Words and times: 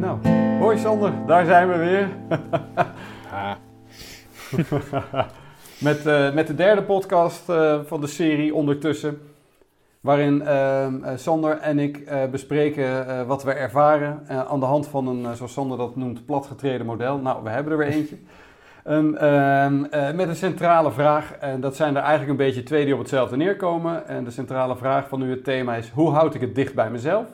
Nou, 0.00 0.18
hoi 0.58 0.78
Sander, 0.78 1.12
daar 1.26 1.44
zijn 1.44 1.68
we 1.68 1.76
weer. 1.76 2.08
Ah, 3.32 3.54
met, 5.78 6.06
eh, 6.06 6.34
met 6.34 6.46
de 6.46 6.54
derde 6.54 6.82
podcast 6.82 7.48
eh, 7.48 7.80
van 7.84 8.00
de 8.00 8.06
serie 8.06 8.54
ondertussen. 8.54 9.20
Waarin 10.00 10.42
ehm, 10.42 11.04
eh, 11.04 11.16
Sander 11.16 11.58
en 11.58 11.78
ik 11.78 12.10
bespreken 12.30 13.26
wat 13.26 13.42
we 13.42 13.52
ervaren 13.52 14.26
aan 14.48 14.60
de 14.60 14.66
hand 14.66 14.88
van 14.88 15.06
een, 15.06 15.36
zoals 15.36 15.52
Sander 15.52 15.78
dat 15.78 15.96
noemt, 15.96 16.26
platgetreden 16.26 16.86
model. 16.86 17.18
Nou, 17.18 17.42
we 17.42 17.50
hebben 17.50 17.72
er 17.72 17.78
weer 17.78 17.88
eentje. 17.88 18.16
Een, 18.82 19.18
ehm, 19.18 19.84
eh, 19.84 20.12
met 20.12 20.28
een 20.28 20.36
centrale 20.36 20.92
vraag. 20.92 21.32
En 21.32 21.60
dat 21.60 21.76
zijn 21.76 21.96
er 21.96 22.02
eigenlijk 22.02 22.30
een 22.30 22.46
beetje 22.46 22.62
twee 22.62 22.84
die 22.84 22.92
op 22.92 22.98
hetzelfde 22.98 23.36
neerkomen. 23.36 24.06
En 24.06 24.24
de 24.24 24.30
centrale 24.30 24.76
vraag 24.76 25.08
van 25.08 25.18
nu 25.18 25.30
het 25.30 25.44
thema 25.44 25.74
is: 25.74 25.90
hoe 25.90 26.10
houd 26.10 26.34
ik 26.34 26.40
het 26.40 26.54
dicht 26.54 26.74
bij 26.74 26.90
mezelf? 26.90 27.26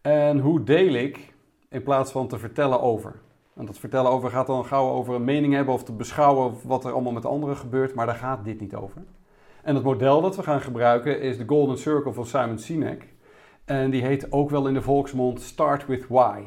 En 0.00 0.38
hoe 0.38 0.62
deel 0.62 0.94
ik 0.94 1.32
in 1.68 1.82
plaats 1.82 2.12
van 2.12 2.28
te 2.28 2.38
vertellen 2.38 2.80
over? 2.80 3.14
En 3.56 3.66
dat 3.66 3.78
vertellen 3.78 4.10
over 4.10 4.30
gaat 4.30 4.46
dan 4.46 4.64
gauw 4.64 4.88
over 4.88 5.14
een 5.14 5.24
mening 5.24 5.54
hebben 5.54 5.74
of 5.74 5.84
te 5.84 5.92
beschouwen 5.92 6.54
wat 6.64 6.84
er 6.84 6.92
allemaal 6.92 7.12
met 7.12 7.26
anderen 7.26 7.56
gebeurt, 7.56 7.94
maar 7.94 8.06
daar 8.06 8.14
gaat 8.14 8.44
dit 8.44 8.60
niet 8.60 8.74
over. 8.74 9.02
En 9.62 9.74
het 9.74 9.84
model 9.84 10.20
dat 10.20 10.36
we 10.36 10.42
gaan 10.42 10.60
gebruiken 10.60 11.20
is 11.20 11.38
de 11.38 11.44
Golden 11.46 11.78
Circle 11.78 12.12
van 12.12 12.26
Simon 12.26 12.58
Sinek. 12.58 13.08
En 13.64 13.90
die 13.90 14.02
heet 14.02 14.32
ook 14.32 14.50
wel 14.50 14.66
in 14.66 14.74
de 14.74 14.82
volksmond 14.82 15.40
Start 15.40 15.86
with 15.86 16.06
Why. 16.08 16.40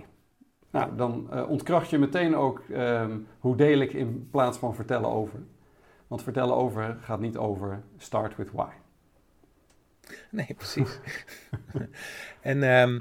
Nou, 0.73 0.95
dan 0.95 1.27
eh, 1.32 1.50
ontkracht 1.50 1.90
je 1.90 1.98
meteen 1.98 2.36
ook 2.36 2.63
ehm, 2.72 3.18
hoe 3.40 3.55
deel 3.55 3.80
ik 3.80 3.94
in 3.94 4.27
plaats 4.31 4.58
van 4.58 4.76
vertellen 4.76 5.09
over. 5.09 5.40
Want 6.08 6.23
vertellen 6.23 6.55
over 6.55 6.98
gaat 7.02 7.20
niet 7.20 7.38
over 7.38 7.81
Start 7.98 8.36
with 8.36 8.52
Why. 8.52 8.72
nee, 10.30 10.53
precies. 10.58 11.00
en 12.42 12.64
ehm, 12.64 13.00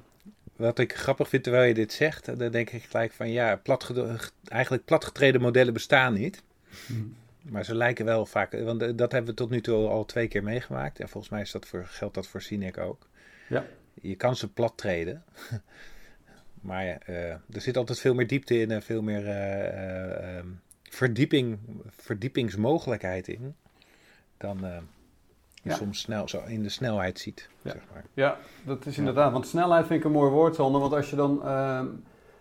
wat 0.57 0.79
ik 0.79 0.95
grappig 0.95 1.29
vind 1.29 1.43
terwijl 1.43 1.69
je 1.69 1.75
dit 1.75 1.93
zegt, 1.93 2.39
dan 2.39 2.51
denk 2.51 2.71
ik 2.71 2.83
gelijk 2.83 3.13
van 3.13 3.31
ja, 3.31 3.57
platge- 3.57 4.31
eigenlijk 4.45 4.85
platgetreden 4.85 5.41
modellen 5.41 5.73
bestaan 5.73 6.13
niet. 6.13 6.43
Maar 7.43 7.65
ze 7.65 7.75
lijken 7.75 8.05
wel 8.05 8.27
vaak, 8.27 8.53
want 8.53 8.83
eh, 8.83 8.91
dat 8.97 9.13
hebben 9.13 9.31
we 9.31 9.37
tot 9.37 9.51
nu 9.51 9.61
toe 9.61 9.89
al 9.89 10.05
twee 10.05 10.29
keer 10.29 10.43
meegemaakt. 10.43 11.01
En 11.01 11.09
volgens 11.09 11.33
mij 11.33 11.43
is 11.43 11.51
dat 11.51 11.67
voor, 11.67 11.85
geldt 11.87 12.15
dat 12.15 12.27
voor 12.27 12.43
Sinek 12.43 12.79
ook. 12.79 13.09
Ja. 13.49 13.65
Je 13.95 14.17
kan 14.17 14.37
ze 14.37 14.53
plat 14.53 14.73
treden. 14.77 15.25
maar 16.63 16.85
eh, 16.87 17.31
er 17.31 17.61
zit 17.61 17.77
altijd 17.77 18.01
veel 18.01 18.15
meer 18.15 18.27
diepte 18.27 18.61
in 18.61 18.71
en 18.71 18.83
veel 18.83 19.03
meer 19.03 19.27
eh, 19.27 19.67
eh, 19.69 20.37
ehm, 20.39 20.47
verdieping, 20.83 21.59
verdiepingsmogelijkheid 21.91 23.29
in. 23.29 23.55
Dan 24.37 24.59
je 25.63 25.69
Ja. 25.71 25.75
soms 25.75 26.01
snel 26.01 26.29
zo 26.29 26.43
in 26.47 26.63
de 26.63 26.69
snelheid 26.69 27.19
ziet. 27.19 27.49
Ja. 27.63 27.71
Zeg 27.71 27.83
maar. 27.93 28.05
Ja, 28.15 28.37
dat 28.65 28.87
is 28.87 28.93
Ja. 28.95 28.99
inderdaad. 28.99 29.33
Want 29.33 29.47
snelheid 29.47 29.87
vind 29.87 29.99
ik 29.99 30.05
een 30.07 30.13
mooi 30.13 30.31
woord, 30.31 30.55
Sander. 30.55 30.81
Want 30.81 30.93
als 30.93 31.11
je 31.11 31.17
dan 31.17 31.45
ehm, 31.45 31.87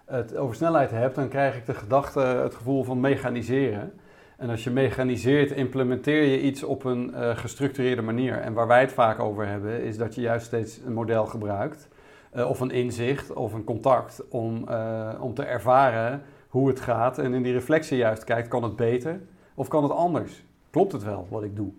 het 0.06 0.36
over 0.36 0.56
snelheid 0.56 0.92
hebt, 0.92 1.16
dan 1.16 1.30
krijg 1.30 1.56
ik 1.58 1.66
de 1.66 1.74
gedachte, 1.74 2.20
het 2.20 2.56
gevoel 2.56 2.84
van 2.84 3.00
mechaniseren. 3.00 3.94
En 4.38 4.50
als 4.50 4.64
je 4.64 4.70
mechaniseert, 4.70 5.52
implementeer 5.52 6.24
je 6.24 6.42
iets 6.42 6.64
op 6.64 6.84
een 6.84 7.38
gestructureerde 7.38 8.02
manier. 8.02 8.38
En 8.38 8.54
waar 8.54 8.68
wij 8.68 8.82
het 8.82 8.92
vaak 8.92 9.20
over 9.20 9.48
hebben, 9.48 9.84
is 9.84 9.98
dat 9.98 10.16
je 10.16 10.22
juist 10.22 10.46
steeds 10.46 10.78
een 10.86 10.94
model 10.94 11.26
gebruikt. 11.26 11.88
Eh, 12.32 12.50
of 12.50 12.60
een 12.60 12.72
inzicht 12.72 13.34
of 13.34 13.54
een 13.54 13.64
contact 13.64 14.28
om, 14.30 14.68
eh, 14.68 15.10
om 15.20 15.34
te 15.34 15.44
ervaren 15.44 16.22
hoe 16.48 16.68
het 16.68 16.80
gaat. 16.80 17.18
En 17.18 17.34
in 17.34 17.44
die 17.44 17.54
reflectie 17.54 17.98
juist 17.98 18.24
kijkt, 18.24 18.48
kan 18.48 18.64
het 18.64 18.76
beter 18.76 19.22
of 19.56 19.68
kan 19.68 19.84
het 19.84 19.92
anders? 19.92 20.44
Klopt 20.70 20.92
het 20.92 21.04
wel 21.04 21.28
wat 21.30 21.44
ik 21.44 21.56
doe? 21.56 21.72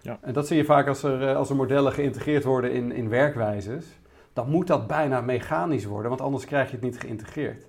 Ja. 0.00 0.18
En 0.20 0.32
dat 0.32 0.46
zie 0.46 0.56
je 0.56 0.64
vaak 0.64 0.88
als 0.88 1.02
er, 1.02 1.28
eh, 1.28 1.36
als 1.36 1.50
er 1.50 1.56
modellen 1.56 1.92
geïntegreerd 1.92 2.44
worden 2.44 2.72
in, 2.72 2.92
in 2.92 3.08
werkwijzes. 3.08 3.86
Dan 4.32 4.50
moet 4.50 4.66
dat 4.66 4.86
bijna 4.86 5.20
mechanisch 5.20 5.84
worden, 5.84 6.08
want 6.08 6.20
anders 6.20 6.44
krijg 6.44 6.66
je 6.66 6.74
het 6.74 6.84
niet 6.84 7.00
geïntegreerd. 7.00 7.66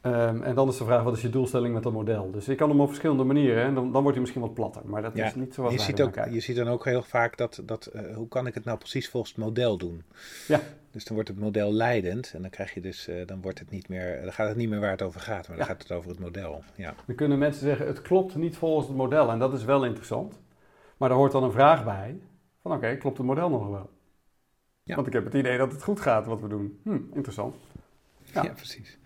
Ehm, 0.00 0.42
en 0.42 0.54
dan 0.54 0.68
is 0.68 0.76
de 0.76 0.84
vraag, 0.84 1.02
wat 1.02 1.16
is 1.16 1.22
je 1.22 1.28
doelstelling 1.30 1.74
met 1.74 1.82
dat 1.82 1.92
model? 1.92 2.30
Dus 2.30 2.46
je 2.46 2.54
kan 2.54 2.68
hem 2.68 2.80
op 2.80 2.86
verschillende 2.86 3.24
manieren, 3.24 3.64
en 3.64 3.74
dan, 3.74 3.84
dan 3.84 3.92
wordt 3.92 4.10
hij 4.10 4.20
misschien 4.20 4.40
wat 4.42 4.54
platter. 4.54 4.82
Maar 4.84 5.02
dat 5.02 5.14
Ja, 5.16 5.26
is 5.26 5.34
niet 5.34 5.54
zoals 5.54 5.70
Je 5.72 5.76
wij 5.76 5.86
ziet, 5.86 6.02
ook, 6.02 6.14
je 6.32 6.40
ziet 6.40 6.56
dan 6.56 6.68
ook 6.68 6.84
heel 6.84 7.02
vaak 7.02 7.36
dat, 7.36 7.62
dat 7.64 7.86
eh, 7.86 8.16
hoe 8.16 8.28
kan 8.28 8.46
ik 8.46 8.54
het 8.54 8.64
nou 8.64 8.78
precies 8.78 9.08
volgens 9.08 9.32
het 9.32 9.44
model 9.44 9.76
doen? 9.78 10.02
Ja. 10.48 10.60
Dus 10.90 11.04
dan 11.04 11.14
wordt 11.14 11.28
het 11.28 11.38
model 11.38 11.72
leidend 11.72 12.32
en 12.34 12.40
dan 12.42 12.50
krijg 12.50 12.74
je 12.74 12.80
dus, 12.80 13.08
eh, 13.08 13.26
dan 13.26 13.40
wordt 13.42 13.58
het 13.58 13.70
niet 13.70 13.88
meer, 13.88 14.22
dan 14.22 14.32
gaat 14.32 14.48
het 14.48 14.56
niet 14.56 14.68
meer 14.68 14.80
waar 14.80 14.90
het 14.90 15.02
over 15.02 15.20
gaat, 15.20 15.48
maar 15.48 15.56
dan 15.56 15.66
Ja. 15.66 15.72
gaat 15.72 15.82
het 15.82 15.92
over 15.92 16.10
het 16.10 16.18
model. 16.18 16.62
Ja. 16.74 16.94
Dan 17.06 17.16
kunnen 17.16 17.38
mensen 17.38 17.62
zeggen, 17.62 17.86
het 17.86 18.02
klopt 18.02 18.34
niet 18.36 18.56
volgens 18.56 18.86
het 18.86 18.96
model. 18.96 19.30
En 19.30 19.38
dat 19.38 19.52
is 19.52 19.64
wel 19.64 19.84
interessant. 19.84 20.38
Maar 20.96 21.08
daar 21.08 21.18
hoort 21.18 21.32
dan 21.32 21.42
een 21.42 21.52
vraag 21.52 21.84
bij. 21.84 22.18
Van 22.62 22.72
oké, 22.72 22.96
klopt 22.96 23.16
het 23.18 23.26
model 23.26 23.48
nog 23.50 23.68
wel? 23.68 23.90
Ja. 24.82 24.94
Want 24.94 25.06
ik 25.06 25.12
heb 25.12 25.24
het 25.24 25.34
idee 25.34 25.58
dat 25.58 25.72
het 25.72 25.82
goed 25.82 26.00
gaat 26.00 26.26
wat 26.26 26.40
we 26.40 26.48
doen. 26.48 26.80
Hm, 26.84 26.98
interessant. 27.12 27.56
Ja. 28.32 28.42
Ja. 28.42 28.52
precies. 28.52 28.98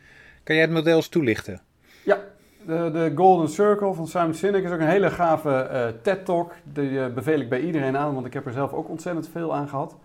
Kan 0.45 0.55
jij 0.55 0.65
het 0.65 0.75
model 0.75 0.97
eens 0.97 1.09
toelichten? 1.09 1.61
Ja, 2.05 2.19
de, 2.67 2.91
de 2.93 3.13
Golden 3.15 3.49
Circle 3.49 3.93
van 3.93 4.07
Simon 4.07 4.35
Sinek 4.35 4.65
is 4.65 4.71
ook 4.71 4.81
een 4.81 4.87
hele 4.87 5.11
gave 5.11 5.51
eh, 5.51 5.87
TED-talk. 6.03 6.53
Die 6.73 7.01
eh, 7.01 7.13
beveel 7.13 7.41
ik 7.41 7.49
bij 7.49 7.61
iedereen 7.61 7.97
aan, 7.97 8.15
want 8.15 8.27
ik 8.27 8.33
heb 8.33 8.47
er 8.47 8.53
zelf 8.53 8.73
ook 8.73 8.89
ontzettend 8.89 9.29
veel 9.29 9.55
aan 9.55 9.69
gehad. 9.69 9.97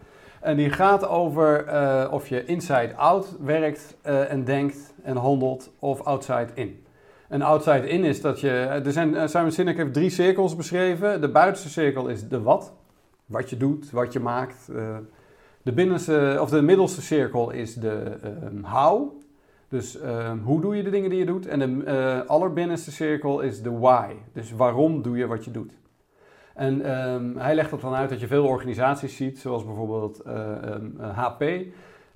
En 0.41 0.57
die 0.57 0.69
gaat 0.69 1.07
over 1.07 1.65
eh, 1.65 2.07
of 2.11 2.27
je 2.27 2.45
inside-out 2.45 3.35
werkt 3.39 3.97
en 4.01 4.43
denkt 4.43 4.93
en 5.03 5.15
handelt 5.15 5.71
of 5.79 6.01
outside-in. 6.01 6.83
En 7.27 7.41
outside-in 7.41 8.03
is 8.03 8.21
dat 8.21 8.39
je... 8.39 8.49
Er 8.85 8.91
zijn, 8.91 9.29
Simon 9.29 9.51
Sinek 9.51 9.77
heeft 9.77 9.93
drie 9.93 10.09
cirkels 10.09 10.55
beschreven. 10.55 11.21
De 11.21 11.29
buitenste 11.29 11.69
cirkel 11.69 12.07
is 12.07 12.27
de 12.27 12.41
wat. 12.41 12.73
Wat 13.25 13.49
je 13.49 13.57
doet, 13.57 13.91
wat 13.91 14.13
je 14.13 14.19
maakt. 14.19 14.67
De, 15.61 15.73
binnenste, 15.73 16.37
of 16.41 16.49
de 16.49 16.61
middelste 16.61 17.01
cirkel 17.01 17.49
is 17.49 17.73
de 17.73 18.17
ehm, 18.23 18.63
how. 18.63 19.18
Dus 19.69 19.99
ehm, 19.99 20.37
hoe 20.37 20.61
doe 20.61 20.75
je 20.75 20.83
de 20.83 20.89
dingen 20.89 21.09
die 21.09 21.19
je 21.19 21.25
doet? 21.25 21.47
En 21.47 21.59
de 21.59 21.83
eh, 21.83 22.29
allerbinnenste 22.29 22.91
cirkel 22.91 23.39
is 23.39 23.61
de 23.61 23.71
why. 23.71 24.13
Dus 24.33 24.51
waarom 24.51 25.01
doe 25.01 25.17
je 25.17 25.27
wat 25.27 25.45
je 25.45 25.51
doet? 25.51 25.73
En 26.55 26.81
ehm, 26.81 27.37
hij 27.37 27.55
legt 27.55 27.69
dat 27.69 27.81
dan 27.81 27.93
uit 27.93 28.09
dat 28.09 28.19
je 28.19 28.27
veel 28.27 28.45
organisaties 28.45 29.15
ziet, 29.15 29.39
zoals 29.39 29.65
bijvoorbeeld 29.65 30.19
eh, 30.19 30.51
ehm, 30.51 30.85
eh, 30.99 31.17
HP. 31.17 31.43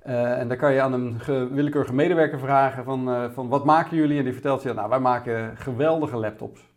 En 0.02 0.48
dan 0.48 0.56
kan 0.56 0.72
je 0.72 0.80
aan 0.80 0.92
een 0.92 1.20
ge- 1.20 1.48
willekeurige 1.52 1.94
medewerker 1.94 2.38
vragen 2.38 2.84
van, 2.84 3.30
van 3.32 3.48
wat 3.48 3.64
maken 3.64 3.96
jullie? 3.96 4.18
En 4.18 4.24
die 4.24 4.32
vertelt 4.32 4.62
je, 4.62 4.72
nou 4.72 4.88
wij 4.88 4.98
maken 4.98 5.56
geweldige 5.56 6.16
laptops. 6.16 6.72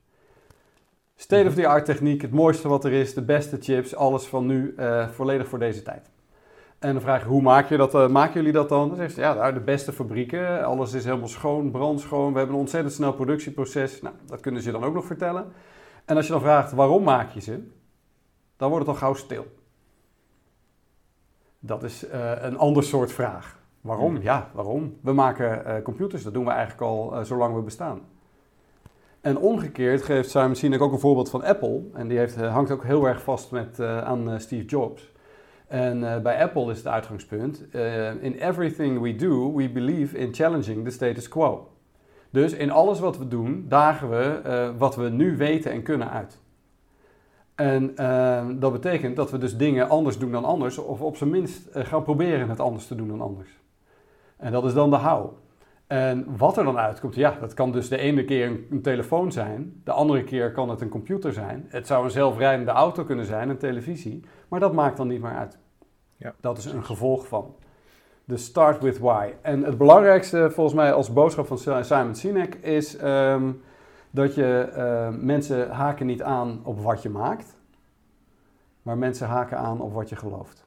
State-of-the-art 1.16 1.86
techniek, 1.86 2.22
het 2.22 2.32
mooiste 2.32 2.68
wat 2.68 2.86
er 2.86 2.92
is, 2.92 3.14
de 3.14 3.22
beste 3.22 3.58
chips, 3.60 3.96
alles 3.96 4.26
van 4.28 4.46
nu, 4.46 4.76
volledig 5.12 5.48
voor 5.48 5.60
deze 5.60 5.82
tijd. 5.82 6.10
En 6.80 6.94
dan 6.94 7.02
vraag 7.02 7.22
je, 7.22 7.28
hoe 7.28 7.42
maak 7.42 7.70
je 7.70 7.78
dat, 7.78 7.96
eh, 7.96 8.08
maken 8.08 8.34
jullie 8.34 8.52
dat 8.52 8.70
dan? 8.70 8.88
Dan 8.88 8.98
zegt 8.98 9.14
ze, 9.14 9.22
ja, 9.22 9.34
daar 9.34 9.54
de 9.54 9.60
beste 9.60 9.94
fabrieken, 9.94 10.66
alles 10.66 10.94
is 10.94 11.06
helemaal 11.06 11.28
schoon, 11.28 11.72
brandschoon, 11.72 12.32
we 12.32 12.38
hebben 12.38 12.56
een 12.56 12.62
ontzettend 12.62 12.94
snel 12.94 13.14
productieproces. 13.14 14.02
Nou, 14.02 14.16
dat 14.26 14.40
kunnen 14.40 14.62
ze 14.62 14.72
dan 14.72 14.84
ook 14.84 14.94
nog 14.94 15.06
vertellen. 15.06 15.46
En 16.06 16.16
als 16.16 16.26
je 16.26 16.32
dan 16.32 16.42
vraagt, 16.42 16.72
waarom 16.72 17.04
maak 17.04 17.30
je 17.30 17.42
ze? 17.42 17.68
Dan 18.58 18.70
wordt 18.70 18.86
het 18.86 18.96
al 18.96 19.02
gauw 19.02 19.14
stil. 19.14 19.46
Dat 21.60 21.84
is 21.84 22.08
eh, 22.08 22.32
een 22.40 22.58
ander 22.58 22.84
soort 22.84 23.12
vraag. 23.12 23.60
Waarom? 23.82 24.16
Hmm. 24.16 24.24
Ja, 24.24 24.50
waarom? 24.54 24.98
We 25.02 25.14
maken 25.14 25.66
eh, 25.66 25.84
computers, 25.84 26.24
dat 26.24 26.34
doen 26.34 26.46
we 26.46 26.52
eigenlijk 26.52 26.82
al 26.82 27.26
zolang 27.26 27.56
we 27.56 27.62
bestaan. 27.62 28.02
En 29.22 29.38
omgekeerd 29.38 30.04
geeft 30.04 30.30
Simon 30.30 30.56
Sinek 30.56 30.82
ook 30.82 30.92
een 30.92 31.00
voorbeeld 31.00 31.30
van 31.30 31.44
Apple. 31.44 31.82
En 31.94 32.08
die 32.08 32.18
heeft, 32.18 32.36
hangt 32.36 32.72
ook 32.72 32.84
heel 32.84 33.08
erg 33.08 33.22
vast 33.22 33.52
met, 33.52 33.80
aan 33.80 34.40
Steve 34.40 34.66
Jobs. 34.66 35.16
En 35.68 36.14
eh, 36.14 36.22
bij 36.22 36.42
Apple 36.42 36.72
is 36.72 36.78
het 36.78 36.88
uitgangspunt: 36.88 37.70
eh, 37.70 38.24
in 38.24 38.34
everything 38.34 39.02
we 39.02 39.16
do, 39.16 39.56
we 39.56 39.70
believe 39.70 40.18
in 40.18 40.34
challenging 40.34 40.84
the 40.84 40.92
status 40.92 41.28
quo. 41.28 41.68
Dus 42.30 42.54
in 42.54 42.72
alles 42.72 43.00
wat 43.00 43.18
we 43.18 43.28
doen, 43.28 43.66
dagen 43.68 44.10
we 44.10 44.40
eh, 44.44 44.70
wat 44.78 44.96
we 44.96 45.10
nu 45.10 45.38
weten 45.38 45.72
en 45.72 45.84
kunnen 45.84 46.10
uit. 46.10 46.40
En 47.56 47.96
dat 48.60 48.72
betekent 48.72 49.16
dat 49.16 49.32
we 49.32 49.38
dus 49.38 49.58
dingen 49.58 49.90
anders 49.90 50.18
doen 50.18 50.32
dan 50.32 50.46
anders, 50.46 50.78
of 50.78 51.02
op 51.02 51.18
zijn 51.18 51.30
minst 51.30 51.70
gaan 51.72 52.04
proberen 52.04 52.50
het 52.50 52.60
anders 52.60 52.88
te 52.88 52.96
doen 52.96 53.08
dan 53.08 53.22
anders. 53.22 53.50
En 54.38 54.52
dat 54.52 54.66
is 54.66 54.74
dan 54.74 54.90
de 54.90 54.96
how. 54.96 55.34
En 55.88 56.38
wat 56.38 56.58
er 56.58 56.64
dan 56.64 56.78
uitkomt, 56.78 57.16
ja, 57.16 57.38
dat 57.40 57.54
kan 57.54 57.72
dus 57.72 57.90
de 57.90 57.98
ene 57.98 58.26
keer 58.26 58.48
een, 58.48 58.68
een 58.70 58.82
telefoon 58.82 59.32
zijn, 59.32 59.82
de 59.84 59.92
andere 59.92 60.24
keer 60.24 60.52
kan 60.52 60.70
het 60.70 60.82
een 60.82 60.90
computer 60.90 61.34
zijn. 61.34 61.66
Het 61.68 61.88
zou 61.88 62.04
een 62.04 62.12
zelfrijdende 62.12 62.72
auto 62.72 63.04
kunnen 63.04 63.26
zijn, 63.26 63.50
een 63.50 63.58
televisie, 63.58 64.24
maar 64.48 64.60
dat 64.60 64.74
maakt 64.74 64.98
dan 64.98 65.08
niet 65.08 65.22
meer 65.22 65.36
uit. 65.36 65.58
Ja, 66.16 66.34
dat 66.40 66.58
is 66.58 66.66
een 66.66 66.86
gevolg 66.86 67.28
van. 67.28 67.56
Dus 68.26 68.44
start 68.46 68.82
with 68.84 68.98
why. 69.00 69.34
En 69.42 69.64
het 69.64 69.78
belangrijkste 69.78 70.52
volgens 70.52 70.76
mij 70.76 70.94
als 70.94 71.14
boodschap 71.14 71.48
van 71.48 71.58
Simon 71.86 72.16
Sinek 72.16 72.56
is 72.56 72.96
ehm, 72.98 73.52
dat 74.12 74.36
je 74.36 74.60
eh, 74.60 75.10
mensen 75.10 75.70
haken 75.72 76.06
niet 76.06 76.22
aan 76.22 76.60
op 76.64 76.80
wat 76.82 77.02
je 77.02 77.10
maakt, 77.10 77.56
maar 78.82 78.98
mensen 78.98 79.28
haken 79.28 79.58
aan 79.58 79.82
op 79.82 79.94
wat 79.94 80.10
je 80.10 80.16
gelooft. 80.16 80.66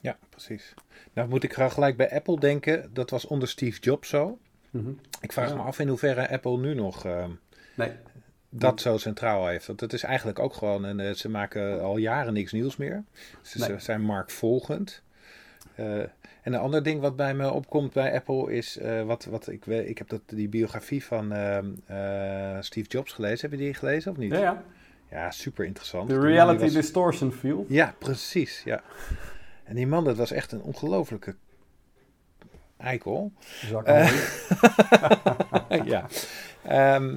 Ja, 0.00 0.16
precies. 0.30 0.74
Nou 1.12 1.28
moet 1.28 1.42
ik 1.44 1.52
graag 1.52 1.74
gelijk 1.74 1.96
bij 1.96 2.12
Apple 2.12 2.38
denken. 2.40 2.90
Dat 2.92 3.10
was 3.10 3.26
onder 3.26 3.48
Steve 3.48 3.80
Jobs 3.80 4.08
zo. 4.08 4.38
Mhm. 4.70 4.90
Ik 5.20 5.32
vraag 5.32 5.48
Ja. 5.48 5.54
me 5.54 5.62
af 5.62 5.78
in 5.78 5.88
hoeverre 5.88 6.30
Apple 6.30 6.58
nu 6.58 6.74
nog... 6.74 7.04
eh, 7.04 7.24
Nee. 7.76 7.92
Dat 8.50 8.80
zo 8.80 8.96
centraal 8.98 9.46
heeft. 9.46 9.66
Want 9.66 9.80
het 9.80 9.92
is 9.92 10.02
eigenlijk 10.02 10.38
ook 10.38 10.54
gewoon, 10.54 10.84
en 10.84 10.98
uh, 10.98 11.10
ze 11.12 11.28
maken 11.28 11.80
al 11.82 11.96
jaren 11.96 12.32
niks 12.32 12.52
nieuws 12.52 12.76
meer. 12.76 13.04
Ze, 13.42 13.58
Nee. 13.68 13.78
zijn 13.78 14.00
marktvolgend. 14.02 15.02
Eh, 15.74 15.98
en 16.42 16.52
een 16.52 16.60
ander 16.60 16.82
ding 16.82 17.00
wat 17.00 17.16
bij 17.16 17.34
me 17.34 17.50
opkomt 17.52 17.92
bij 17.92 18.14
Apple 18.14 18.52
is, 18.52 18.76
eh, 18.78 19.02
wat, 19.02 19.24
wat 19.24 19.48
ik, 19.48 19.66
ik 19.66 19.98
heb 19.98 20.08
dat, 20.08 20.20
die 20.26 20.48
biografie 20.48 21.04
van 21.04 21.32
eh, 21.32 22.56
Steve 22.60 22.88
Jobs 22.88 23.12
gelezen. 23.12 23.50
Heb 23.50 23.58
je 23.58 23.64
die 23.64 23.74
gelezen 23.74 24.10
of 24.10 24.16
niet? 24.16 24.32
Ja, 24.32 24.38
ja. 24.40 24.62
Ja, 25.10 25.30
super 25.30 25.64
interessant. 25.64 26.08
De 26.08 26.20
reality 26.20 26.62
was- 26.62 26.72
distortion 26.72 27.32
field. 27.32 27.66
Ja, 27.68 27.94
precies. 27.98 28.62
Ja. 28.64 28.82
En 29.64 29.74
die 29.74 29.86
man, 29.86 30.04
dat 30.04 30.16
was 30.16 30.30
echt 30.30 30.52
een 30.52 30.62
ongelofelijke 30.62 31.34
eikel. 32.76 33.32
Zak 33.64 33.86
Eh, 33.86 34.10
ja. 35.84 36.06
Ehm, 36.62 37.16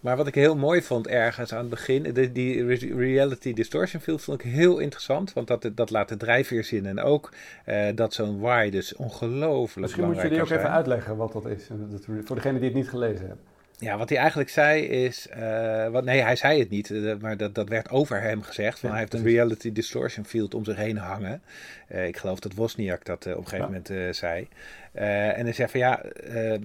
maar 0.00 0.16
wat 0.16 0.26
ik 0.26 0.34
heel 0.34 0.56
mooi 0.56 0.82
vond 0.82 1.06
ergens 1.06 1.52
aan 1.52 1.58
het 1.60 1.68
begin, 1.68 2.02
de, 2.02 2.32
die 2.32 2.64
re- 2.66 2.94
reality 2.96 3.52
distortion 3.52 4.02
field 4.02 4.22
vond 4.22 4.44
ik 4.44 4.50
heel 4.50 4.78
interessant, 4.78 5.32
want 5.32 5.46
dat, 5.46 5.70
dat 5.74 5.90
laat 5.90 6.08
de 6.08 6.16
drijfveer 6.16 6.64
zien 6.64 6.86
en 6.86 7.00
ook 7.00 7.32
eh, 7.64 7.86
dat 7.94 8.14
zo'n 8.14 8.40
why 8.40 8.70
dus 8.70 8.94
ongelooflijk 8.96 9.80
Misschien 9.80 10.04
moet 10.04 10.22
je 10.22 10.28
die 10.28 10.40
ook 10.40 10.50
even 10.50 10.70
uitleggen 10.70 11.16
wat 11.16 11.32
dat 11.32 11.46
is. 11.46 11.66
Dat- 11.90 12.06
Voor 12.24 12.36
degene 12.36 12.58
die 12.58 12.68
het 12.68 12.76
niet 12.76 12.88
gelezen 12.88 13.18
hebben. 13.26 13.44
Ja, 13.78 13.98
wat 13.98 14.08
hij 14.08 14.18
eigenlijk 14.18 14.50
zei 14.50 14.82
is, 14.82 15.28
eh, 15.28 15.88
wat, 15.88 16.04
nee, 16.04 16.20
hij 16.22 16.36
zei 16.36 16.58
het 16.58 16.70
niet, 16.70 16.90
eh, 16.90 17.14
maar 17.20 17.36
dat, 17.36 17.54
dat 17.54 17.68
werd 17.68 17.90
over 17.90 18.20
hem 18.20 18.42
gezegd. 18.42 18.78
Van 18.78 18.88
Ja, 18.88 18.94
hij 18.94 19.04
heeft 19.04 19.14
een 19.24 19.30
reality 19.32 19.72
distortion 19.72 20.24
field 20.24 20.54
om 20.54 20.64
zich 20.64 20.76
heen 20.76 20.96
hangen. 20.96 21.42
Eh, 21.88 22.06
ik 22.06 22.16
geloof 22.16 22.38
dat 22.40 22.54
Wozniak 22.54 23.04
dat 23.04 23.26
eh, 23.26 23.32
op 23.32 23.38
een 23.38 23.44
gegeven 23.48 23.64
Ja. 23.64 23.70
moment 23.72 23.90
eh, 23.90 24.12
zei. 24.12 24.48
Eh, 24.92 25.38
en 25.38 25.44
hij 25.44 25.52
zei 25.52 25.68
van 25.68 25.80
ja, 25.80 26.02
eh, 26.02 26.58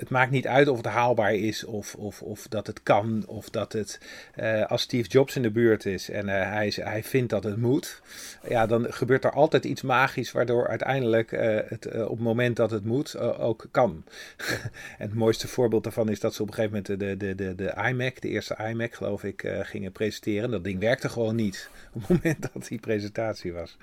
het 0.00 0.10
maakt 0.10 0.30
niet 0.30 0.46
uit 0.46 0.68
of 0.68 0.76
het 0.76 0.86
haalbaar 0.86 1.34
is 1.34 1.64
of, 1.64 1.94
of, 1.94 2.22
of 2.22 2.46
dat 2.48 2.66
het 2.66 2.82
kan. 2.82 3.24
Of 3.26 3.50
dat 3.50 3.72
het, 3.72 4.00
eh, 4.34 4.66
als 4.66 4.82
Steve 4.82 5.08
Jobs 5.08 5.36
in 5.36 5.42
de 5.42 5.50
buurt 5.50 5.86
is 5.86 6.10
en 6.10 6.28
eh, 6.28 6.52
hij, 6.52 6.72
hij 6.74 7.02
vindt 7.04 7.30
dat 7.30 7.44
het 7.44 7.56
moet. 7.56 8.02
Ja, 8.48 8.66
dan 8.66 8.92
gebeurt 8.92 9.24
er 9.24 9.32
altijd 9.32 9.64
iets 9.64 9.82
magisch 9.82 10.32
waardoor 10.32 10.68
uiteindelijk 10.68 11.32
eh, 11.32 11.58
het 11.68 11.86
op 11.86 12.10
het 12.10 12.20
moment 12.20 12.56
dat 12.56 12.70
het 12.70 12.84
moet 12.84 13.18
ook 13.18 13.66
kan. 13.70 14.04
en 14.98 15.08
het 15.08 15.14
mooiste 15.14 15.48
voorbeeld 15.48 15.84
daarvan 15.84 16.08
is 16.08 16.20
dat 16.20 16.34
ze 16.34 16.42
op 16.42 16.48
een 16.48 16.54
gegeven 16.54 16.82
moment 16.88 17.00
de, 17.00 17.16
de, 17.16 17.34
de, 17.34 17.54
de 17.54 17.88
iMac, 17.88 18.20
de 18.20 18.28
eerste 18.28 18.56
iMac 18.68 18.94
geloof 18.94 19.24
ik, 19.24 19.52
gingen 19.62 19.92
presenteren. 19.92 20.50
Dat 20.50 20.64
ding 20.64 20.80
werkte 20.80 21.08
gewoon 21.08 21.34
niet 21.34 21.68
op 21.92 22.00
het 22.00 22.08
moment 22.08 22.52
dat 22.52 22.66
die 22.68 22.80
presentatie 22.80 23.52
was. 23.52 23.76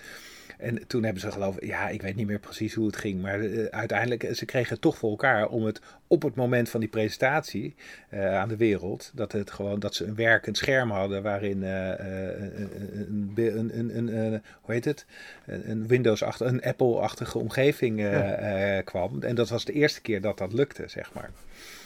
En 0.57 0.87
toen 0.87 1.03
hebben 1.03 1.21
ze 1.21 1.31
geloof 1.31 1.57
ik, 1.57 1.67
ja, 1.67 1.89
ik 1.89 2.01
weet 2.01 2.15
niet 2.15 2.27
meer 2.27 2.39
precies 2.39 2.73
hoe 2.73 2.85
het 2.85 2.95
ging, 2.95 3.21
maar 3.21 3.39
eh, 3.41 3.65
uiteindelijk, 3.65 4.23
eh, 4.23 4.33
ze 4.33 4.45
kregen 4.45 4.69
het 4.73 4.81
toch 4.81 4.97
voor 4.97 5.09
elkaar 5.09 5.47
om 5.47 5.63
het 5.65 5.81
op 6.07 6.21
het 6.21 6.35
moment 6.35 6.69
van 6.69 6.79
die 6.79 6.89
presentatie 6.89 7.75
eh, 8.09 8.35
aan 8.37 8.49
de 8.49 8.57
wereld, 8.57 9.11
dat, 9.15 9.31
het 9.31 9.51
gewoon, 9.51 9.79
dat 9.79 9.95
ze 9.95 10.05
een 10.05 10.15
werkend 10.15 10.57
scherm 10.57 10.91
hadden 10.91 11.23
waarin 11.23 11.61
een, 11.61 12.05
een, 12.05 13.33
een, 13.35 13.77
een, 13.79 13.97
een, 13.97 14.17
een- 14.17 14.41
hoe 14.61 14.73
heet 14.73 14.85
het, 14.85 15.05
een 15.45 15.69
een 15.69 15.87
Windows-achtige, 15.87 16.49
een 16.51 16.63
Apple-achtige 16.63 17.37
omgeving 17.37 17.99
Ja. 17.99 18.81
kwam. 18.81 19.21
En 19.23 19.35
dat 19.35 19.49
was 19.49 19.65
de 19.65 19.73
eerste 19.73 20.01
keer 20.01 20.21
dat 20.21 20.37
dat 20.37 20.53
lukte, 20.53 20.83
zeg 20.87 21.13
maar. 21.13 21.29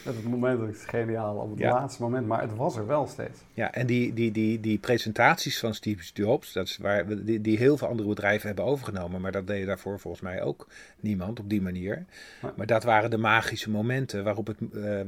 Het 0.04 0.24
moment 0.24 0.58
dat 0.60 0.68
is 0.68 0.84
geniaal, 0.84 1.36
op 1.36 1.50
het 1.50 1.58
Ja. 1.58 1.70
laatste 1.72 2.02
moment. 2.02 2.26
Maar 2.26 2.40
het 2.40 2.56
was 2.56 2.76
er 2.76 2.86
wel 2.86 3.06
steeds. 3.06 3.40
Ja, 3.54 3.72
en 3.72 3.86
die, 3.86 4.12
die, 4.12 4.32
die, 4.32 4.60
die 4.60 4.78
presentaties 4.78 5.58
van 5.58 5.74
Steve 5.74 6.10
Jobs, 6.14 6.52
dat 6.52 6.66
is 6.66 6.76
waar, 6.76 7.06
we- 7.06 7.24
die, 7.24 7.40
die 7.40 7.58
heel 7.58 7.76
veel 7.76 7.88
andere 7.88 8.08
bedrijven 8.08 8.46
hebben 8.46 8.64
overgenomen, 8.64 9.20
maar 9.20 9.32
dat 9.32 9.46
deed 9.46 9.66
daarvoor 9.66 10.00
volgens 10.00 10.22
mij 10.22 10.42
ook 10.42 10.68
niemand 11.00 11.40
op 11.40 11.48
die 11.48 11.62
manier. 11.62 12.04
Maar 12.56 12.66
dat 12.66 12.84
waren 12.84 13.10
de 13.10 13.18
magische 13.18 13.70
momenten, 13.70 14.24
waarop 14.24 14.46
het, 14.46 14.56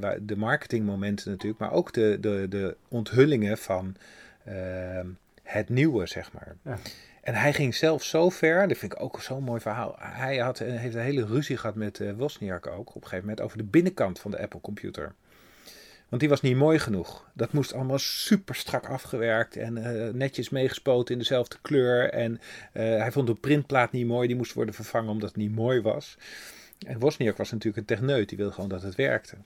waar- 0.01 0.19
de 0.25 0.37
marketingmomenten 0.37 1.31
natuurlijk, 1.31 1.61
maar 1.61 1.73
ook 1.73 1.93
de, 1.93 2.17
de, 2.21 2.47
de 2.49 2.77
onthullingen 2.89 3.59
van 3.59 3.97
ehm, 4.45 5.07
het 5.43 5.69
nieuwe, 5.69 6.07
zeg 6.07 6.33
maar. 6.33 6.57
Ja. 6.63 6.77
En 7.25 7.35
hij 7.35 7.53
ging 7.53 7.75
zelf 7.75 8.03
zo 8.03 8.31
ver, 8.31 8.69
dat 8.69 8.77
vind 8.77 8.93
ik 8.93 9.01
ook 9.01 9.23
zo'n 9.23 9.43
mooi 9.43 9.61
verhaal. 9.61 9.97
Hij 9.99 10.39
had, 10.39 10.61
eh, 10.61 10.77
heeft 10.77 10.95
een 10.95 11.01
hele 11.01 11.27
ruzie 11.27 11.57
gehad 11.57 11.75
met 11.75 12.01
eh 12.01 12.13
Wozniak 12.13 12.67
ook 12.67 12.89
op 12.89 12.95
een 12.95 13.03
gegeven 13.03 13.21
moment 13.21 13.41
over 13.41 13.59
de 13.59 13.65
binnenkant 13.65 14.19
van 14.21 14.31
de 14.31 14.39
Apple 14.39 14.61
computer. 14.61 15.15
Want 16.09 16.21
die 16.21 16.31
was 16.31 16.41
niet 16.41 16.57
mooi 16.57 16.79
genoeg. 16.79 17.31
Dat 17.33 17.53
moest 17.53 17.73
allemaal 17.73 17.99
super 17.99 18.55
strak 18.55 18.89
afgewerkt 18.89 19.57
en 19.57 19.77
eh, 19.77 20.13
netjes 20.13 20.49
meegespoten 20.49 21.15
in 21.15 21.21
dezelfde 21.21 21.57
kleur. 21.63 22.11
En 22.11 22.41
hij 22.73 23.13
vond 23.13 23.27
de 23.27 23.35
printplaat 23.35 23.93
niet 23.93 24.07
mooi, 24.07 24.27
die 24.27 24.37
moest 24.37 24.53
worden 24.53 24.75
vervangen 24.75 25.11
omdat 25.11 25.29
het 25.29 25.39
niet 25.39 25.55
mooi 25.55 25.81
was. 25.81 26.17
En 26.87 26.99
Wozniak 26.99 27.37
was 27.37 27.51
natuurlijk 27.51 27.77
een 27.77 27.97
techneut, 27.97 28.29
die 28.29 28.39
wilde 28.39 28.53
gewoon 28.53 28.69
dat 28.71 28.83
het 28.83 28.95
werkte. 28.95 29.37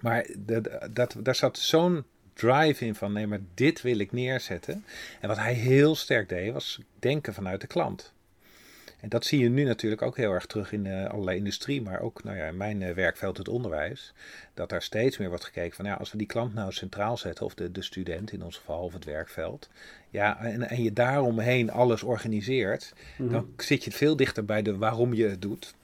Maar 0.00 0.26
dat, 0.90 1.16
daar 1.22 1.34
zat 1.34 1.58
zo'n 1.58 2.04
drive 2.36 2.84
in 2.84 2.94
van 2.94 3.12
nee, 3.12 3.26
maar 3.26 3.40
dit 3.54 3.82
wil 3.82 3.98
ik 3.98 4.12
neerzetten. 4.12 4.84
En 5.20 5.28
wat 5.28 5.36
hij 5.36 5.52
heel 5.54 5.94
sterk 5.94 6.28
deed, 6.28 6.52
was 6.52 6.80
denken 6.98 7.34
vanuit 7.34 7.60
de 7.60 7.66
klant. 7.66 8.14
En 9.00 9.08
dat 9.08 9.24
zie 9.24 9.40
je 9.40 9.48
nu 9.48 9.64
natuurlijk 9.64 10.02
ook 10.02 10.16
heel 10.16 10.32
erg 10.32 10.46
terug 10.46 10.72
in 10.72 10.86
eh, 10.86 11.04
allerlei 11.10 11.36
industrie, 11.36 11.82
maar 11.82 12.00
ook 12.00 12.24
nou 12.24 12.36
ja, 12.36 12.46
in 12.46 12.56
mijn 12.56 12.82
eh, 12.82 12.94
werkveld, 12.94 13.38
het 13.38 13.48
onderwijs. 13.48 14.12
Dat 14.54 14.68
daar 14.68 14.82
steeds 14.82 15.18
meer 15.18 15.28
wordt 15.28 15.44
gekeken 15.44 15.76
van 15.76 15.84
ja, 15.84 15.94
als 15.94 16.12
we 16.12 16.18
die 16.18 16.26
klant 16.26 16.54
nou 16.54 16.72
centraal 16.72 17.16
zetten, 17.16 17.44
of 17.44 17.54
de, 17.54 17.72
de 17.72 17.82
student 17.82 18.32
in 18.32 18.42
ons 18.42 18.56
geval, 18.56 18.82
of 18.82 18.92
het 18.92 19.04
werkveld. 19.04 19.68
Ja, 20.10 20.40
en, 20.40 20.68
en 20.68 20.82
je 20.82 20.92
daaromheen 20.92 21.70
alles 21.70 22.02
organiseert, 22.02 22.92
Mhm. 23.18 23.30
dan 23.32 23.48
zit 23.56 23.84
je 23.84 23.90
veel 23.92 24.16
dichter 24.16 24.44
bij 24.44 24.62
de 24.62 24.76
waarom 24.76 25.14
je 25.14 25.28
het 25.28 25.42
doet. 25.42 25.74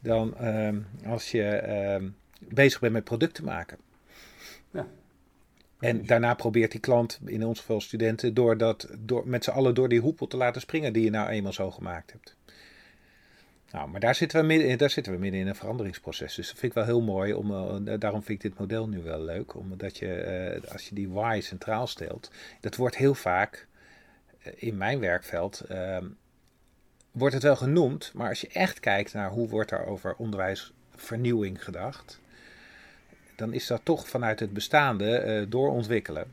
Dan 0.00 0.36
ehm, 0.36 0.80
als 1.06 1.30
je 1.30 1.44
ehm, 1.48 2.08
bezig 2.38 2.80
bent 2.80 2.92
met 2.92 3.04
producten 3.04 3.44
maken. 3.44 3.78
Ja. 4.70 4.86
En 5.82 6.06
daarna 6.06 6.34
probeert 6.34 6.70
die 6.70 6.80
klant, 6.80 7.18
in 7.24 7.44
ons 7.46 7.58
geval 7.58 7.80
studenten, 7.80 8.34
door 8.34 8.56
dat, 8.58 8.88
door, 8.98 9.28
met 9.28 9.44
z'n 9.44 9.50
allen 9.50 9.74
door 9.74 9.88
die 9.88 10.00
hoepel 10.00 10.26
te 10.26 10.36
laten 10.36 10.60
springen 10.60 10.92
die 10.92 11.04
je 11.04 11.10
nou 11.10 11.28
eenmaal 11.28 11.52
zo 11.52 11.70
gemaakt 11.70 12.12
hebt. 12.12 12.36
Nou, 13.72 13.88
maar 13.88 14.00
daar 14.00 14.14
zitten, 14.14 14.40
we 14.40 14.46
midden, 14.46 14.68
in- 14.68 14.76
daar 14.76 14.90
zitten 14.90 15.12
we 15.12 15.18
midden 15.18 15.40
in 15.40 15.46
een 15.46 15.54
veranderingsproces. 15.54 16.34
Dus 16.34 16.46
dat 16.48 16.58
vind 16.58 16.72
ik 16.72 16.78
wel 16.78 16.84
heel 16.86 17.00
mooi. 17.02 17.32
Om, 17.34 17.50
eh, 17.88 17.94
daarom 17.98 18.22
vind 18.22 18.44
ik 18.44 18.50
dit 18.50 18.58
model 18.58 18.88
nu 18.88 19.02
wel 19.02 19.20
leuk. 19.20 19.54
Omdat 19.54 19.96
je, 19.98 20.14
eh, 20.14 20.72
als 20.72 20.88
je 20.88 20.94
die 20.94 21.08
why 21.08 21.40
centraal 21.42 21.86
stelt, 21.86 22.30
dat 22.60 22.76
wordt 22.76 22.96
heel 22.96 23.14
vaak 23.14 23.66
eh, 24.42 24.52
in 24.56 24.76
mijn 24.76 24.98
werkveld, 25.00 25.60
ehm, 25.60 26.06
wordt 27.10 27.34
het 27.34 27.42
wel 27.42 27.56
genoemd. 27.56 28.10
Maar 28.14 28.28
als 28.28 28.40
je 28.40 28.48
echt 28.48 28.80
kijkt 28.80 29.12
naar 29.12 29.30
hoe 29.30 29.48
wordt 29.48 29.70
er 29.70 29.86
over 29.86 30.14
onderwijsvernieuwing 30.16 31.64
gedacht, 31.64 32.20
dan 33.42 33.52
is 33.52 33.66
dat 33.66 33.80
toch 33.82 34.08
vanuit 34.08 34.40
het 34.40 34.52
bestaande 34.52 35.16
eh, 35.16 35.46
doorontwikkelen. 35.48 36.24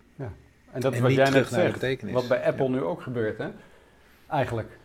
En 0.71 0.81
dat 0.81 0.91
is 0.91 0.97
En 0.97 1.03
wat 1.03 1.13
jij 1.13 1.25
terug 1.25 1.51
net 1.51 1.59
zegt. 1.59 1.73
betekenis. 1.73 2.13
Wat 2.13 2.27
bij 2.27 2.43
Apple 2.43 2.69
nu 2.69 2.81
ook 2.81 3.01
gebeurt, 3.01 3.37
hè? 3.37 3.47
Eigenlijk. 4.27 4.77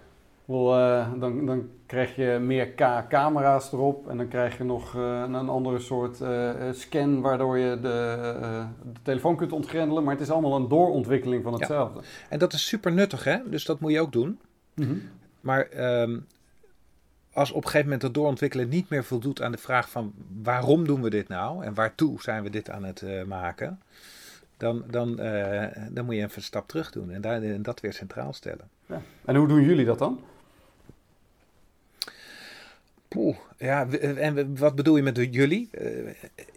Wel, 0.45 0.77
eh, 0.79 1.13
dan, 1.19 1.47
dan 1.47 1.69
krijg 1.87 2.17
je 2.17 2.39
meer 2.41 2.75
camera's 3.09 3.73
erop 3.73 4.09
en 4.09 4.17
dan 4.17 4.29
krijg 4.29 4.59
je 4.59 4.65
nog 4.65 4.95
eh, 4.95 5.25
een 5.27 5.49
andere 5.49 5.79
soort 5.79 6.21
scan 6.73 7.21
waardoor 7.21 7.59
je 7.59 7.81
de, 7.81 8.19
de 8.93 9.01
telefoon 9.03 9.37
kunt 9.37 9.53
ontgrendelen. 9.53 10.05
Maar 10.05 10.13
het 10.13 10.23
is 10.23 10.31
allemaal 10.31 10.57
een 10.57 10.69
doorontwikkeling 10.69 11.43
van 11.43 11.53
hetzelfde. 11.53 12.01
En 12.29 12.39
dat 12.39 12.53
is 12.53 12.67
super 12.67 12.93
nuttig, 12.93 13.25
hè? 13.25 13.39
Dus 13.51 13.65
dat 13.65 13.81
moet 13.81 13.93
je 13.93 14.01
ook 14.01 14.13
doen. 14.13 14.41
Mhm. 14.75 14.95
Maar 15.41 15.69
ehm, 15.69 16.19
als 17.35 17.51
op 17.51 17.57
een 17.57 17.63
gegeven 17.63 17.85
moment 17.85 18.03
het 18.03 18.15
doorontwikkelen 18.15 18.69
niet 18.69 18.89
meer 18.89 19.05
voldoet 19.05 19.43
aan 19.43 19.53
de 19.53 19.59
vraag 19.59 19.91
van 19.91 20.13
waarom 20.43 20.87
doen 20.87 21.03
we 21.03 21.11
dit 21.11 21.29
nou 21.29 21.65
en 21.65 21.75
waartoe 21.75 22.23
zijn 22.23 22.43
we 22.43 22.51
dit 22.51 22.71
aan 22.71 22.85
het 22.85 23.03
eh, 23.03 23.23
maken, 23.25 23.81
dan, 24.57 24.85
dan, 24.91 25.19
eh, 25.19 25.67
dan 25.91 26.05
moet 26.05 26.15
je 26.15 26.21
even 26.23 26.37
een 26.37 26.43
stap 26.43 26.69
terug 26.69 26.91
doen 26.91 27.11
en, 27.11 27.21
daar, 27.21 27.43
en 27.43 27.63
dat 27.63 27.81
weer 27.81 27.93
centraal 27.93 28.33
stellen. 28.33 28.69
Ja. 28.87 29.01
En 29.25 29.37
hoe 29.37 29.49
doen 29.49 29.63
jullie 29.63 29.85
dat 29.85 29.99
dan? 29.99 30.21
Poeh, 33.09 33.37
ja, 33.59 33.89
w- 33.89 33.95
en 33.95 34.57
wat 34.59 34.75
bedoel 34.75 34.97
je 34.97 35.03
met 35.03 35.29
jullie? 35.31 35.69
Eh, 35.71 35.87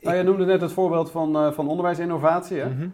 Nou, 0.01 0.17
je 0.17 0.23
noemde 0.23 0.45
net 0.45 0.61
het 0.61 0.71
voorbeeld 0.71 1.11
van, 1.11 1.35
eh, 1.35 1.51
van 1.51 1.67
onderwijsinnovatie. 1.67 2.57
Hè? 2.57 2.69
mhm. 2.69 2.87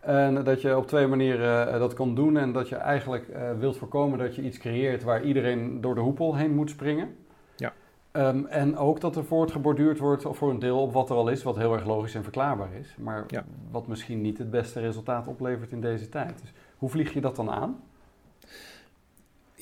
En 0.00 0.44
dat 0.44 0.60
je 0.60 0.76
op 0.76 0.86
twee 0.86 1.06
manieren 1.06 1.72
eh, 1.72 1.78
dat 1.78 1.94
kan 1.94 2.14
doen. 2.14 2.36
En 2.36 2.52
dat 2.52 2.68
je 2.68 2.76
eigenlijk 2.76 3.28
eh, 3.28 3.50
wilt 3.58 3.76
voorkomen 3.76 4.18
dat 4.18 4.34
je 4.34 4.42
iets 4.42 4.58
creëert 4.58 5.02
waar 5.02 5.22
iedereen 5.24 5.80
door 5.80 5.94
de 5.94 6.00
hoepel 6.00 6.36
heen 6.36 6.54
moet 6.54 6.70
springen. 6.70 7.16
Ehm, 8.12 8.44
en 8.44 8.76
ook 8.76 9.00
dat 9.00 9.16
er 9.16 9.24
voortgeborduurd 9.24 9.98
wordt 9.98 10.26
of 10.26 10.36
voor 10.36 10.50
een 10.50 10.58
deel 10.58 10.80
op 10.82 10.92
wat 10.92 11.10
er 11.10 11.16
al 11.16 11.28
is, 11.28 11.42
wat 11.42 11.56
heel 11.56 11.72
erg 11.72 11.84
logisch 11.86 12.14
en 12.14 12.22
verklaarbaar 12.22 12.72
is. 12.72 12.96
Maar 12.98 13.24
Ja. 13.28 13.44
wat 13.70 13.86
misschien 13.86 14.20
niet 14.20 14.38
het 14.38 14.50
beste 14.50 14.80
resultaat 14.80 15.26
oplevert 15.26 15.72
in 15.72 15.80
deze 15.80 16.08
tijd. 16.08 16.40
Dus 16.40 16.52
hoe 16.76 16.90
vlieg 16.90 17.12
je 17.12 17.20
dat 17.20 17.36
dan 17.36 17.50
aan? 17.50 17.76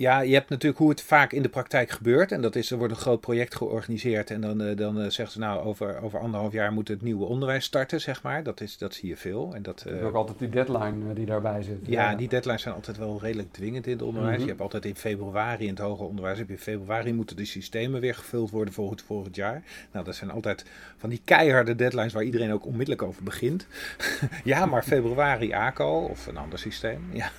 Ja, 0.01 0.21
je 0.21 0.35
hebt 0.35 0.49
natuurlijk 0.49 0.81
hoe 0.81 0.91
het 0.91 1.03
vaak 1.03 1.33
in 1.33 1.43
de 1.43 1.49
praktijk 1.49 1.91
gebeurt. 1.91 2.33
En 2.33 2.41
dat 2.41 2.57
is, 2.57 2.71
er 2.71 2.79
wordt 2.79 2.93
een 2.93 3.01
groot 3.01 3.21
project 3.21 3.55
georganiseerd. 3.55 4.31
En 4.31 4.41
dan, 4.41 4.63
uh, 4.63 4.77
dan 4.77 4.97
uh, 4.97 5.03
zeggen 5.03 5.31
ze 5.31 5.39
nou, 5.39 5.65
over, 5.65 6.03
over 6.03 6.21
anderhalf 6.21 6.53
jaar 6.53 6.73
moet 6.73 6.89
het 6.89 7.03
nieuwe 7.03 7.25
onderwijs 7.25 7.65
starten, 7.65 8.01
zeg 8.01 8.23
maar. 8.23 8.43
Dat, 8.43 8.61
is, 8.61 8.79
dat 8.79 8.95
zie 8.95 9.09
je 9.09 9.17
veel. 9.17 9.55
En 9.55 9.63
dat, 9.63 9.85
uh, 9.89 10.07
ook 10.07 10.15
altijd 10.15 10.39
die 10.39 10.49
deadline 10.49 11.13
die 11.15 11.27
daarbij 11.27 11.63
zit. 11.63 11.79
Ja, 11.83 12.15
die 12.15 12.29
deadlines 12.29 12.63
zijn 12.63 12.75
altijd 12.75 12.97
wel 12.97 13.19
redelijk 13.23 13.53
dwingend 13.53 13.87
in 13.87 13.93
het 13.93 14.03
onderwijs. 14.03 14.31
Mm 14.31 14.37
-hmm. 14.37 14.45
Je 14.45 14.51
hebt 14.51 14.63
altijd 14.63 14.85
in 14.85 14.97
februari, 14.97 15.65
in 15.65 15.71
het 15.71 15.79
hoger 15.79 16.07
onderwijs, 16.07 16.39
heb 16.39 16.47
je 16.47 16.53
in 16.53 16.61
februari 16.61 17.13
moeten 17.13 17.37
de 17.37 17.45
systemen 17.45 18.01
weer 18.01 18.15
gevuld 18.15 18.51
worden 18.51 18.75
voor 18.75 18.91
het 18.91 19.03
volgend 19.03 19.37
jaar. 19.37 19.63
Nou, 19.93 20.05
dat 20.05 20.15
zijn 20.15 20.31
altijd 20.31 20.65
van 20.97 21.11
die 21.11 21.21
keiharde 21.25 21.75
deadlines 21.75 22.13
waar 22.13 22.25
iedereen 22.25 22.53
ook 22.53 22.67
onmiddellijk 22.67 23.03
over 23.03 23.23
begint. 23.23 23.67
ja, 24.45 24.67
maar 24.67 24.83
februari 24.83 25.53
ACO 25.53 26.07
of 26.11 26.27
een 26.27 26.37
ander 26.37 26.59
systeem. 26.59 27.01
Ja. 27.13 27.31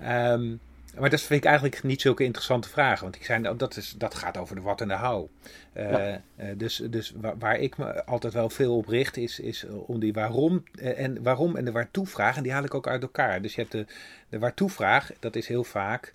ja. 0.00 0.32
Um, 0.32 0.60
maar 0.98 1.10
dat 1.10 1.20
vind 1.20 1.40
ik 1.40 1.46
eigenlijk 1.46 1.82
niet 1.82 2.00
zulke 2.00 2.24
interessante 2.24 2.68
vragen. 2.68 3.02
Want 3.02 3.16
ik 3.16 3.24
zei, 3.24 3.56
dat, 3.56 3.76
is, 3.76 3.94
dat 3.98 4.14
gaat 4.14 4.36
over 4.36 4.54
de 4.54 4.60
wat 4.60 4.80
en 4.80 4.88
de. 4.88 4.94
Uh, 4.94 5.90
ja. 5.90 6.22
uh, 6.40 6.46
dus 6.56 6.76
dus 6.76 7.12
waar, 7.16 7.38
waar, 7.38 7.58
ik 7.58 7.76
me 7.76 8.04
altijd 8.04 8.32
wel 8.32 8.50
veel 8.50 8.76
op 8.76 8.88
richt, 8.88 9.16
is, 9.16 9.40
is 9.40 9.66
om 9.86 10.00
die 10.00 10.12
waarom, 10.12 10.64
en, 10.74 11.22
waarom 11.22 11.56
en 11.56 11.64
de 11.64 11.72
waartoe 11.72 12.06
vraag. 12.06 12.36
En 12.36 12.42
die 12.42 12.52
haal 12.52 12.64
ik 12.64 12.74
ook 12.74 12.86
uit 12.86 13.02
elkaar. 13.02 13.42
Dus 13.42 13.54
je 13.54 13.60
hebt 13.60 13.72
de, 13.72 13.86
de 14.28 14.38
waartoe 14.38 14.70
vraag, 14.70 15.10
dat 15.20 15.36
is 15.36 15.46
heel 15.46 15.64
vaak 15.64 16.12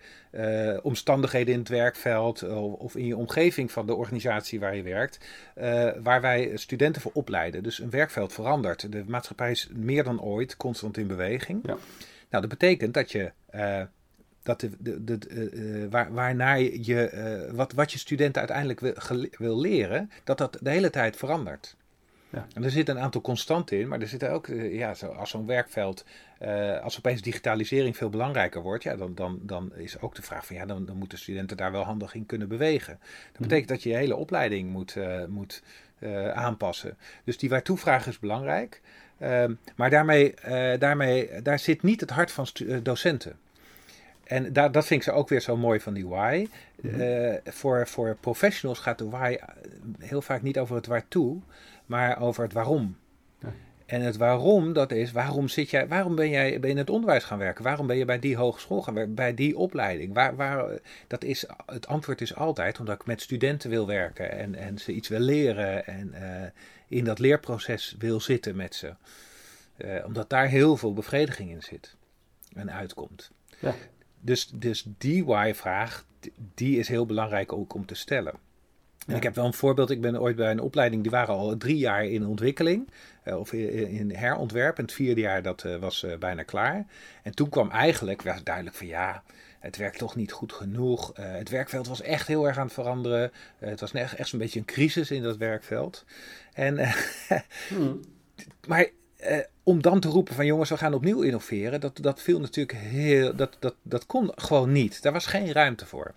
omstandigheden 0.81 1.53
in 1.53 1.59
het 1.59 1.69
werkveld 1.69 2.43
of, 2.43 2.73
of, 2.73 2.95
in 2.95 3.05
je 3.05 3.17
omgeving 3.17 3.71
van 3.71 3.85
de 3.85 3.95
organisatie 3.95 4.59
waar 4.59 4.75
je 4.75 4.83
werkt. 4.83 5.19
waar 6.03 6.21
wij 6.21 6.51
studenten 6.55 7.01
voor 7.01 7.11
opleiden. 7.13 7.63
Dus 7.63 7.79
een 7.79 7.89
werkveld 7.89 8.33
verandert. 8.33 8.91
De 8.91 9.03
maatschappij 9.07 9.51
is 9.51 9.69
meer 9.73 10.03
dan 10.03 10.21
ooit 10.21 10.57
constant 10.57 10.97
in 10.97 11.07
beweging. 11.07 11.59
Ja. 11.63 11.77
Nou, 12.29 12.47
dat 12.47 12.59
betekent 12.59 12.93
dat 12.93 13.11
je 13.11 13.31
dat 14.47 14.59
de, 14.59 14.71
de, 14.79 15.03
de, 15.03 15.51
uh, 15.53 15.91
waar, 15.91 16.13
waarnaar 16.13 16.59
je, 16.61 17.11
uh, 17.49 17.55
wat, 17.55 17.73
wat 17.73 17.91
je 17.91 17.97
studenten 17.97 18.39
uiteindelijk 18.39 18.79
wil, 18.79 19.27
wil, 19.37 19.59
leren, 19.59 20.11
dat 20.23 20.37
dat 20.37 20.57
de 20.61 20.69
hele 20.69 20.89
tijd 20.89 21.15
verandert. 21.15 21.75
Ja. 22.29 22.47
En 22.53 22.63
er 22.63 22.71
zit 22.71 22.89
een 22.89 22.99
aantal 22.99 23.21
constanten 23.21 23.79
in, 23.79 23.87
maar 23.87 24.01
er 24.01 24.07
zitten 24.07 24.31
ook, 24.31 24.47
uh, 24.47 24.75
ja, 24.77 24.93
zo, 24.93 25.07
als 25.07 25.29
zo'n 25.29 25.45
werkveld, 25.45 26.05
als 26.83 26.97
opeens 26.97 27.21
digitalisering 27.21 27.97
veel 27.97 28.09
belangrijker 28.09 28.61
wordt, 28.61 28.83
ja, 28.83 28.95
dan, 28.95 29.15
dan, 29.15 29.39
dan 29.41 29.75
is 29.75 29.99
ook 29.99 30.15
de 30.15 30.21
vraag 30.21 30.45
van, 30.45 30.55
ja, 30.55 30.65
dan, 30.65 30.85
dan 30.85 30.97
moeten 30.97 31.17
studenten 31.17 31.57
daar 31.57 31.71
wel 31.71 31.83
handig 31.83 32.13
in 32.13 32.25
kunnen 32.25 32.47
bewegen. 32.47 32.99
Dat 33.31 33.41
betekent 33.41 33.69
dat 33.69 33.83
je 33.83 33.89
je 33.89 33.95
hele 33.95 34.15
opleiding 34.15 34.69
moet, 34.69 34.95
moet 35.27 35.63
aanpassen. 36.33 36.97
Dus 37.23 37.37
die 37.37 37.49
waartoe-vraag 37.49 38.07
is 38.07 38.19
belangrijk. 38.19 38.81
Ehm, 39.17 39.53
maar 39.75 39.89
daarmee, 39.89 40.33
daarmee, 40.79 41.41
daar 41.41 41.59
zit 41.59 41.83
niet 41.83 42.01
het 42.01 42.09
hart 42.09 42.31
van 42.31 42.47
docenten. 42.83 43.39
En 44.27 44.53
daar, 44.53 44.71
dat 44.71 44.85
vind 44.85 44.99
ik 45.01 45.09
ze 45.09 45.17
ook 45.17 45.29
weer 45.29 45.41
zo 45.41 45.57
mooi 45.57 45.79
van 45.79 45.93
die 45.93 46.07
why. 46.07 46.47
Mm 46.81 47.01
uh, 47.01 47.33
voor, 47.43 47.87
voor 47.87 48.17
professionals 48.19 48.79
gaat 48.79 48.97
de 48.97 49.09
why 49.09 49.37
heel 49.99 50.21
vaak 50.21 50.41
niet 50.41 50.59
over 50.59 50.75
het 50.75 50.85
waartoe, 50.85 51.39
maar 51.85 52.21
over 52.21 52.43
het 52.43 52.53
waarom. 52.53 52.97
Ja. 53.39 53.53
En 53.85 54.01
het 54.01 54.17
waarom, 54.17 54.73
dat 54.73 54.91
is, 54.91 55.11
waarom, 55.11 55.47
zit 55.47 55.69
jij, 55.69 55.87
waarom 55.87 56.15
ben 56.15 56.29
jij 56.29 56.51
in 56.51 56.77
het 56.77 56.89
onderwijs 56.89 57.23
gaan 57.23 57.37
werken? 57.37 57.63
Waarom 57.63 57.87
ben 57.87 57.97
je 57.97 58.05
bij 58.05 58.19
die 58.19 58.35
hogeschool 58.35 58.81
gaan 58.81 58.93
werken, 58.93 59.13
bij 59.13 59.33
die 59.33 59.57
opleiding? 59.57 60.13
Waar, 60.13 60.35
waar, 60.35 60.79
dat 61.07 61.23
is, 61.23 61.45
het 61.65 61.87
antwoord 61.87 62.21
is 62.21 62.35
altijd 62.35 62.79
omdat 62.79 62.95
ik 62.95 63.05
met 63.05 63.21
studenten 63.21 63.69
wil 63.69 63.87
werken 63.87 64.31
en, 64.31 64.55
en 64.55 64.77
ze 64.77 64.91
iets 64.91 65.07
wil 65.07 65.19
leren 65.19 65.85
en 65.85 66.13
uh, 66.13 66.19
in 66.87 67.03
dat 67.03 67.19
leerproces 67.19 67.95
wil 67.99 68.19
zitten 68.19 68.55
met 68.55 68.75
ze. 68.75 68.93
Uh, 69.77 70.05
omdat 70.05 70.29
daar 70.29 70.47
heel 70.47 70.77
veel 70.77 70.93
bevrediging 70.93 71.49
in 71.49 71.61
zit 71.61 71.95
en 72.53 72.71
uitkomt. 72.71 73.31
Ja. 73.59 73.75
Dus, 74.19 74.51
dus 74.53 74.85
die 74.97 75.25
why-vraag, 75.25 76.05
die 76.53 76.79
is 76.79 76.87
heel 76.87 77.05
belangrijk 77.05 77.53
ook 77.53 77.73
om 77.73 77.85
te 77.85 77.95
stellen. 77.95 78.33
En 79.07 79.15
ik 79.15 79.23
heb 79.23 79.35
wel 79.35 79.45
een 79.45 79.53
voorbeeld. 79.53 79.89
Ik 79.89 80.01
ben 80.01 80.21
ooit 80.21 80.35
bij 80.35 80.51
een 80.51 80.59
opleiding, 80.59 81.01
die 81.01 81.11
waren 81.11 81.35
al 81.35 81.57
drie 81.57 81.77
jaar 81.77 82.05
in 82.05 82.25
ontwikkeling. 82.25 82.89
Uh, 83.25 83.39
of 83.39 83.53
in, 83.53 83.87
in, 83.87 84.15
herontwerp. 84.15 84.77
En 84.77 84.83
het 84.83 84.93
vierde 84.93 85.21
jaar, 85.21 85.41
dat 85.41 85.63
uh, 85.63 85.75
was 85.75 86.03
uh, 86.03 86.17
bijna 86.17 86.43
klaar. 86.43 86.85
En 87.23 87.35
toen 87.35 87.49
kwam 87.49 87.71
eigenlijk, 87.71 88.21
was 88.21 88.43
duidelijk 88.43 88.75
van 88.75 88.87
ja, 88.87 89.23
het 89.59 89.77
werkt 89.77 89.97
toch 89.97 90.15
niet 90.15 90.31
goed 90.31 90.53
genoeg. 90.53 91.11
het 91.15 91.49
werkveld 91.49 91.87
was 91.87 92.01
echt 92.01 92.27
heel 92.27 92.47
erg 92.47 92.57
aan 92.57 92.65
het 92.65 92.73
veranderen. 92.73 93.31
het 93.57 93.79
was 93.79 93.91
echt, 93.91 94.15
echt 94.15 94.29
zo'n 94.29 94.39
beetje 94.39 94.59
een 94.59 94.65
crisis 94.65 95.11
in 95.11 95.23
dat 95.23 95.37
werkveld. 95.37 96.05
En, 96.53 96.79
hmm. 97.69 97.99
Maar 98.67 98.87
eh, 99.17 99.37
om 99.63 99.81
dan 99.81 99.99
te 99.99 100.07
roepen 100.07 100.35
van 100.35 100.45
jongens, 100.45 100.69
we 100.69 100.77
gaan 100.77 100.93
opnieuw 100.93 101.21
innoveren, 101.21 101.79
dat, 101.79 101.97
dat 102.01 102.21
viel 102.21 102.39
natuurlijk 102.39 102.77
heel. 102.77 103.35
Dat, 103.35 103.57
dat, 103.59 103.75
dat 103.81 104.05
kon 104.05 104.31
gewoon 104.35 104.71
niet. 104.71 105.01
Daar 105.01 105.13
was 105.13 105.25
geen 105.25 105.51
ruimte 105.51 105.85
voor. 105.85 106.13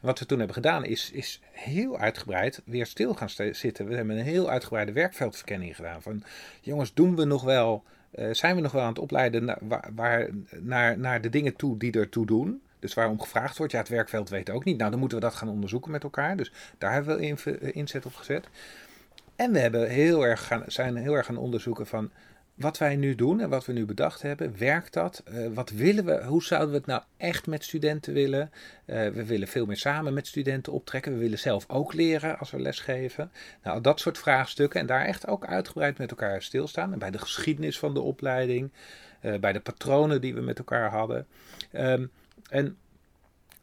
Wat 0.00 0.18
we 0.18 0.26
toen 0.26 0.38
hebben 0.38 0.56
gedaan 0.56 0.84
is, 0.84 1.10
is 1.10 1.40
heel 1.50 1.98
uitgebreid 1.98 2.62
weer 2.64 2.86
stil 2.86 3.14
gaan 3.14 3.30
zitten. 3.52 3.86
We 3.86 3.94
hebben 3.94 4.18
een 4.18 4.24
heel 4.24 4.50
uitgebreide 4.50 4.92
werkveldverkenning 4.92 5.76
gedaan. 5.76 6.02
Van 6.02 6.22
jongens, 6.60 6.94
doen 6.94 7.16
we 7.16 7.24
nog 7.24 7.42
wel, 7.42 7.84
uh, 8.14 8.28
zijn 8.32 8.54
we 8.54 8.60
nog 8.60 8.72
wel 8.72 8.82
aan 8.82 8.88
het 8.88 8.98
opleiden 8.98 9.44
naar, 9.44 9.58
waar, 9.94 10.28
naar, 10.60 10.98
naar 10.98 11.20
de 11.20 11.28
dingen 11.28 11.56
toe 11.56 11.78
die 11.78 11.92
ertoe 11.92 12.26
doen? 12.26 12.62
Dus 12.78 12.94
waarom 12.94 13.20
gevraagd 13.20 13.58
wordt, 13.58 13.72
ja, 13.72 13.78
het 13.78 13.88
werkveld 13.88 14.28
weet 14.28 14.50
ook 14.50 14.64
niet. 14.64 14.78
Nou, 14.78 14.90
dan 14.90 15.00
moeten 15.00 15.18
we 15.18 15.24
dat 15.24 15.34
gaan 15.34 15.48
onderzoeken 15.48 15.90
met 15.90 16.02
elkaar. 16.02 16.36
Dus 16.36 16.52
daar 16.78 16.92
hebben 16.92 17.16
we 17.16 17.26
in, 17.26 17.38
inzet 17.74 18.06
op 18.06 18.14
gezet. 18.14 18.48
En 19.36 19.52
we 19.52 19.58
hebben 19.58 19.88
heel 19.88 20.26
erg 20.26 20.46
gaan, 20.46 20.62
zijn 20.66 20.96
heel 20.96 21.14
erg 21.14 21.26
gaan 21.26 21.36
onderzoeken 21.36 21.86
van 21.86 22.10
wat 22.60 22.78
wij 22.78 22.96
nu 22.96 23.14
doen 23.14 23.40
en 23.40 23.48
wat 23.48 23.66
we 23.66 23.72
nu 23.72 23.84
bedacht 23.84 24.22
hebben, 24.22 24.58
werkt 24.58 24.92
dat? 24.92 25.22
Uh, 25.32 25.46
wat 25.54 25.70
willen 25.70 26.04
we? 26.04 26.24
Hoe 26.24 26.42
zouden 26.42 26.70
we 26.70 26.76
het 26.76 26.86
nou 26.86 27.02
echt 27.16 27.46
met 27.46 27.64
studenten 27.64 28.12
willen? 28.12 28.50
Uh, 28.86 29.08
we 29.08 29.24
willen 29.24 29.48
veel 29.48 29.66
meer 29.66 29.76
samen 29.76 30.14
met 30.14 30.26
studenten 30.26 30.72
optrekken. 30.72 31.12
We 31.12 31.18
willen 31.18 31.38
zelf 31.38 31.64
ook 31.68 31.92
leren 31.92 32.38
als 32.38 32.50
we 32.50 32.60
lesgeven. 32.60 33.32
Nou, 33.62 33.80
dat 33.80 34.00
soort 34.00 34.18
vraagstukken 34.18 34.80
en 34.80 34.86
daar 34.86 35.04
echt 35.04 35.26
ook 35.26 35.46
uitgebreid 35.46 35.98
met 35.98 36.10
elkaar 36.10 36.42
stilstaan. 36.42 36.92
En 36.92 36.98
bij 36.98 37.10
de 37.10 37.18
geschiedenis 37.18 37.78
van 37.78 37.94
de 37.94 38.00
opleiding, 38.00 38.70
uh, 39.22 39.38
bij 39.38 39.52
de 39.52 39.60
patronen 39.60 40.20
die 40.20 40.34
we 40.34 40.40
met 40.40 40.58
elkaar 40.58 40.90
hadden. 40.90 41.26
Um, 41.72 42.10
en 42.50 42.76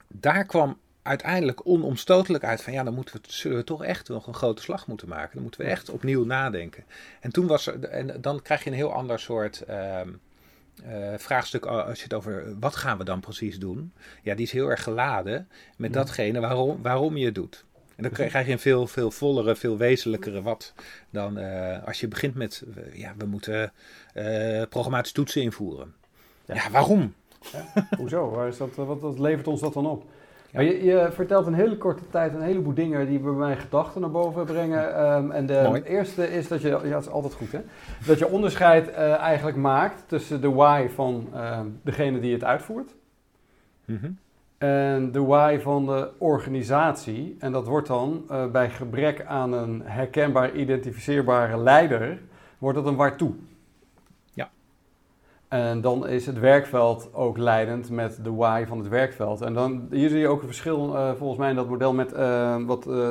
daar 0.07 0.45
kwam 0.45 0.79
uiteindelijk 1.07 1.67
onomstotelijk 1.67 2.43
uit 2.43 2.61
van 2.61 2.73
ja, 2.73 2.83
dan 2.83 2.93
moeten 2.93 3.15
we, 3.15 3.21
zullen 3.27 3.57
we 3.57 3.63
toch 3.63 3.83
echt 3.83 4.09
nog 4.09 4.27
een 4.27 4.33
grote 4.33 4.61
slag 4.61 4.87
moeten 4.87 5.07
maken. 5.07 5.33
Dan 5.33 5.41
moeten 5.41 5.61
we 5.61 5.67
echt 5.67 5.89
opnieuw 5.89 6.25
nadenken. 6.25 6.83
En 7.19 7.31
toen 7.31 7.47
was 7.47 7.67
er, 7.67 7.83
en 7.83 8.21
dan 8.21 8.41
krijg 8.41 8.63
je 8.63 8.69
een 8.69 8.75
heel 8.75 8.93
ander 8.93 9.19
soort 9.19 9.63
uh, 9.69 9.99
uh, 10.85 11.13
vraagstuk 11.17 11.65
als 11.65 11.97
je 11.97 12.03
het 12.03 12.13
over 12.13 12.59
wat 12.59 12.75
gaan 12.75 12.97
we 12.97 13.03
dan 13.03 13.19
precies 13.19 13.59
doen. 13.59 13.93
Ja, 14.21 14.35
die 14.35 14.45
is 14.45 14.51
heel 14.51 14.69
erg 14.69 14.83
geladen 14.83 15.49
met 15.77 15.93
datgene 15.93 16.39
waarom, 16.39 16.81
waarom 16.81 17.17
je 17.17 17.25
het 17.25 17.35
doet. 17.35 17.65
En 17.95 18.03
dan 18.03 18.11
krijg 18.11 18.45
je 18.45 18.51
een 18.51 18.59
veel, 18.59 18.87
veel 18.87 19.11
vollere, 19.11 19.55
veel 19.55 19.77
wezenlijkere 19.77 20.41
wat 20.41 20.73
dan 21.09 21.39
uh, 21.39 21.83
als 21.85 21.99
je 21.99 22.07
begint 22.07 22.35
met, 22.35 22.63
ja, 22.93 23.13
we 23.17 23.25
moeten 23.25 23.73
programmatische 24.69 25.15
toetsen 25.15 25.41
invoeren. 25.41 25.93
Ja, 26.45 26.55
ja 26.55 26.69
waarom? 26.69 27.13
Ja, 27.51 27.87
hoezo? 27.97 28.29
Waar 28.29 28.47
is 28.47 28.57
dat, 28.57 28.75
wat, 28.75 28.99
wat 28.99 29.19
levert 29.19 29.47
ons 29.47 29.61
dat 29.61 29.73
dan 29.73 29.85
op? 29.85 30.05
Maar 30.53 30.63
je, 30.63 30.83
je, 30.83 31.07
vertelt 31.11 31.47
een 31.47 31.53
hele 31.53 31.77
korte 31.77 32.03
tijd 32.09 32.33
een 32.33 32.41
heleboel 32.41 32.73
dingen 32.73 33.07
die 33.07 33.19
bij 33.19 33.31
mijn 33.31 33.57
gedachten 33.57 34.01
naar 34.01 34.11
boven 34.11 34.45
brengen. 34.45 35.13
Um, 35.13 35.31
en 35.31 35.45
de 35.45 35.81
eerste 35.85 36.33
is 36.33 36.47
dat 36.47 36.61
je, 36.61 36.67
ja, 36.67 36.79
dat 36.79 37.01
is 37.01 37.09
altijd 37.09 37.33
goed 37.33 37.51
hè, 37.51 37.59
dat 38.05 38.19
je 38.19 38.27
onderscheid 38.27 38.89
uh, 38.89 39.13
eigenlijk 39.15 39.57
maakt 39.57 40.03
tussen 40.07 40.41
de 40.41 40.49
why 40.49 40.87
van 40.87 41.27
uh, 41.33 41.59
degene 41.81 42.19
die 42.19 42.33
het 42.33 42.43
uitvoert. 42.43 42.95
Mm 43.85 43.97
-hmm. 44.01 44.17
En 44.57 45.11
de 45.11 45.21
why 45.21 45.59
van 45.59 45.85
de 45.85 46.09
organisatie. 46.17 47.35
En 47.39 47.51
dat 47.51 47.67
wordt 47.67 47.87
dan 47.87 48.23
uh, 48.31 48.45
bij 48.51 48.69
gebrek 48.69 49.25
aan 49.25 49.53
een 49.53 49.81
herkenbaar, 49.85 50.55
identificeerbare 50.55 51.57
leider, 51.57 52.19
wordt 52.57 52.77
dat 52.77 52.87
een 52.87 52.95
waartoe. 52.95 53.33
En 55.47 55.81
dan 55.81 56.07
is 56.07 56.25
het 56.25 56.39
werkveld 56.39 57.09
ook 57.13 57.37
leidend 57.37 57.89
met 57.89 58.19
de 58.23 58.33
why 58.33 58.65
van 58.67 58.77
het 58.77 58.87
werkveld. 58.87 59.41
En 59.41 59.53
dan, 59.53 59.87
hier 59.91 60.09
zie 60.09 60.19
je 60.19 60.27
ook 60.27 60.41
een 60.41 60.47
verschil 60.47 60.93
uh, 60.93 61.11
volgens 61.17 61.39
mij 61.39 61.49
in 61.49 61.55
dat 61.55 61.69
model 61.69 61.93
met 61.93 62.13
uh, 62.13 62.55
wat, 62.65 62.87
uh, 62.87 63.09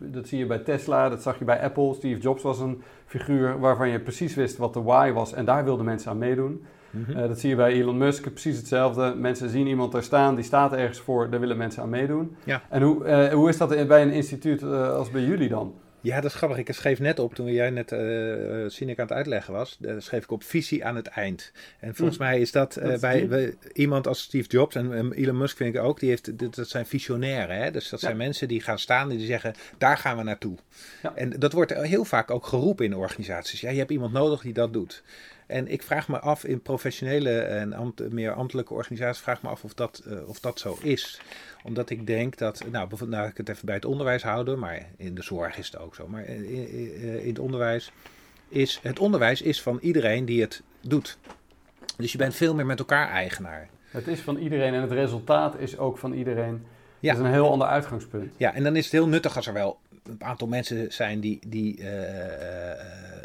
dat 0.00 0.28
zie 0.28 0.38
je 0.38 0.46
bij 0.46 0.58
Tesla, 0.58 1.08
dat 1.08 1.22
zag 1.22 1.38
je 1.38 1.44
bij 1.44 1.60
Apple. 1.60 1.94
Steve 1.94 2.20
Jobs 2.20 2.42
was 2.42 2.60
een 2.60 2.82
figuur 3.06 3.58
waarvan 3.58 3.88
je 3.88 4.00
precies 4.00 4.34
wist 4.34 4.56
wat 4.56 4.74
de 4.74 4.82
why 4.82 5.12
was 5.12 5.32
en 5.32 5.44
daar 5.44 5.64
wilden 5.64 5.84
mensen 5.84 6.10
aan 6.10 6.18
meedoen. 6.18 6.64
Mm 6.90 7.04
-hmm. 7.04 7.28
dat 7.28 7.38
zie 7.38 7.50
je 7.50 7.56
bij 7.56 7.72
Elon 7.72 7.98
Musk, 7.98 8.30
precies 8.32 8.56
hetzelfde. 8.56 9.14
Mensen 9.16 9.48
zien 9.48 9.66
iemand 9.66 9.92
daar 9.92 10.02
staan, 10.02 10.34
die 10.34 10.44
staat 10.44 10.72
ergens 10.72 11.00
voor, 11.00 11.30
daar 11.30 11.40
willen 11.40 11.56
mensen 11.56 11.82
aan 11.82 11.88
meedoen. 11.88 12.36
Ja. 12.44 12.62
En 12.70 12.82
hoe, 12.82 13.30
hoe 13.32 13.48
is 13.48 13.58
dat 13.58 13.86
bij 13.86 14.02
een 14.02 14.12
instituut 14.12 14.62
als 14.62 15.10
bij 15.10 15.22
jullie 15.22 15.48
dan? 15.48 15.74
Ja, 16.04 16.20
dat 16.20 16.30
is 16.30 16.36
grappig. 16.36 16.58
Ik 16.58 16.72
schreef 16.72 16.98
net 16.98 17.18
op, 17.18 17.34
toen 17.34 17.52
jij 17.52 17.70
net 17.70 17.92
uh, 17.92 18.88
aan 18.88 18.94
het 18.96 19.12
uitleggen 19.12 19.52
was, 19.52 19.78
uh, 19.80 19.94
schreef 19.98 20.22
ik 20.22 20.30
op 20.30 20.42
visie 20.42 20.84
aan 20.84 20.96
het 20.96 21.06
eind. 21.06 21.52
En 21.80 21.94
volgens 21.94 22.18
mij 22.18 22.40
is 22.40 22.52
dat, 22.52 22.78
uh, 22.78 22.98
bij, 22.98 23.54
iemand 23.72 24.06
als 24.06 24.22
Steve 24.22 24.48
Jobs 24.48 24.74
en 24.74 25.12
Elon 25.12 25.36
Musk 25.36 25.56
vind 25.56 25.74
ik 25.74 25.80
ook, 25.80 26.00
die 26.00 26.08
heeft, 26.08 26.54
dat 26.56 26.68
zijn 26.68 26.86
visionairen. 26.86 27.56
Hè? 27.56 27.70
Dus 27.70 27.88
dat 27.88 28.00
zijn 28.00 28.16
mensen 28.16 28.48
die 28.48 28.60
gaan 28.60 28.78
staan 28.78 29.10
en 29.10 29.16
die 29.16 29.26
zeggen, 29.26 29.54
daar 29.78 29.96
gaan 29.96 30.16
we 30.16 30.22
naartoe. 30.22 30.56
Ja. 31.02 31.14
En 31.14 31.30
dat 31.30 31.52
wordt 31.52 31.74
heel 31.74 32.04
vaak 32.04 32.30
ook 32.30 32.46
geroepen 32.46 32.84
in 32.84 32.94
organisaties. 32.94 33.60
Ja, 33.60 33.70
je 33.70 33.78
hebt 33.78 33.90
iemand 33.90 34.12
nodig 34.12 34.40
die 34.40 34.52
dat 34.52 34.72
doet. 34.72 35.02
En 35.46 35.68
ik 35.68 35.82
vraag 35.82 36.08
me 36.08 36.18
af 36.18 36.44
in 36.44 36.62
professionele 36.62 37.38
en 37.40 37.72
ambt, 37.72 38.12
meer 38.12 38.32
ambtelijke 38.32 38.74
organisaties, 38.74 39.22
vraag 39.22 39.42
me 39.42 39.48
af 39.48 39.64
of 39.64 39.74
dat, 39.74 40.02
uh, 40.06 40.28
of 40.28 40.40
dat 40.40 40.58
zo 40.58 40.78
is. 40.82 41.20
Omdat 41.66 41.90
ik 41.90 42.06
denk 42.06 42.38
dat, 42.38 42.58
nou 42.58 42.88
bijvoorbeeld, 42.88 43.20
nou 43.20 43.30
ik 43.30 43.36
het 43.36 43.48
even 43.48 43.66
bij 43.66 43.74
het 43.74 43.84
onderwijs 43.84 44.22
houden, 44.22 44.58
maar 44.58 44.86
in 44.96 45.14
de 45.14 45.22
zorg 45.22 45.58
is 45.58 45.66
het 45.66 45.78
ook 45.78 45.94
zo. 45.94 46.08
Maar 46.08 46.24
in, 46.24 46.48
in, 46.48 47.20
in 47.20 47.28
het 47.28 47.38
onderwijs 47.38 47.92
is, 48.48 48.78
het 48.82 48.98
onderwijs 48.98 49.42
is 49.42 49.62
van 49.62 49.78
iedereen 49.80 50.24
die 50.24 50.40
het 50.40 50.62
doet. 50.80 51.18
Dus 51.96 52.12
je 52.12 52.18
bent 52.18 52.34
veel 52.34 52.54
meer 52.54 52.66
met 52.66 52.78
elkaar 52.78 53.08
eigenaar. 53.08 53.68
Het 53.90 54.06
is 54.06 54.20
van 54.20 54.36
iedereen 54.36 54.74
en 54.74 54.80
het 54.80 54.92
resultaat 54.92 55.58
is 55.58 55.78
ook 55.78 55.98
van 55.98 56.12
iedereen. 56.12 56.66
Ja. 57.00 57.12
Dat 57.12 57.20
is 57.20 57.26
een 57.26 57.32
heel 57.32 57.50
ander 57.50 57.68
uitgangspunt. 57.68 58.32
Ja, 58.36 58.54
en 58.54 58.62
dan 58.62 58.76
is 58.76 58.84
het 58.84 58.92
heel 58.92 59.08
nuttig 59.08 59.36
als 59.36 59.46
er 59.46 59.52
wel 59.52 59.78
een 60.02 60.24
aantal 60.24 60.48
mensen 60.48 60.92
zijn 60.92 61.20
die, 61.20 61.38
die 61.46 61.78
uh, 61.78 61.86
uh, 61.86 62.78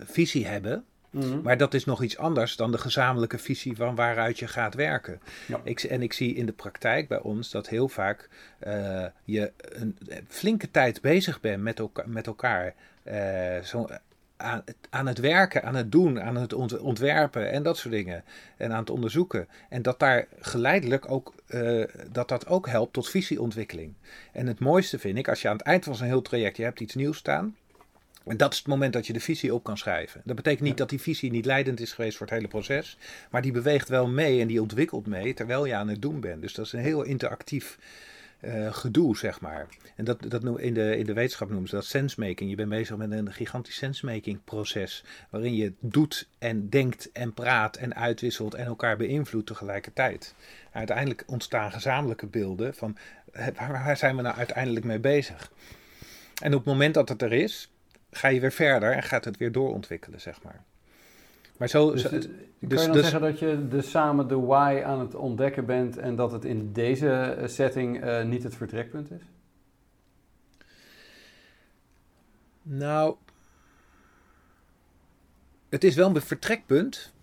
visie 0.05 0.45
hebben. 0.45 0.85
Mm 1.09 1.41
Maar 1.41 1.57
dat 1.57 1.73
is 1.73 1.85
nog 1.85 2.03
iets 2.03 2.17
anders 2.17 2.55
dan 2.55 2.71
de 2.71 2.77
gezamenlijke 2.77 3.37
visie 3.37 3.75
van 3.75 3.95
waaruit 3.95 4.39
je 4.39 4.47
gaat 4.47 4.75
werken. 4.75 5.21
Ja. 5.47 5.61
Ik, 5.63 5.83
en 5.83 6.01
ik 6.01 6.13
zie 6.13 6.35
in 6.35 6.45
de 6.45 6.51
praktijk 6.51 7.07
bij 7.07 7.19
ons 7.19 7.51
dat 7.51 7.67
heel 7.69 7.87
vaak 7.87 8.29
uh, 8.67 9.05
je 9.23 9.51
een 9.57 9.97
flinke 10.27 10.71
tijd 10.71 11.01
bezig 11.01 11.39
bent 11.39 11.63
met, 11.63 11.79
elka 11.79 12.03
met 12.05 12.27
elkaar. 12.27 12.73
zo, 13.63 13.87
aan, 14.39 14.63
aan, 14.89 15.07
het 15.07 15.19
werken, 15.19 15.63
aan 15.63 15.75
het 15.75 15.91
doen, 15.91 16.21
aan 16.21 16.35
het 16.35 16.53
ontwerpen 16.79 17.51
en 17.51 17.63
dat 17.63 17.77
soort 17.77 17.93
dingen. 17.93 18.23
En 18.57 18.71
aan 18.71 18.79
het 18.79 18.89
onderzoeken. 18.89 19.47
En 19.69 19.81
dat 19.81 19.99
daar 19.99 20.27
geleidelijk 20.39 21.11
ook, 21.11 21.33
uh, 21.49 21.85
dat 22.11 22.27
dat 22.29 22.47
ook 22.47 22.67
helpt 22.67 22.93
tot 22.93 23.09
visieontwikkeling. 23.09 23.93
En 24.31 24.47
het 24.47 24.59
mooiste 24.59 24.99
vind 24.99 25.17
ik, 25.17 25.27
als 25.27 25.41
je 25.41 25.47
aan 25.47 25.57
het 25.57 25.65
eind 25.65 25.83
van 25.83 25.95
zo'n 25.95 26.07
heel 26.07 26.21
traject, 26.21 26.57
je 26.57 26.63
hebt 26.63 26.79
iets 26.79 26.95
nieuws 26.95 27.17
staan. 27.17 27.55
En 28.25 28.37
dat 28.37 28.51
is 28.51 28.57
het 28.57 28.67
moment 28.67 28.93
dat 28.93 29.07
je 29.07 29.13
de 29.13 29.19
visie 29.19 29.53
op 29.53 29.63
kan 29.63 29.77
schrijven. 29.77 30.21
Dat 30.25 30.35
betekent 30.35 30.67
niet 30.67 30.77
dat 30.77 30.89
die 30.89 31.01
visie 31.01 31.31
niet 31.31 31.45
leidend 31.45 31.79
is 31.79 31.93
geweest 31.93 32.17
voor 32.17 32.25
het 32.25 32.35
hele 32.35 32.47
proces. 32.47 32.97
Maar 33.31 33.41
die 33.41 33.51
beweegt 33.51 33.89
wel 33.89 34.07
mee 34.07 34.41
en 34.41 34.47
die 34.47 34.61
ontwikkelt 34.61 35.07
mee 35.07 35.33
terwijl 35.33 35.65
je 35.65 35.75
aan 35.75 35.87
het 35.87 36.01
doen 36.01 36.19
bent. 36.19 36.41
Dus 36.41 36.53
dat 36.53 36.65
is 36.65 36.73
een 36.73 36.79
heel 36.79 37.03
interactief 37.03 37.77
uh, 38.41 38.73
gedoe, 38.73 39.17
zeg 39.17 39.41
maar. 39.41 39.67
En 39.95 40.05
dat, 40.05 40.29
dat 40.29 40.59
in, 40.59 40.73
de, 40.73 40.97
in 40.97 41.05
de 41.05 41.13
wetenschap 41.13 41.49
noemen 41.49 41.69
ze 41.69 41.75
dat 41.75 41.85
sensemaking. 41.85 42.49
Je 42.49 42.55
bent 42.55 42.69
bezig 42.69 42.97
met 42.97 43.11
een 43.11 43.33
gigantisch 43.33 43.75
sensemaking 43.75 44.43
proces. 44.43 45.03
Waarin 45.29 45.55
je 45.55 45.73
doet 45.79 46.27
en 46.37 46.69
denkt 46.69 47.11
en 47.11 47.33
praat 47.33 47.75
en 47.75 47.95
uitwisselt 47.95 48.53
en 48.53 48.65
elkaar 48.65 48.97
beïnvloedt 48.97 49.47
tegelijkertijd. 49.47 50.35
Uiteindelijk 50.71 51.23
ontstaan 51.27 51.71
gezamenlijke 51.71 52.27
beelden 52.27 52.73
van 52.73 52.97
waar, 53.33 53.71
waar 53.71 53.97
zijn 53.97 54.15
we 54.15 54.21
nou 54.21 54.35
uiteindelijk 54.35 54.85
mee 54.85 54.99
bezig. 54.99 55.51
En 56.41 56.53
op 56.53 56.59
het 56.59 56.67
moment 56.73 56.93
dat 56.93 57.09
het 57.09 57.21
er 57.21 57.33
is, 57.33 57.69
ga 58.11 58.27
je 58.27 58.39
weer 58.39 58.51
verder 58.51 58.91
en 58.91 59.03
gaat 59.03 59.25
het 59.25 59.37
weer 59.37 59.51
doorontwikkelen, 59.51 60.21
zeg 60.21 60.43
maar. 60.43 60.63
Maar 61.59 61.67
zo, 61.67 61.91
dus, 61.91 62.01
zo, 62.01 62.09
dus, 62.09 62.25
kan 62.25 62.35
je 62.59 62.67
dan 62.67 62.91
dus, 62.91 63.01
zeggen 63.01 63.21
dat 63.21 63.39
je 63.39 63.67
de, 63.67 63.81
samen 63.81 64.27
de 64.27 64.39
why 64.39 64.81
aan 64.85 64.99
het 64.99 65.15
ontdekken 65.15 65.65
bent 65.65 65.97
en 65.97 66.15
dat 66.15 66.31
het 66.31 66.45
in 66.45 66.73
deze 66.73 67.09
eh, 67.09 67.47
setting 67.47 68.03
uh, 68.03 68.23
niet 68.23 68.43
het 68.43 68.55
vertrekpunt 68.55 69.11
is? 69.11 69.21
Nou, 72.61 73.15
het 75.69 75.83
is 75.83 75.95
wel 75.95 76.15
een 76.15 76.21
vertrekpunt, 76.21 77.13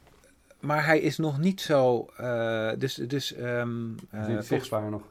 maar 0.60 0.84
hij 0.84 1.00
is 1.00 1.16
nog 1.16 1.38
niet 1.38 1.60
zo. 1.60 2.10
Uh, 2.20 2.70
dus, 2.78 2.94
dus, 2.94 3.36
um, 3.36 3.96
uh, 4.14 4.26
niet 4.26 4.44
zichtbaar 4.44 4.90
nog. 4.90 5.02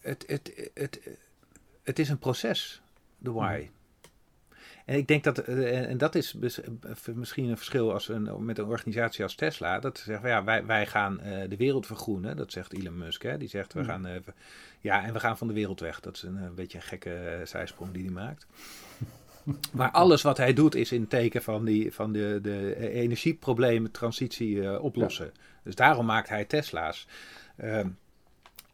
Het, 0.00 0.24
het, 0.26 0.70
het, 0.74 1.00
het, 1.82 1.98
is 1.98 2.08
een 2.08 2.18
proces, 2.18 2.82
de 3.18 3.32
why. 3.32 3.58
Hmm. 3.58 3.76
En 4.88 4.96
ik 4.96 5.08
denk 5.08 5.24
dat, 5.24 5.38
eh, 5.38 5.90
en 5.90 5.98
dat 5.98 6.14
is 6.14 6.34
eh, 6.34 7.14
misschien 7.14 7.48
een 7.48 7.56
verschil 7.56 7.92
als 7.92 8.08
een, 8.08 8.44
met 8.44 8.58
een 8.58 8.64
organisatie 8.64 9.22
als 9.22 9.34
Tesla, 9.34 9.78
dat 9.78 9.98
ze 9.98 10.04
zeggen, 10.04 10.28
ja, 10.28 10.44
wij, 10.44 10.66
wij 10.66 10.86
gaan 10.86 11.20
eh, 11.20 11.48
de 11.48 11.56
wereld 11.56 11.86
vergroenen, 11.86 12.36
dat 12.36 12.52
zegt 12.52 12.72
Elon 12.72 12.98
Musk, 12.98 13.22
hè? 13.22 13.38
die 13.38 13.48
zegt, 13.48 13.72
we 13.72 13.80
mm. 13.80 13.86
gaan, 13.86 14.22
ja, 14.80 15.04
en 15.04 15.12
we 15.12 15.20
gaan 15.20 15.38
van 15.38 15.46
de 15.48 15.54
wereld 15.54 15.80
weg. 15.80 16.00
Dat 16.00 16.16
is 16.16 16.22
een, 16.22 16.36
een 16.36 16.54
beetje 16.54 16.78
een 16.78 16.84
gekke 16.84 17.40
zijsprong 17.44 17.92
die 17.92 18.04
hij 18.04 18.12
maakt. 18.12 18.46
Maar 19.72 19.90
alles 19.90 20.22
wat 20.22 20.36
hij 20.36 20.52
doet 20.52 20.74
is 20.74 20.92
in 20.92 21.08
teken 21.08 21.42
van, 21.42 21.64
die, 21.64 21.92
van 21.92 22.12
de, 22.12 22.38
de 22.42 22.90
energieproblemen, 22.90 23.90
transitie 23.90 24.80
oplossen. 24.80 25.32
Dus 25.64 25.74
daarom 25.74 26.06
maakt 26.06 26.28
hij 26.28 26.44
Tesla's. 26.44 27.06
Ehm, 27.56 27.88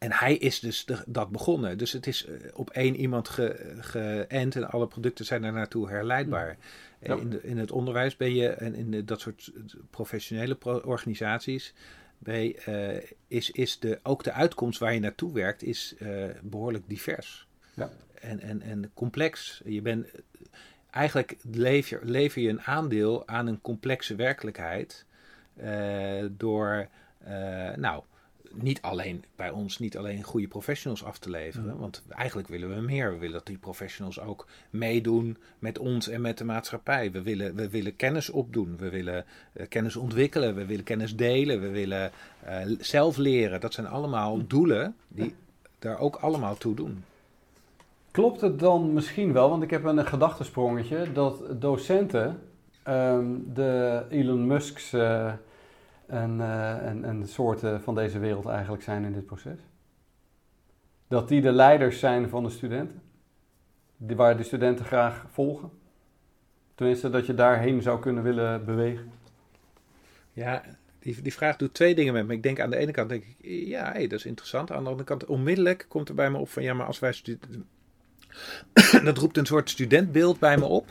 en 0.05 0.11
hij 0.13 0.35
is 0.35 0.59
dus 0.59 0.85
dat 1.05 1.29
begonnen. 1.29 1.77
Dus 1.77 1.91
het 1.91 2.07
is 2.07 2.25
eh, 2.25 2.33
op 2.53 2.69
één 2.69 2.95
iemand 2.95 3.29
geënt 3.29 3.85
ge 3.85 4.59
en 4.59 4.69
alle 4.69 4.87
producten 4.87 5.25
zijn 5.25 5.43
er 5.43 5.53
naartoe 5.53 5.89
herleidbaar. 5.89 6.57
In, 6.99 7.29
de, 7.29 7.43
in, 7.43 7.57
het 7.57 7.71
onderwijs 7.71 8.17
ben 8.17 8.35
je, 8.35 8.49
en 8.49 8.75
in 8.75 9.05
dat 9.05 9.19
soort 9.19 9.51
professionele 9.89 10.57
organisaties, 10.85 11.73
ben 12.17 12.55
uh, 12.69 12.97
is, 13.27 13.51
is 13.51 13.79
de, 13.79 13.99
ook 14.03 14.23
de 14.23 14.31
uitkomst 14.31 14.79
waar 14.79 14.93
je 14.93 14.99
naartoe 14.99 15.33
werkt, 15.33 15.63
is 15.63 15.95
uh, 15.99 16.25
behoorlijk 16.41 16.83
divers. 16.87 17.47
Ja. 17.73 17.89
En, 18.13 18.39
en, 18.39 18.61
en 18.61 18.91
complex. 18.93 19.61
Je 19.65 19.81
bent, 19.81 20.07
eigenlijk 20.89 21.37
lever, 21.51 21.99
lever 22.03 22.41
je 22.41 22.49
een 22.49 22.61
aandeel 22.61 23.27
aan 23.27 23.47
een 23.47 23.61
complexe 23.61 24.15
werkelijkheid 24.15 25.05
door, 26.37 26.87
nou 27.75 28.03
niet 28.61 28.81
alleen 28.81 29.23
bij 29.35 29.49
ons, 29.49 29.79
niet 29.79 29.97
alleen 29.97 30.23
goede 30.23 30.47
professionals 30.47 31.03
af 31.03 31.17
te 31.17 31.29
leveren. 31.29 31.77
Want 31.77 32.03
eigenlijk 32.09 32.47
willen 32.47 32.75
we 32.75 32.81
meer. 32.81 33.11
We 33.11 33.17
willen 33.17 33.33
dat 33.33 33.45
die 33.45 33.57
professionals 33.57 34.19
ook 34.19 34.47
meedoen 34.69 35.37
met 35.59 35.79
ons 35.79 36.07
en 36.07 36.21
met 36.21 36.37
de 36.37 36.43
maatschappij. 36.43 37.11
We 37.11 37.21
willen, 37.21 37.55
we 37.55 37.69
willen 37.69 37.95
kennis 37.95 38.29
opdoen. 38.29 38.77
We 38.77 38.89
willen 38.89 39.25
uh, 39.53 39.65
kennis 39.69 39.95
ontwikkelen. 39.95 40.55
We 40.55 40.65
willen 40.65 40.83
kennis 40.83 41.15
delen. 41.15 41.61
We 41.61 41.69
willen 41.69 42.11
uh, 42.47 42.61
zelf 42.79 43.17
leren. 43.17 43.61
Dat 43.61 43.73
zijn 43.73 43.87
allemaal 43.87 44.47
doelen 44.47 44.95
die 45.07 45.35
daar 45.79 45.99
ook 45.99 46.15
allemaal 46.15 46.57
toe 46.57 46.75
doen. 46.75 47.03
Klopt 48.11 48.41
het 48.41 48.59
dan 48.59 48.93
misschien 48.93 49.33
wel, 49.33 49.49
want 49.49 49.63
ik 49.63 49.69
heb 49.69 49.83
een 49.83 50.05
gedachtesprongetje, 50.05 51.11
dat 51.13 51.61
docenten 51.61 52.39
um, 52.87 53.51
de 53.53 54.03
Elon 54.09 54.47
Musk's 54.47 54.93
uh, 54.93 55.33
en, 56.07 56.41
en, 56.81 57.03
en 57.03 57.19
de 57.19 57.27
soorten 57.27 57.81
van 57.81 57.95
deze 57.95 58.19
wereld 58.19 58.45
eigenlijk 58.45 58.83
zijn 58.83 59.03
in 59.03 59.13
dit 59.13 59.25
proces? 59.25 59.59
Dat 61.07 61.27
die 61.27 61.41
de 61.41 61.51
leiders 61.51 61.99
zijn 61.99 62.29
van 62.29 62.43
de 62.43 62.49
studenten, 62.49 63.01
die, 63.97 64.15
waar 64.15 64.37
de 64.37 64.43
studenten 64.43 64.85
graag 64.85 65.25
volgen? 65.31 65.69
Tenminste, 66.75 67.09
dat 67.09 67.25
je 67.25 67.33
daarheen 67.33 67.81
zou 67.81 67.99
kunnen 67.99 68.23
willen 68.23 68.65
bewegen? 68.65 69.11
Ja, 70.33 70.63
die, 70.99 71.21
die 71.21 71.33
vraag 71.33 71.55
doet 71.55 71.73
twee 71.73 71.95
dingen 71.95 72.13
met 72.13 72.27
me. 72.27 72.33
Ik 72.33 72.43
denk 72.43 72.59
aan 72.59 72.69
de 72.69 72.77
ene 72.77 72.91
kant, 72.91 73.09
denk 73.09 73.23
ik, 73.23 73.35
ja, 73.67 73.91
hey, 73.91 74.07
dat 74.07 74.19
is 74.19 74.25
interessant. 74.25 74.71
Aan 74.71 74.83
de 74.83 74.89
andere 74.89 75.07
kant, 75.07 75.25
onmiddellijk 75.25 75.85
komt 75.87 76.09
er 76.09 76.15
bij 76.15 76.29
me 76.29 76.37
op 76.37 76.49
van, 76.49 76.63
ja, 76.63 76.73
maar 76.73 76.85
als 76.85 76.99
wij 76.99 77.21
dat 79.03 79.17
roept 79.17 79.37
een 79.37 79.45
soort 79.45 79.69
studentbeeld 79.69 80.39
bij 80.39 80.57
me 80.57 80.65
op. 80.65 80.87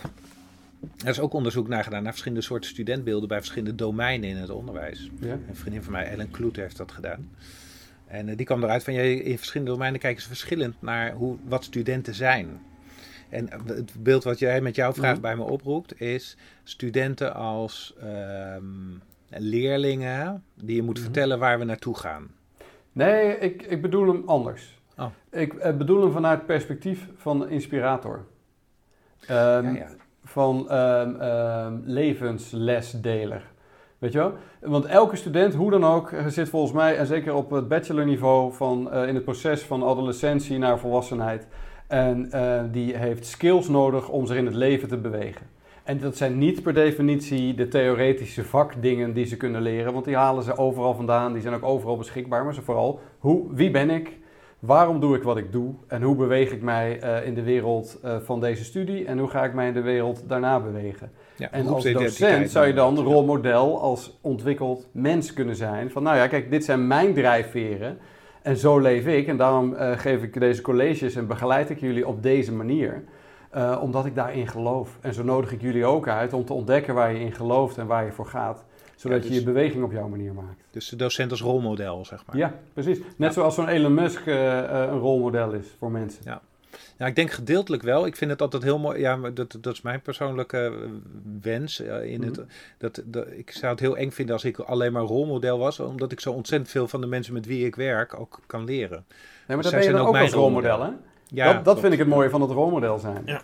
Er 1.05 1.09
is 1.09 1.21
ook 1.21 1.33
onderzoek 1.33 1.69
naar 1.69 1.85
gedaan 1.85 2.03
naar 2.03 2.13
verschillende 2.13 2.45
soorten 2.45 2.71
studentbeelden 2.71 3.29
bij 3.29 3.39
verschillende 3.39 3.75
domeinen 3.75 4.29
in 4.29 4.37
het 4.37 4.51
onderwijs. 4.51 5.11
Ja. 5.21 5.33
Een 5.33 5.57
vriendin 5.57 5.83
van 5.83 5.93
mij, 5.93 6.07
Ellen 6.07 6.31
Kloet, 6.31 6.57
heeft 6.57 6.77
dat 6.77 6.93
gedaan. 6.93 7.31
En 8.07 8.29
uh, 8.29 8.37
die 8.37 8.47
kwam 8.47 8.63
eruit 8.63 8.85
van, 8.85 8.95
je, 8.95 9.23
in 9.23 9.37
verschillende 9.37 9.73
domeinen 9.73 10.01
kijken 10.01 10.23
ze 10.23 10.29
verschillend 10.29 10.75
naar 10.83 11.13
hoe, 11.13 11.37
wat 11.45 11.65
studenten 11.65 12.15
zijn. 12.15 12.63
En 13.29 13.49
het 13.67 13.93
beeld 14.03 14.25
wat 14.25 14.39
jij 14.39 14.61
met 14.61 14.75
jouw 14.75 14.93
vraag 14.93 15.13
mhm. 15.13 15.21
bij 15.21 15.37
me 15.37 15.43
oproept, 15.43 16.01
is 16.01 16.37
studenten 16.63 17.35
als 17.35 17.95
um, 18.05 19.01
leerlingen 19.29 20.45
die 20.55 20.77
je 20.77 20.83
moet 20.83 20.95
mhm. 20.95 21.05
vertellen 21.05 21.39
waar 21.39 21.59
we 21.59 21.65
naartoe 21.65 21.99
gaan. 21.99 22.31
Nee, 22.93 23.39
ik, 23.39 23.63
ik 23.63 23.83
bedoel 23.83 24.07
hem 24.07 24.23
anders. 24.27 24.79
Oh. 24.97 25.07
Ik 25.31 25.53
uh, 25.53 25.77
bedoel 25.77 26.03
hem 26.03 26.13
vanuit 26.13 26.39
het 26.39 26.47
perspectief 26.47 27.09
van 27.17 27.49
inspirator. 27.49 28.27
Um, 29.23 29.29
ja, 29.29 29.73
ja 29.73 29.89
van 30.25 30.75
um, 30.75 31.83
levenslesdeler. 31.85 33.43
Weet 33.99 34.13
je 34.13 34.19
wel? 34.19 34.33
Want 34.61 34.85
elke 34.85 35.17
student, 35.17 35.55
hoe 35.55 35.71
dan 35.71 35.85
ook, 35.85 36.13
zit 36.27 36.49
volgens 36.49 36.73
mij, 36.73 36.97
en 36.97 37.07
zeker 37.07 37.35
op 37.35 37.51
het 37.51 37.69
bachelorniveau, 37.69 38.53
van, 38.53 38.89
uh, 38.93 39.09
in 39.09 39.15
het 39.15 39.25
proces 39.25 39.63
van 39.63 39.83
adolescentie 39.83 40.59
naar 40.59 40.79
volwassenheid. 40.79 41.47
En 41.87 42.29
uh, 42.35 42.61
die 42.71 42.97
heeft 42.97 43.27
skills 43.27 43.69
nodig 43.69 44.09
om 44.09 44.27
zich 44.27 44.37
in 44.37 44.47
het 44.47 44.55
leven 44.55 44.89
te 44.89 44.97
bewegen. 44.97 45.47
En 45.83 45.99
dat 45.99 46.17
zijn 46.17 46.39
niet 46.39 46.63
per 46.63 46.75
definitie 46.75 47.55
de 47.55 47.69
theoretische 47.69 48.45
vakdingen 48.45 49.13
die 49.13 49.25
ze 49.25 49.37
kunnen 49.37 49.63
leren, 49.63 49.93
want 49.93 50.05
die 50.05 50.17
halen 50.17 50.43
ze 50.43 50.57
overal 50.57 50.95
vandaan, 50.95 51.33
die 51.33 51.43
zijn 51.43 51.55
ook 51.55 51.65
overal 51.65 51.97
beschikbaar. 51.97 52.45
Maar 52.45 52.55
ze 52.55 52.63
vooral, 52.63 53.01
hoe, 53.19 53.55
wie 53.55 53.71
ben 53.71 53.91
ik? 53.91 54.19
Waarom 54.67 55.01
doe 55.01 55.17
ik 55.17 55.23
wat 55.23 55.37
ik 55.37 55.53
doe 55.53 55.75
en 55.87 56.03
hoe 56.03 56.17
beweeg 56.17 56.53
ik 56.53 56.63
mij 56.63 57.03
uh, 57.03 57.27
in 57.27 57.35
de 57.35 57.43
wereld 57.43 57.99
uh, 58.05 58.17
van 58.17 58.41
deze 58.41 58.65
studie 58.65 59.07
en 59.07 59.19
hoe 59.19 59.29
ga 59.29 59.45
ik 59.45 59.55
mij 59.55 59.67
in 59.67 59.73
de 59.73 59.81
wereld 59.81 60.29
daarna 60.29 60.61
bewegen. 60.61 61.13
Ja, 61.37 61.51
en 61.51 61.67
als 61.67 61.93
docent 61.93 62.51
zou 62.51 62.67
je 62.67 62.73
dan 62.73 62.99
een 62.99 63.05
rolmodel 63.05 63.81
als 63.81 64.19
ontwikkeld 64.21 64.87
mens 64.93 65.33
kunnen 65.33 65.57
zijn. 65.57 65.91
Van 65.91 66.03
nou 66.03 66.17
ja, 66.17 66.27
kijk, 66.27 66.51
dit 66.51 66.65
zijn 66.65 66.87
mijn 66.87 67.15
drijfveren 67.15 67.99
en 68.43 68.57
zo 68.57 68.79
leef 68.79 69.07
ik. 69.07 69.27
En 69.27 69.37
daarom 69.37 69.73
uh, 69.73 69.91
geef 69.99 70.23
ik 70.23 70.41
deze 70.41 70.63
colleges 70.63 71.15
en 71.15 71.27
begeleid 71.27 71.71
ik 71.71 71.81
jullie 71.81 72.07
op 72.07 72.23
deze 72.23 72.53
manier. 72.53 73.05
Omdat 73.81 74.07
ik 74.07 74.15
daarin 74.15 74.49
geloof. 74.49 74.99
En 75.01 75.15
zo 75.15 75.23
nodig 75.23 75.53
ik 75.53 75.61
jullie 75.61 75.85
ook 75.85 76.09
uit 76.09 76.33
om 76.33 76.45
te 76.45 76.53
ontdekken 76.53 76.95
waar 76.95 77.13
je 77.13 77.21
in 77.21 77.33
gelooft 77.33 77.79
en 77.79 77.87
waar 77.87 78.05
je 78.05 78.13
voor 78.13 78.27
gaat. 78.27 78.65
Zodat 78.97 79.19
Ja, 79.19 79.25
je 79.25 79.31
dus- 79.31 79.39
je 79.39 79.45
beweging 79.45 79.85
op 79.85 79.93
jouw 79.93 80.09
manier 80.09 80.33
maakt. 80.33 80.65
Dus 80.71 80.89
de 80.89 80.97
docent 80.97 81.31
als 81.31 81.41
rolmodel, 81.43 82.05
zeg 82.05 82.23
maar. 82.27 82.37
Ja, 82.37 82.55
precies. 82.73 82.99
Net 83.17 83.33
zoals 83.33 83.55
zo'n 83.55 83.69
Elon 83.69 83.95
Musk 83.95 84.27
eh, 84.27 84.59
eh, 84.59 84.91
een 84.93 84.99
rolmodel 84.99 85.53
is 85.53 85.67
voor 85.79 85.91
mensen. 85.91 86.23
Ja. 86.25 86.41
Ja, 86.99 87.07
ik 87.07 87.17
denk 87.17 87.31
gedeeltelijk 87.31 87.83
wel. 87.83 88.07
Ik 88.07 88.17
vind 88.17 88.31
het 88.31 88.43
altijd 88.43 88.63
heel 88.63 88.79
mooi. 88.79 89.01
Ja, 89.01 89.17
maar 89.17 89.35
dat, 89.35 89.57
dat 89.61 89.73
is 89.75 89.83
mijn 89.83 90.01
persoonlijke 90.01 90.59
eh, 90.59 90.73
wens. 91.43 91.81
in 91.81 92.23
het, 92.23 92.37
Mhm. 92.37 92.47
dat, 92.79 93.03
dat, 93.05 93.27
ik 93.31 93.51
zou 93.51 93.73
het 93.73 93.81
heel 93.81 93.97
eng 93.97 94.11
vinden 94.11 94.35
als 94.35 94.45
ik 94.45 94.59
alleen 94.59 94.93
maar 94.93 95.03
rolmodel 95.03 95.59
was. 95.59 95.81
Omdat 95.81 96.13
ik 96.13 96.21
zo 96.21 96.33
ontzettend 96.33 96.71
veel 96.71 96.89
van 96.89 97.01
de 97.01 97.07
mensen 97.07 97.33
met 97.33 97.47
wie 97.47 97.67
ik 97.67 97.77
werk 97.77 98.21
ook 98.21 98.41
kan 98.47 98.65
leren. 98.65 99.05
Nee, 99.09 99.17
maar 99.47 99.57
dat 99.57 99.71
ben 99.71 99.75
je 99.81 99.83
zijn 99.85 99.93
dan 99.93 100.01
ook 100.01 100.07
ook 100.07 100.13
mijn 100.13 100.25
als 100.25 100.35
rolmodel, 100.35 100.83
hè? 100.83 100.91
Ja, 101.29 101.53
dat 101.53 101.65
dat 101.65 101.81
vind 101.81 101.93
ik 101.93 101.99
het 101.99 102.09
mooie 102.09 102.31
van 102.31 102.41
het 102.41 102.51
rolmodel 102.51 102.99
zijn. 102.99 103.23
Ja. 103.25 103.43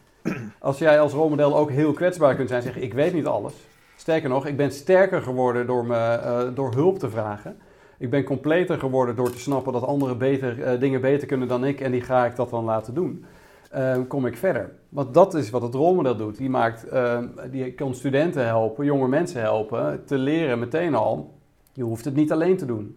Als 0.59 0.79
jij 0.79 1.01
als 1.01 1.13
rolmodel 1.13 1.57
ook 1.57 1.71
heel 1.71 1.93
kwetsbaar 1.93 2.35
kunt 2.35 2.49
zijn, 2.49 2.63
zeggen 2.63 2.83
ik 2.83 2.93
weet 2.95 3.13
niet 3.13 3.27
alles. 3.27 3.53
Sterker 4.01 4.29
nog, 4.29 4.47
ik 4.47 4.57
ben 4.57 4.73
sterker 4.73 5.23
geworden 5.23 5.67
door, 5.67 5.87
me, 5.87 5.97
eh, 5.97 6.49
door 6.55 6.75
hulp 6.75 6.99
te 6.99 7.11
vragen. 7.11 7.57
Ik 7.99 8.11
ben 8.11 8.25
completer 8.25 8.79
geworden 8.79 9.17
door 9.17 9.31
te 9.31 9.39
snappen 9.39 9.73
dat 9.73 9.83
anderen 9.83 10.19
beter, 10.19 10.63
eh, 10.63 10.81
dingen 10.81 11.01
beter 11.01 11.27
kunnen 11.27 11.49
dan 11.49 11.65
ik 11.65 11.81
en 11.81 11.93
die 11.93 12.01
ga 12.01 12.27
ik 12.27 12.37
dat 12.37 12.51
dan 12.51 12.65
laten 12.65 12.95
doen. 12.95 13.25
Eh, 13.71 13.99
kom 14.09 14.27
ik 14.27 14.37
verder. 14.37 14.73
Want 14.89 15.15
dat 15.15 15.35
is 15.35 15.51
wat 15.51 15.63
het 15.63 15.75
rolmodel 15.75 16.17
doet. 16.17 16.37
Die, 16.37 16.51
maakt, 16.51 16.89
eh, 16.89 17.19
die 17.51 17.73
kan 17.73 17.95
studenten 17.95 18.47
helpen, 18.47 18.85
jonge 18.85 19.09
mensen 19.09 19.41
helpen 19.41 20.05
te 20.05 20.19
leren 20.19 20.59
meteen 20.59 20.95
al. 20.95 21.35
Je 21.73 21.83
hoeft 21.83 22.05
het 22.05 22.15
niet 22.15 22.33
alleen 22.33 22.57
te 22.57 22.67
doen. 22.67 22.97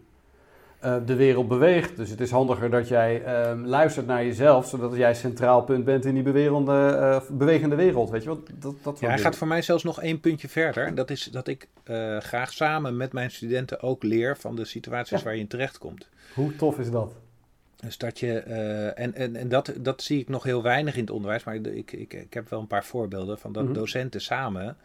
Eh, 0.84 0.96
de 1.06 1.16
wereld 1.16 1.48
beweegt, 1.48 1.96
dus 1.98 2.10
het 2.10 2.22
is 2.22 2.32
handiger 2.32 2.70
dat 2.70 2.88
jij 2.88 3.24
eh, 3.24 3.52
luistert 3.66 4.06
naar 4.06 4.26
jezelf, 4.26 4.68
zodat 4.68 4.96
jij 4.96 5.14
centraal 5.16 5.64
punt 5.64 5.86
bent 5.86 6.06
in 6.06 6.14
die 6.14 6.24
bewerende, 6.24 6.72
eh, 6.86 7.22
bewegende 7.30 7.76
wereld. 7.76 8.10
Weet 8.10 8.24
je 8.24 8.30
wat? 8.30 8.40
Dat, 8.60 8.76
dat 8.82 9.00
Ja, 9.00 9.08
hij 9.08 9.20
gaat 9.20 9.36
voor 9.36 9.48
mij 9.48 9.62
zelfs 9.62 9.84
nog 9.84 10.02
één 10.02 10.20
puntje 10.20 10.48
verder. 10.50 10.86
En 10.86 10.96
Dat 10.96 11.10
is 11.10 11.24
dat 11.24 11.48
ik 11.48 11.68
eh, 11.84 12.18
graag 12.18 12.54
samen 12.54 12.98
met 12.98 13.14
mijn 13.14 13.32
studenten 13.32 13.82
ook 13.82 14.04
leer 14.04 14.38
van 14.38 14.56
de 14.56 14.66
situaties 14.66 15.18
Ja. 15.18 15.24
waar 15.24 15.34
je 15.34 15.40
in 15.40 15.48
terechtkomt. 15.48 16.08
Hoe 16.34 16.56
tof 16.56 16.80
is 16.80 16.92
dat? 16.92 17.14
Dus 17.76 17.98
dat 17.98 18.20
je, 18.20 18.38
en 18.96 19.14
en, 19.16 19.36
en 19.36 19.50
dat, 19.50 19.74
dat 19.80 20.02
zie 20.02 20.20
ik 20.20 20.30
nog 20.30 20.44
heel 20.44 20.64
weinig 20.64 20.94
in 20.96 21.02
het 21.02 21.10
onderwijs, 21.12 21.44
maar 21.44 21.56
ik, 21.56 21.92
ik, 21.92 22.14
ik 22.14 22.34
heb 22.34 22.50
wel 22.50 22.60
een 22.60 22.68
paar 22.68 22.86
voorbeelden 22.86 23.40
van 23.40 23.52
dat 23.54 23.64
Mhm. 23.64 23.74
docenten 23.74 24.22
samen 24.22 24.78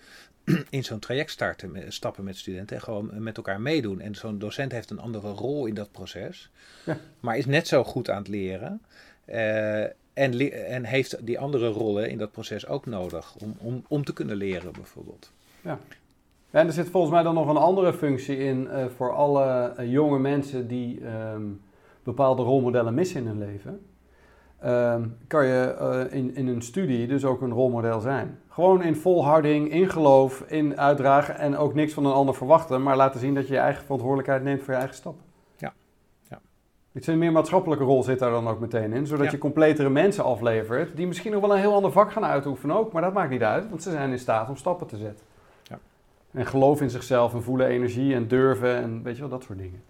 in 0.71 0.85
zo'n 0.85 0.99
traject 0.99 1.31
starten, 1.31 1.93
stappen 1.93 2.25
met 2.25 2.37
studenten 2.37 2.77
en 2.77 2.83
gewoon 2.83 3.11
met 3.23 3.37
elkaar 3.37 3.61
meedoen. 3.61 4.01
En 4.01 4.15
zo'n 4.15 4.39
docent 4.39 4.73
heeft 4.73 4.91
een 4.91 5.01
andere 5.01 5.29
rol 5.29 5.67
in 5.67 5.75
dat 5.75 5.93
proces, 5.93 6.51
Ja. 6.85 6.97
maar 7.21 7.37
is 7.37 7.47
net 7.47 7.69
zo 7.69 7.85
goed 7.85 8.11
aan 8.11 8.19
het 8.19 8.29
leren. 8.29 8.83
eh, 9.25 9.83
en, 10.13 10.35
le- 10.35 10.45
en 10.49 10.85
heeft 10.85 11.27
die 11.27 11.39
andere 11.39 11.69
rollen 11.69 12.11
in 12.11 12.19
dat 12.19 12.33
proces 12.33 12.67
ook 12.67 12.87
nodig 12.87 13.35
om, 13.37 13.55
om, 13.59 13.85
om 13.89 14.05
te 14.05 14.13
kunnen 14.13 14.37
leren, 14.37 14.73
bijvoorbeeld. 14.73 15.33
Ja, 15.61 15.79
en 16.51 16.67
er 16.67 16.73
zit 16.73 16.89
volgens 16.89 17.13
mij 17.13 17.23
dan 17.23 17.35
nog 17.35 17.49
een 17.49 17.57
andere 17.57 17.93
functie 17.95 18.39
in 18.39 18.69
eh, 18.69 18.87
voor 18.97 19.13
alle 19.15 19.73
eh, 19.77 19.91
jonge 19.93 20.19
mensen 20.19 20.69
die 20.69 21.01
ehm, 21.05 21.43
bepaalde 22.03 22.43
rolmodellen 22.43 22.95
missen 22.95 23.21
in 23.21 23.27
hun 23.27 23.39
leven. 23.39 23.81
Ehm, 24.61 25.03
kan 25.27 25.47
je 25.47 25.75
eh, 25.79 26.19
in, 26.19 26.35
in 26.35 26.47
een 26.49 26.63
studie 26.63 27.07
dus 27.07 27.25
ook 27.25 27.41
een 27.41 27.53
rolmodel 27.53 28.01
zijn. 28.01 28.39
Gewoon 28.49 28.83
in 28.83 28.97
volharding, 28.97 29.71
in 29.71 29.89
geloof, 29.91 30.41
in 30.47 30.79
uitdragen 30.79 31.37
en 31.39 31.57
ook 31.57 31.75
niks 31.75 31.93
van 31.93 32.05
een 32.07 32.13
ander 32.13 32.35
verwachten, 32.35 32.83
maar 32.83 32.97
laten 32.97 33.21
zien 33.21 33.35
dat 33.35 33.47
je 33.49 33.53
je 33.55 33.59
eigen 33.61 33.83
verantwoordelijkheid 33.83 34.43
neemt 34.43 34.63
voor 34.63 34.73
je 34.73 34.79
eigen 34.79 34.97
stappen. 34.97 35.23
Ja, 35.57 35.73
ja. 36.29 36.41
Iets 36.93 37.07
een 37.07 37.19
meer 37.19 37.33
maatschappelijke 37.33 37.85
rol 37.85 38.03
zit 38.03 38.19
daar 38.19 38.31
dan 38.31 38.49
ook 38.49 38.61
meteen 38.61 38.93
in, 38.93 39.07
zodat 39.07 39.25
Ja. 39.25 39.31
je 39.31 39.39
completere 39.39 39.89
mensen 39.89 40.25
aflevert 40.25 40.97
die 40.97 41.07
misschien 41.07 41.33
nog 41.33 41.41
wel 41.41 41.53
een 41.53 41.61
heel 41.61 41.75
ander 41.75 41.93
vak 41.93 42.13
gaan 42.13 42.25
uitoefenen 42.25 42.77
ook, 42.77 42.93
maar 42.93 43.03
dat 43.03 43.13
maakt 43.13 43.31
niet 43.31 43.43
uit, 43.43 43.69
want 43.69 43.83
ze 43.83 43.91
zijn 43.91 44.11
in 44.11 44.19
staat 44.19 44.49
om 44.49 44.57
stappen 44.57 44.87
te 44.87 44.97
zetten. 44.97 45.27
Ja. 45.63 45.79
En 46.31 46.47
geloof 46.47 46.81
in 46.81 46.91
zichzelf 46.91 47.35
en 47.35 47.43
voelen 47.43 47.67
energie 47.67 48.15
en 48.15 48.29
durven 48.29 48.77
en 48.77 49.03
weet 49.03 49.15
je 49.15 49.21
wel, 49.21 49.31
dat 49.31 49.43
soort 49.43 49.59
dingen. 49.59 49.83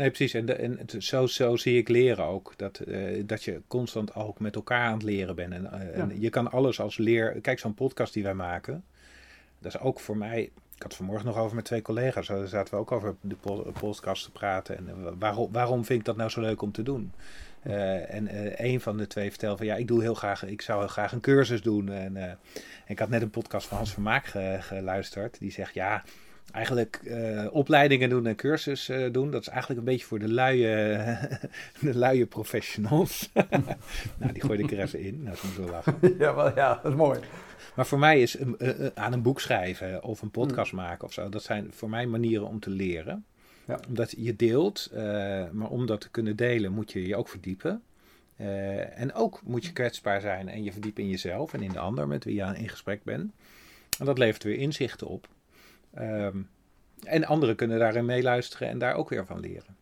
Nee, 0.00 0.08
precies. 0.08 0.34
En, 0.34 0.46
de, 0.46 0.52
en 0.52 0.78
het- 0.78 0.94
zo, 0.98 1.26
zo 1.26 1.56
zie 1.56 1.78
ik 1.78 1.88
leren 1.88 2.24
ook. 2.24 2.52
Dat, 2.56 2.78
eh, 2.78 3.22
dat 3.26 3.44
je 3.44 3.60
constant 3.66 4.14
ook 4.14 4.40
met 4.40 4.54
elkaar 4.54 4.86
aan 4.86 4.92
het 4.92 5.02
leren 5.02 5.34
bent. 5.34 5.52
En, 5.52 5.72
eh, 5.72 6.00
en 6.00 6.20
je 6.20 6.30
kan 6.30 6.50
alles 6.50 6.80
als 6.80 6.96
leer... 6.98 7.40
Kijk, 7.40 7.58
zo'n 7.58 7.74
podcast 7.74 8.12
die 8.12 8.22
wij 8.22 8.34
maken. 8.34 8.84
Dat 9.58 9.74
is 9.74 9.80
ook 9.80 10.00
voor 10.00 10.16
mij... 10.16 10.40
Ik 10.76 10.82
had 10.82 10.96
vanmorgen 10.96 11.26
nog 11.26 11.36
over 11.38 11.56
met 11.56 11.64
twee 11.64 11.82
collega's. 11.82 12.26
Daar 12.26 12.46
zaten 12.48 12.74
we 12.74 12.80
ook 12.80 12.92
over 12.92 13.14
de 13.20 13.34
po- 13.34 13.72
podcast 13.80 14.24
te 14.24 14.30
praten. 14.30 14.76
En 14.76 14.86
eh, 14.88 15.12
waarom, 15.18 15.52
waarom 15.52 15.84
vind 15.84 15.98
ik 16.00 16.04
dat 16.04 16.16
nou 16.16 16.30
zo 16.30 16.40
leuk 16.40 16.62
om 16.62 16.72
te 16.72 16.82
doen? 16.82 17.12
En 17.62 18.28
een 18.64 18.80
van 18.80 18.96
de 18.96 19.06
twee 19.06 19.30
vertelde 19.30 19.56
van 19.56 19.66
ja, 19.66 19.74
ik 19.76 19.88
doe 19.88 20.02
heel 20.02 20.14
graag, 20.14 20.44
ik 20.46 20.62
zou 20.62 20.78
heel 20.78 20.88
graag 20.88 21.12
een 21.12 21.20
cursus 21.20 21.62
doen. 21.62 21.88
En 21.92 22.38
ik 22.86 22.98
had 22.98 23.08
net 23.08 23.22
een 23.22 23.30
podcast 23.30 23.66
van 23.66 23.76
Hans 23.76 23.92
Vermaak 23.92 24.26
ge- 24.26 24.56
geluisterd. 24.60 25.38
Die 25.38 25.50
zegt 25.52 25.74
ja, 25.74 26.02
eigenlijk 26.52 27.00
eh, 27.04 27.46
opleidingen 27.50 28.08
doen 28.08 28.26
en 28.26 28.34
cursus 28.36 28.88
eh, 28.88 29.12
doen, 29.12 29.30
dat 29.30 29.40
is 29.40 29.48
eigenlijk 29.48 29.80
een 29.80 29.86
beetje 29.86 30.06
voor 30.06 30.18
de 30.18 30.28
luie, 30.28 30.66
de 31.80 31.98
luie 31.98 32.26
professionals. 32.26 33.30
nou, 34.18 34.32
die 34.32 34.42
gooide 34.42 34.62
ik 34.62 34.70
er 34.72 34.78
even 34.80 35.00
in. 35.00 35.22
Nou, 35.22 35.36
ze 35.36 35.46
moeten 35.46 35.64
wel 35.64 35.72
lachen. 35.72 35.98
ja, 36.18 36.34
wel, 36.34 36.54
ja, 36.54 36.80
dat 36.82 36.92
is 36.92 36.98
mooi. 36.98 37.20
Maar 37.74 37.86
voor 37.86 37.98
mij 37.98 38.20
is 38.22 38.38
een- 38.38 38.58
eh, 38.58 38.86
aan 38.94 39.12
een 39.12 39.22
boek 39.22 39.40
schrijven 39.40 40.02
of 40.02 40.22
een 40.22 40.30
podcast 40.30 40.72
maken 40.72 41.04
of 41.06 41.12
zo, 41.12 41.28
dat 41.28 41.42
zijn 41.42 41.68
voor 41.72 41.90
mij 41.90 42.06
manieren 42.06 42.46
om 42.46 42.60
te 42.60 42.70
leren. 42.70 43.24
Ja. 43.66 43.80
Omdat 43.88 44.14
je 44.16 44.36
deelt, 44.36 44.90
maar 45.52 45.68
om 45.68 45.86
dat 45.86 46.00
te 46.00 46.10
kunnen 46.10 46.36
delen 46.36 46.72
moet 46.72 46.92
je 46.92 47.06
je 47.06 47.16
ook 47.16 47.28
verdiepen. 47.28 47.82
En 48.96 49.12
ook 49.14 49.40
moet 49.44 49.64
je 49.64 49.72
kwetsbaar 49.72 50.20
zijn 50.20 50.48
en 50.48 50.64
je 50.64 50.72
verdiepen 50.72 51.02
in 51.02 51.08
jezelf 51.08 51.54
en 51.54 51.62
in 51.62 51.72
de 51.72 51.78
ander 51.78 52.08
met 52.08 52.24
wie 52.24 52.34
je 52.34 52.52
in 52.56 52.68
gesprek 52.68 53.04
bent. 53.04 53.32
En 53.98 54.04
dat 54.06 54.18
levert 54.18 54.42
weer 54.42 54.58
inzichten 54.58 55.06
op. 55.06 55.28
Ehm, 55.94 56.36
en 57.04 57.24
anderen 57.24 57.56
kunnen 57.56 57.78
daarin 57.78 58.04
meeluisteren 58.04 58.68
en 58.68 58.78
daar 58.78 58.94
ook 58.94 59.08
weer 59.08 59.26
van 59.26 59.40
leren. 59.40 59.76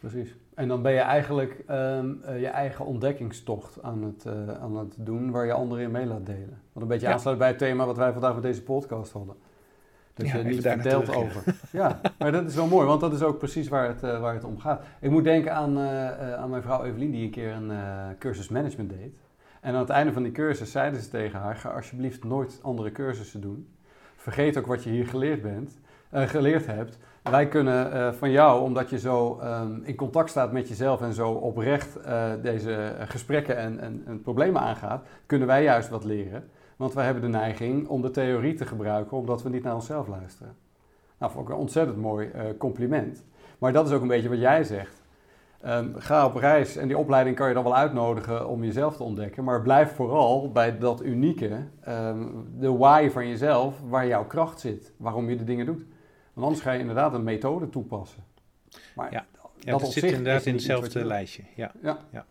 Precies. 0.00 0.34
En 0.54 0.68
dan 0.68 0.82
ben 0.82 0.92
je 0.92 0.98
eigenlijk 0.98 1.62
ehm, 1.66 2.12
eh, 2.22 2.40
je 2.40 2.46
eigen 2.46 2.84
ontdekkingstocht 2.86 3.82
aan 3.82 4.02
het, 4.02 4.24
eh, 4.26 4.60
aan 4.62 4.76
het 4.76 4.94
doen, 4.98 5.30
waar 5.30 5.46
je 5.46 5.52
anderen 5.52 5.84
in 5.84 5.90
mee 5.90 6.06
laat 6.06 6.26
delen. 6.26 6.60
Wat 6.72 6.82
een 6.82 6.88
beetje 6.88 7.06
Ja. 7.06 7.12
aansluit 7.12 7.38
bij 7.38 7.48
het 7.48 7.58
thema 7.58 7.86
wat 7.86 7.96
wij 7.96 8.12
vandaag 8.12 8.34
met 8.34 8.42
deze 8.42 8.62
podcast 8.62 9.12
hadden. 9.12 9.34
Dat 10.14 10.26
Ja, 10.26 10.36
je 10.36 10.44
niet 10.44 10.64
naartoe, 10.64 11.14
over. 11.14 11.42
Ja, 11.72 12.00
maar 12.18 12.32
dat 12.32 12.48
is 12.48 12.54
wel 12.54 12.66
mooi, 12.66 12.86
want 12.86 13.00
dat 13.00 13.12
is 13.12 13.22
ook 13.22 13.38
precies 13.38 13.68
waar 13.68 13.88
het, 13.88 14.02
eh, 14.02 14.20
waar 14.20 14.34
het 14.34 14.44
om 14.44 14.58
gaat. 14.58 14.84
Ik 15.00 15.10
moet 15.10 15.24
denken 15.24 15.54
aan, 15.54 15.78
eh, 15.78 16.34
aan 16.34 16.50
mijn 16.50 16.62
vrouw 16.62 16.84
Evelien, 16.84 17.10
die 17.10 17.24
een 17.24 17.30
keer 17.30 17.52
een 17.52 17.72
cursus 18.18 18.48
management 18.48 18.90
deed. 18.90 19.14
En 19.60 19.74
aan 19.74 19.80
het 19.80 19.88
einde 19.90 20.12
van 20.12 20.22
die 20.22 20.32
cursus 20.32 20.70
zeiden 20.70 21.00
ze 21.00 21.08
tegen 21.08 21.38
haar: 21.40 21.56
ga 21.56 21.70
alsjeblieft 21.70 22.24
nooit 22.24 22.58
andere 22.62 22.92
cursussen 22.92 23.40
doen. 23.40 23.68
Vergeet 24.22 24.58
ook 24.58 24.66
wat 24.66 24.84
je 24.84 24.90
hier 24.90 25.06
geleerd 25.06 25.42
bent, 25.42 25.78
eh, 26.10 26.22
geleerd 26.28 26.66
hebt. 26.66 26.98
Wij 27.22 27.48
kunnen 27.48 27.92
eh, 27.92 28.12
van 28.12 28.30
jou, 28.30 28.62
omdat 28.62 28.90
je 28.90 28.98
zo 28.98 29.38
ehm, 29.38 29.82
in 29.82 29.94
contact 29.94 30.30
staat 30.30 30.52
met 30.52 30.68
jezelf 30.68 31.00
en 31.00 31.12
zo 31.12 31.30
oprecht 31.30 31.96
eh, 31.96 32.32
deze 32.42 32.94
gesprekken 33.08 33.56
en, 33.56 33.80
en, 33.80 34.02
en 34.06 34.20
problemen 34.20 34.60
aangaat, 34.60 35.04
kunnen 35.26 35.46
wij 35.46 35.62
juist 35.62 35.88
wat 35.88 36.04
leren. 36.04 36.48
Want 36.76 36.94
wij 36.94 37.04
hebben 37.04 37.22
de 37.22 37.28
neiging 37.28 37.88
om 37.88 38.02
de 38.02 38.10
theorie 38.10 38.54
te 38.54 38.66
gebruiken, 38.66 39.16
omdat 39.16 39.42
we 39.42 39.48
niet 39.48 39.62
naar 39.62 39.74
onszelf 39.74 40.08
luisteren. 40.08 40.56
Nou, 41.18 41.32
vond 41.32 41.48
ik 41.48 41.54
een 41.54 41.60
ontzettend 41.60 41.96
mooi 41.96 42.30
compliment. 42.58 43.24
Maar 43.58 43.72
dat 43.72 43.86
is 43.86 43.92
ook 43.92 44.02
een 44.02 44.08
beetje 44.08 44.28
wat 44.28 44.40
jij 44.40 44.64
zegt. 44.64 45.01
Ehm, 45.62 45.88
ga 45.96 46.26
op 46.26 46.34
reis 46.34 46.76
en 46.76 46.88
die 46.88 46.98
opleiding 46.98 47.36
kan 47.36 47.48
je 47.48 47.54
dan 47.54 47.62
wel 47.64 47.76
uitnodigen 47.76 48.48
om 48.48 48.64
jezelf 48.64 48.96
te 48.96 49.02
ontdekken. 49.02 49.44
Maar 49.44 49.62
blijf 49.62 49.92
vooral 49.94 50.52
bij 50.52 50.78
dat 50.78 51.02
unieke, 51.02 51.66
ehm, 51.80 52.26
de 52.58 52.72
why 52.72 53.08
van 53.12 53.28
jezelf, 53.28 53.80
waar 53.88 54.06
jouw 54.06 54.26
kracht 54.26 54.60
zit. 54.60 54.92
Waarom 54.96 55.28
je 55.30 55.36
de 55.36 55.44
dingen 55.44 55.66
doet. 55.66 55.84
Want 56.32 56.46
anders 56.46 56.64
ga 56.64 56.72
je 56.72 56.78
inderdaad 56.80 57.14
een 57.14 57.24
methode 57.24 57.68
toepassen. 57.68 58.24
Maar 58.94 59.12
Ja. 59.12 59.26
dat 59.32 59.50
Ja, 59.58 59.74
op 59.74 59.80
dat 59.80 59.92
zit 59.92 60.02
inderdaad 60.04 60.46
in 60.46 60.54
hetzelfde 60.54 61.04
lijstje. 61.04 61.42
Ja. 61.56 61.72
Ja. 61.82 61.98
Ja. 62.12 62.26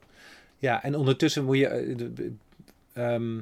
ja, 0.58 0.84
en 0.84 0.96
ondertussen 0.96 1.46
moet 1.46 1.58
je. 1.58 1.67
eh, 2.94 3.13
ehm, 3.13 3.39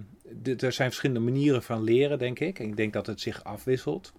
er 0.60 0.72
zijn 0.72 0.88
verschillende 0.90 1.22
manieren 1.32 1.64
van 1.64 1.84
leren, 1.84 2.20
denk 2.20 2.40
ik. 2.40 2.60
En 2.60 2.66
ik 2.66 2.78
denk 2.78 2.94
dat 2.94 3.06
het 3.06 3.22
zich 3.22 3.44
afwisselt. 3.44 4.14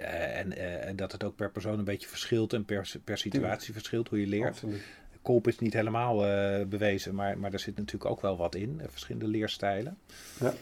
Eh, 0.00 0.38
en 0.38 0.56
eh, 0.56 0.92
dat 0.96 1.12
het 1.12 1.24
ook 1.24 1.36
per 1.36 1.50
persoon 1.50 1.78
een 1.78 1.84
beetje 1.84 2.08
verschilt 2.08 2.52
en 2.52 2.64
per, 2.64 2.90
per 3.04 3.18
situatie 3.18 3.72
verschilt 3.72 4.08
hoe 4.08 4.20
je 4.20 4.26
leert. 4.26 4.48
Absoluut. 4.48 4.82
Kolp 5.22 5.48
is 5.48 5.58
niet 5.58 5.72
helemaal 5.72 6.26
eh, 6.26 6.66
bewezen, 6.66 7.14
maar, 7.14 7.38
maar 7.38 7.52
er 7.52 7.58
zit 7.58 7.76
natuurlijk 7.76 8.10
ook 8.10 8.20
wel 8.20 8.36
wat 8.36 8.54
in. 8.54 8.80
verschillende 8.90 9.28
leerstijlen. 9.28 9.98
Ja. 10.40 10.52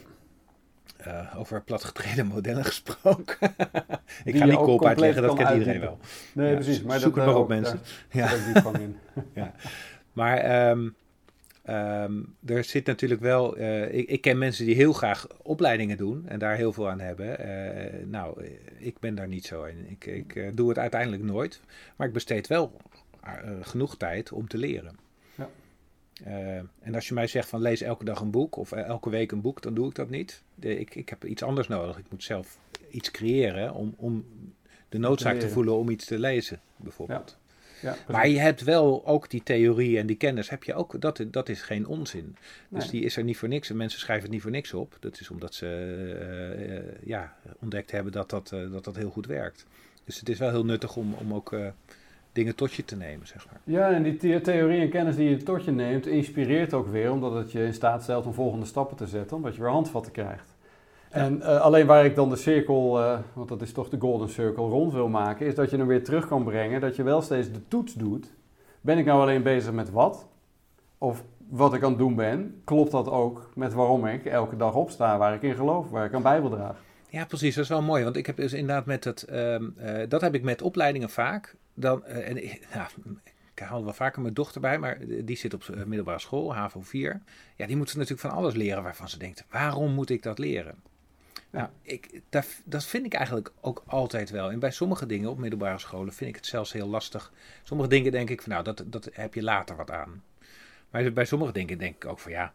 Over 1.35 1.61
platgetreden 1.61 2.25
modellen 2.25 2.65
gesproken. 2.73 3.37
ik 4.23 4.31
Die 4.31 4.37
ga 4.37 4.45
niet 4.45 4.55
Kolp 4.55 4.85
uitleggen, 4.85 5.21
dat 5.21 5.35
kent 5.35 5.49
iedereen 5.49 5.79
wel. 5.79 5.99
Nee, 6.33 6.49
Ja, 6.49 6.55
precies. 6.55 6.81
Maar 6.81 6.99
zoek 6.99 7.15
dat, 7.15 7.23
het 7.25 7.33
maar 7.33 7.43
op, 7.43 7.47
mensen. 7.47 7.79
Daar 8.11 8.53
Ja. 8.53 8.79
in. 8.79 8.97
Maar 10.13 10.37
ehm, 10.37 10.89
ehm, 11.63 12.21
er 12.45 12.63
zit 12.63 12.85
natuurlijk 12.85 13.21
wel. 13.21 13.57
eh, 13.57 13.93
ik, 13.93 14.09
ik 14.09 14.21
ken 14.21 14.37
mensen 14.37 14.65
die 14.65 14.75
heel 14.75 14.93
graag 14.93 15.27
opleidingen 15.41 15.97
doen 15.97 16.27
en 16.27 16.39
daar 16.39 16.55
heel 16.55 16.73
veel 16.73 16.89
aan 16.89 16.99
hebben. 16.99 17.39
Eh, 17.39 18.05
nou, 18.05 18.45
ik 18.77 18.99
ben 18.99 19.15
daar 19.15 19.27
niet 19.27 19.45
zo 19.45 19.63
in. 19.63 19.85
Ik, 19.89 20.05
ik 20.05 20.35
eh, 20.35 20.49
doe 20.53 20.69
het 20.69 20.77
uiteindelijk 20.77 21.23
nooit. 21.23 21.61
Maar 21.95 22.07
ik 22.07 22.13
besteed 22.13 22.47
wel 22.47 22.71
genoeg 23.61 23.97
tijd 23.97 24.31
om 24.31 24.47
te 24.47 24.57
leren. 24.57 24.95
Ja. 25.35 25.49
En 26.79 26.95
als 26.95 27.07
je 27.07 27.13
mij 27.13 27.27
zegt 27.27 27.49
van 27.49 27.61
lees 27.61 27.81
elke 27.81 28.03
dag 28.05 28.19
een 28.19 28.31
boek 28.31 28.55
of 28.55 28.71
elke 28.71 29.09
week 29.09 29.31
een 29.31 29.41
boek, 29.41 29.61
dan 29.61 29.73
doe 29.73 29.87
ik 29.87 29.95
dat 29.95 30.09
niet. 30.09 30.43
De, 30.55 30.79
ik, 30.79 30.95
ik 30.95 31.09
heb 31.09 31.25
iets 31.25 31.43
anders 31.43 31.67
nodig. 31.67 31.97
Ik 31.97 32.05
moet 32.09 32.23
zelf 32.23 32.59
iets 32.91 33.11
creëren 33.11 33.73
om, 33.73 33.93
om 33.97 34.25
de 34.89 34.97
noodzaak 34.97 35.39
te, 35.39 35.49
voelen 35.49 35.73
om 35.73 35.89
iets 35.89 36.05
te 36.05 36.19
lezen, 36.19 36.61
bijvoorbeeld. 36.75 37.29
Ja, 37.29 37.38
maar 38.07 38.27
je 38.27 38.39
hebt 38.39 38.63
wel 38.63 39.05
ook 39.05 39.29
die 39.29 39.43
theorie 39.43 39.97
en 39.97 40.07
die 40.07 40.15
kennis, 40.15 40.49
heb 40.49 40.63
je 40.63 40.73
ook, 40.73 41.01
dat, 41.01 41.25
dat 41.27 41.49
is 41.49 41.61
geen 41.61 41.87
onzin. 41.87 42.35
Dus 42.69 42.89
die 42.89 43.03
is 43.03 43.17
er 43.17 43.23
niet 43.23 43.37
voor 43.37 43.47
niks. 43.47 43.69
En 43.69 43.77
mensen 43.77 43.99
schrijven 43.99 44.23
het 44.23 44.33
niet 44.33 44.41
voor 44.41 44.51
niks 44.51 44.73
op. 44.73 44.97
Dat 44.99 45.19
is 45.19 45.29
omdat 45.29 45.53
ze 45.53 45.67
uh, 47.01 47.07
ja, 47.07 47.35
ontdekt 47.59 47.91
hebben 47.91 48.11
dat 48.11 48.29
dat, 48.29 48.51
uh, 48.53 48.71
dat 48.71 48.83
dat 48.83 48.95
heel 48.95 49.09
goed 49.09 49.25
werkt. 49.25 49.65
Dus 50.03 50.19
het 50.19 50.29
is 50.29 50.39
wel 50.39 50.49
heel 50.49 50.65
nuttig 50.65 50.95
om, 50.95 51.13
om 51.13 51.33
ook 51.33 51.53
dingen 52.31 52.55
tot 52.55 52.73
je 52.73 52.85
te 52.85 52.95
nemen, 52.95 53.27
zeg 53.27 53.45
maar. 53.45 53.59
Ja, 53.63 53.91
en 53.91 54.03
die 54.03 54.41
theorie 54.41 54.81
en 54.81 54.89
kennis 54.89 55.15
die 55.15 55.29
je 55.29 55.43
tot 55.43 55.65
je 55.65 55.71
neemt, 55.71 56.07
inspireert 56.07 56.73
ook 56.73 56.87
weer, 56.87 57.11
omdat 57.11 57.33
het 57.33 57.51
je 57.51 57.65
in 57.65 57.73
staat 57.73 58.03
stelt 58.03 58.25
om 58.25 58.33
volgende 58.33 58.65
stappen 58.65 58.97
te 58.97 59.07
zetten, 59.07 59.37
omdat 59.37 59.55
je 59.55 59.61
weer 59.61 59.69
handvatten 59.69 60.11
krijgt. 60.11 60.48
En 61.09 61.37
uh, 61.37 61.61
alleen 61.61 61.85
waar 61.85 62.05
ik 62.05 62.15
dan 62.15 62.29
de 62.29 62.35
cirkel, 62.35 63.01
uh, 63.01 63.19
want 63.33 63.49
dat 63.49 63.61
is 63.61 63.71
toch 63.71 63.89
de 63.89 63.99
golden 63.99 64.29
circle, 64.29 64.63
rond 64.63 64.93
wil 64.93 65.07
maken, 65.07 65.45
is 65.45 65.55
dat 65.55 65.69
je 65.69 65.77
hem 65.77 65.87
weer 65.87 66.03
terug 66.03 66.27
kan 66.27 66.43
brengen. 66.43 66.81
Dat 66.81 66.95
je 66.95 67.03
wel 67.03 67.21
steeds 67.21 67.51
de 67.51 67.67
toets 67.67 67.93
doet. 67.93 68.31
Ben 68.81 68.97
ik 68.97 69.05
nou 69.05 69.21
alleen 69.21 69.43
bezig 69.43 69.71
met 69.71 69.91
wat? 69.91 70.27
Of 70.97 71.23
wat 71.49 71.73
ik 71.73 71.83
aan 71.83 71.89
het 71.89 71.99
doen 71.99 72.15
ben, 72.15 72.61
klopt 72.63 72.91
dat 72.91 73.09
ook 73.09 73.51
met 73.55 73.73
waarom 73.73 74.05
ik 74.05 74.25
elke 74.25 74.55
dag 74.55 74.75
opsta, 74.75 75.17
waar 75.17 75.33
ik 75.33 75.41
in 75.41 75.55
geloof, 75.55 75.89
waar 75.89 76.05
ik 76.05 76.13
aan 76.13 76.21
Bijbel 76.21 76.49
draag? 76.49 76.81
Ja, 77.09 77.25
precies. 77.25 77.55
Dat 77.55 77.63
is 77.63 77.69
wel 77.69 77.81
mooi. 77.81 78.03
Want 78.03 78.15
ik 78.15 78.25
heb 78.25 78.35
dus 78.35 78.53
inderdaad 78.53 78.85
met 78.85 79.03
het, 79.03 79.25
uh, 79.31 79.57
dat 80.07 80.21
heb 80.21 80.35
ik 80.35 80.43
met 80.43 80.61
opleidingen 80.61 81.09
vaak. 81.09 81.55
Dan, 81.73 82.05
en, 82.05 82.33
nou, 82.73 82.87
ik 83.53 83.59
haal 83.59 83.83
wel 83.83 83.93
vaker 83.93 84.21
mijn 84.21 84.33
dochter 84.33 84.61
bij, 84.61 84.79
maar 84.79 84.97
die 85.23 85.37
zit 85.37 85.53
op 85.53 85.69
middelbare 85.85 86.19
school, 86.19 86.55
HAVO 86.55 86.81
4. 86.81 87.21
Ja, 87.55 87.67
die 87.67 87.77
moeten 87.77 87.97
natuurlijk 87.97 88.27
van 88.27 88.37
alles 88.37 88.53
leren 88.53 88.83
waarvan 88.83 89.09
ze 89.09 89.19
denkt, 89.19 89.45
waarom 89.49 89.93
moet 89.93 90.09
ik 90.09 90.23
dat 90.23 90.39
leren? 90.39 90.75
Nou, 91.49 91.69
ik, 91.81 92.21
dat, 92.29 92.47
dat 92.63 92.85
vind 92.85 93.05
ik 93.05 93.13
eigenlijk 93.13 93.51
ook 93.61 93.83
altijd 93.85 94.29
wel. 94.29 94.51
En 94.51 94.59
bij 94.59 94.71
sommige 94.71 95.05
dingen 95.05 95.29
op 95.29 95.37
middelbare 95.37 95.79
scholen 95.79 96.13
vind 96.13 96.29
ik 96.29 96.35
het 96.35 96.45
zelfs 96.45 96.73
heel 96.73 96.87
lastig. 96.87 97.31
Sommige 97.63 97.89
dingen 97.89 98.11
denk 98.11 98.29
ik 98.29 98.41
van 98.41 98.51
nou, 98.51 98.63
dat, 98.63 98.83
dat 98.85 99.09
heb 99.11 99.33
je 99.33 99.43
later 99.43 99.75
wat 99.75 99.91
aan. 99.91 100.23
Maar 100.89 101.13
bij 101.13 101.25
sommige 101.25 101.51
dingen 101.51 101.77
denk 101.77 101.95
ik 101.95 102.05
ook 102.05 102.19
van 102.19 102.31
ja. 102.31 102.53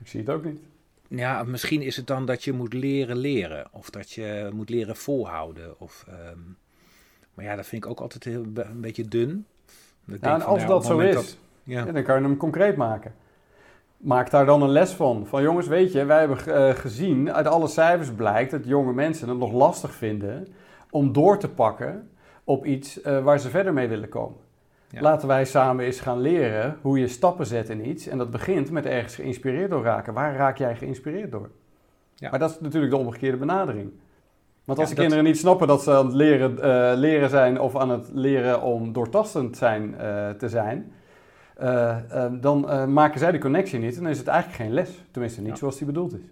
Ik 0.00 0.06
zie 0.06 0.20
het 0.20 0.30
ook 0.30 0.44
niet. 0.44 0.60
Ja, 1.08 1.42
misschien 1.42 1.82
is 1.82 1.96
het 1.96 2.06
dan 2.06 2.26
dat 2.26 2.44
je 2.44 2.52
moet 2.52 2.72
leren 2.72 3.16
leren. 3.16 3.68
Of 3.72 3.90
dat 3.90 4.10
je 4.10 4.50
moet 4.52 4.68
leren 4.68 4.96
volhouden. 4.96 5.80
Of, 5.80 6.06
um, 6.08 6.56
maar 7.34 7.44
ja, 7.44 7.56
dat 7.56 7.66
vind 7.66 7.84
ik 7.84 7.90
ook 7.90 8.00
altijd 8.00 8.24
heel, 8.24 8.44
een 8.54 8.80
beetje 8.80 9.08
dun. 9.08 9.46
Ja, 10.04 10.34
en 10.34 10.42
als 10.42 10.66
dat 10.66 10.84
zo 10.84 10.98
is, 10.98 11.38
ja. 11.62 11.84
dan 11.84 12.02
kan 12.02 12.16
je 12.16 12.22
hem 12.22 12.36
concreet 12.36 12.76
maken 12.76 13.14
maak 14.00 14.30
daar 14.30 14.46
dan 14.46 14.62
een 14.62 14.70
les 14.70 14.92
van. 14.92 15.26
Van 15.26 15.42
jongens, 15.42 15.66
weet 15.66 15.92
je, 15.92 16.04
wij 16.04 16.18
hebben 16.18 16.38
uh, 16.48 16.74
gezien, 16.74 17.32
uit 17.32 17.46
alle 17.46 17.68
cijfers 17.68 18.12
blijkt 18.12 18.50
dat 18.50 18.66
jonge 18.66 18.92
mensen 18.92 19.28
het 19.28 19.38
nog 19.38 19.52
lastig 19.52 19.92
vinden 19.92 20.48
om 20.90 21.12
door 21.12 21.38
te 21.38 21.48
pakken 21.48 22.10
op 22.44 22.64
iets 22.64 23.02
uh, 23.02 23.22
waar 23.22 23.38
ze 23.38 23.48
verder 23.48 23.72
mee 23.72 23.88
willen 23.88 24.08
komen. 24.08 24.38
Ja. 24.88 25.00
Laten 25.00 25.28
wij 25.28 25.44
samen 25.44 25.84
eens 25.84 26.00
gaan 26.00 26.20
leren 26.20 26.78
hoe 26.82 26.98
je 26.98 27.08
stappen 27.08 27.46
zet 27.46 27.68
in 27.68 27.88
iets. 27.88 28.06
En 28.06 28.18
dat 28.18 28.30
begint 28.30 28.70
met 28.70 28.86
ergens 28.86 29.14
geïnspireerd 29.14 29.70
door 29.70 29.82
raken. 29.82 30.14
Waar 30.14 30.36
raak 30.36 30.58
jij 30.58 30.76
geïnspireerd 30.76 31.30
door? 31.30 31.50
Ja. 32.14 32.30
Maar 32.30 32.38
dat 32.38 32.50
is 32.50 32.60
natuurlijk 32.60 32.92
de 32.92 32.98
omgekeerde 32.98 33.36
benadering. 33.36 33.90
Want 34.64 34.78
als 34.78 34.88
de 34.88 34.94
kinderen 34.94 35.24
niet 35.24 35.38
snappen 35.38 35.66
dat 35.66 35.82
ze 35.82 35.94
aan 35.94 36.06
het 36.06 36.14
leren, 36.14 36.52
uh, 36.52 36.92
leren 36.94 37.30
zijn 37.30 37.60
of 37.60 37.76
aan 37.76 37.90
het 37.90 38.10
leren 38.12 38.62
om 38.62 38.92
doortastend 38.92 39.56
zijn, 39.56 39.94
te 40.38 40.48
zijn, 40.48 40.92
eh, 41.60 42.12
ehm, 42.12 42.40
dan 42.40 42.70
eh, 42.70 42.86
maken 42.86 43.18
zij 43.18 43.32
de 43.32 43.38
connectie 43.38 43.78
niet 43.78 43.96
en 43.96 44.02
dan 44.02 44.10
is 44.10 44.18
het 44.18 44.26
eigenlijk 44.26 44.62
geen 44.62 44.72
les. 44.72 44.90
Tenminste, 45.10 45.40
niet 45.40 45.58
zoals 45.58 45.76
die 45.76 45.86
bedoeld 45.86 46.12
is. 46.12 46.24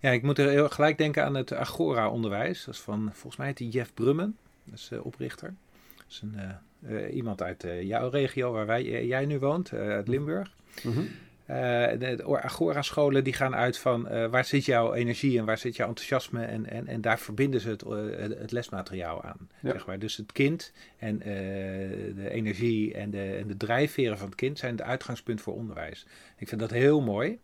Ja, 0.00 0.10
ik 0.10 0.22
moet 0.22 0.38
er 0.38 0.48
heel 0.48 0.68
gelijk 0.68 0.98
denken 0.98 1.24
aan 1.24 1.34
het 1.34 1.52
Agora-onderwijs. 1.52 2.64
Dat 2.64 2.74
is 2.74 2.80
van, 2.80 3.10
volgens 3.12 3.36
mij 3.36 3.46
heet 3.46 3.56
die 3.56 3.68
Jeff 3.68 3.94
Brummen, 3.94 4.36
dat 4.64 4.78
is 4.78 4.90
uh, 4.92 5.06
oprichter. 5.06 5.54
Dat 5.96 6.06
is 6.08 6.22
een, 6.22 7.10
iemand 7.14 7.42
uit 7.42 7.66
jouw 7.80 8.08
regio 8.08 8.52
waar 8.52 8.66
wij, 8.66 9.06
jij 9.06 9.26
nu 9.26 9.38
woont, 9.38 9.72
uit 9.72 10.08
Limburg. 10.08 10.54
Mm 10.82 11.08
de 11.46 12.40
Agora-scholen 12.42 13.24
die 13.24 13.32
gaan 13.32 13.54
uit 13.54 13.78
van 13.78 14.12
uh, 14.12 14.26
waar 14.26 14.44
zit 14.44 14.64
jouw 14.64 14.94
energie 14.94 15.38
en 15.38 15.44
waar 15.44 15.58
zit 15.58 15.76
jouw 15.76 15.88
enthousiasme 15.88 16.44
en, 16.44 16.70
en, 16.70 16.86
en 16.86 17.00
daar 17.00 17.18
verbinden 17.18 17.60
ze 17.60 17.68
het, 17.68 17.84
uh, 17.84 18.16
het 18.38 18.52
lesmateriaal 18.52 19.22
aan. 19.22 19.48
Zeg 19.62 19.86
maar. 19.86 19.98
Dus 19.98 20.16
het 20.16 20.32
kind 20.32 20.72
en 20.98 21.18
de 21.18 22.28
energie 22.30 22.94
en 22.94 23.10
de, 23.10 23.36
en 23.36 23.46
de 23.46 23.56
drijfveren 23.56 24.18
van 24.18 24.26
het 24.26 24.36
kind 24.36 24.58
zijn 24.58 24.76
het 24.76 24.82
uitgangspunt 24.82 25.40
voor 25.40 25.54
onderwijs. 25.54 26.06
Ik 26.36 26.48
vind 26.48 26.60
dat 26.60 26.70
heel 26.70 27.00
mooi. 27.00 27.38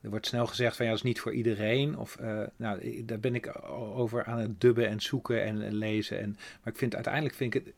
Er 0.00 0.10
wordt 0.10 0.26
snel 0.26 0.46
gezegd 0.46 0.76
van 0.76 0.84
ja, 0.84 0.90
dat 0.90 1.00
is 1.00 1.06
niet 1.06 1.20
voor 1.20 1.32
iedereen. 1.32 1.98
Of, 1.98 2.18
nou, 2.56 3.04
daar 3.04 3.20
ben 3.20 3.34
ik 3.34 3.50
over 3.94 4.24
aan 4.24 4.38
het 4.38 4.60
dubben 4.60 4.88
en 4.88 5.00
zoeken 5.00 5.42
en, 5.42 5.62
en 5.62 5.74
lezen. 5.74 6.20
En, 6.20 6.36
maar 6.62 6.72
ik 6.72 6.78
vind 6.78 6.94
uiteindelijk 6.94 7.34
vind 7.34 7.54
ik 7.54 7.64
het 7.64 7.74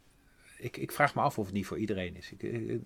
ik, 0.59 0.77
ik, 0.77 0.92
vraag 0.92 1.14
me 1.14 1.20
af 1.20 1.38
of 1.38 1.44
het 1.44 1.55
niet 1.55 1.66
voor 1.66 1.79
iedereen 1.79 2.16
is. 2.16 2.33
Ik, 2.33 2.42
ik, 2.42 2.81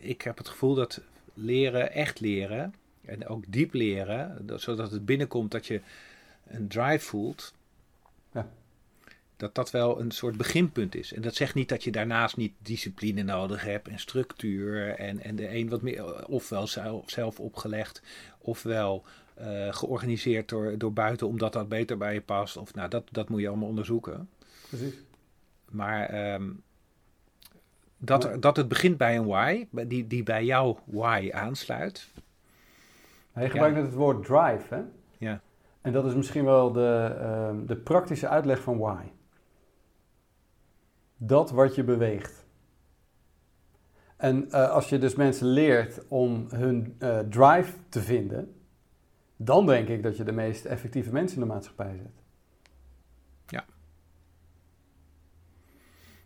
ik, 0.00 0.22
heb 0.22 0.38
het 0.38 0.48
gevoel 0.48 0.74
dat 0.74 1.00
leren, 1.38 1.92
echt 1.92 2.20
leren 2.20 2.74
en 3.04 3.26
ook 3.26 3.44
diep 3.48 3.72
leren, 3.72 4.46
zodat 4.54 4.90
het 4.90 5.04
binnenkomt 5.04 5.50
dat 5.50 5.66
je 5.66 5.80
een 6.46 6.68
drive 6.68 7.04
voelt, 7.04 7.54
ja. 8.32 8.48
dat 9.36 9.54
dat 9.54 9.70
wel 9.70 10.00
een 10.00 10.10
soort 10.10 10.36
beginpunt 10.36 10.94
is. 10.94 11.12
En 11.12 11.22
dat 11.22 11.34
zegt 11.34 11.54
niet 11.54 11.68
dat 11.68 11.84
je 11.84 11.90
daarnaast 11.90 12.36
niet 12.36 12.52
discipline 12.58 13.22
nodig 13.22 13.62
hebt 13.62 13.88
en 13.88 13.98
structuur 13.98 14.94
en, 14.94 15.20
en 15.22 15.36
de 15.36 15.54
een 15.54 15.68
wat 15.68 15.82
meer, 15.82 16.26
ofwel 16.26 16.66
zelf, 16.66 17.10
zelf 17.10 17.40
opgelegd, 17.40 18.02
ofwel 18.38 19.04
uh, 19.40 19.72
georganiseerd 19.74 20.48
door, 20.48 20.78
door 20.78 20.92
buiten 20.92 21.26
omdat 21.26 21.52
dat 21.52 21.68
beter 21.68 21.96
bij 21.96 22.14
je 22.14 22.20
past. 22.20 22.56
Of 22.56 22.74
nou, 22.74 22.88
dat, 22.88 23.04
dat 23.10 23.28
moet 23.28 23.40
je 23.40 23.48
allemaal 23.48 23.68
onderzoeken. 23.68 24.28
Precies. 24.68 24.94
Maar 25.68 26.34
um, 26.34 26.62
dat, 27.98 28.36
dat 28.40 28.56
het 28.56 28.68
begint 28.68 28.96
bij 28.96 29.16
een 29.16 29.26
why, 29.26 29.66
die, 29.70 30.06
die 30.06 30.22
bij 30.22 30.44
jouw 30.44 30.78
why 30.84 31.30
aansluit. 31.32 32.08
Hij 33.32 33.50
gebruikt 33.50 33.76
net 33.76 33.84
het 33.84 33.94
woord 33.94 34.24
drive, 34.24 34.74
hè? 34.74 34.80
Ja. 35.18 35.40
En 35.80 35.92
dat 35.92 36.04
is 36.04 36.14
misschien 36.14 36.44
wel 36.44 36.72
de, 36.72 37.16
uh, 37.20 37.66
de 37.66 37.76
praktische 37.76 38.28
uitleg 38.28 38.60
van 38.60 38.78
why. 38.78 39.02
Dat 41.16 41.50
wat 41.50 41.74
je 41.74 41.84
beweegt. 41.84 42.46
En 44.16 44.46
uh, 44.48 44.70
als 44.70 44.88
je 44.88 44.98
dus 44.98 45.14
mensen 45.14 45.46
leert 45.46 46.08
om 46.08 46.46
hun 46.50 46.96
uh, 46.98 47.18
drive 47.18 47.72
te 47.88 48.00
vinden, 48.00 48.54
dan 49.36 49.66
denk 49.66 49.88
ik 49.88 50.02
dat 50.02 50.16
je 50.16 50.24
de 50.24 50.32
meest 50.32 50.64
effectieve 50.64 51.12
mensen 51.12 51.40
in 51.40 51.46
de 51.46 51.52
maatschappij 51.52 51.96
zet. 51.96 52.22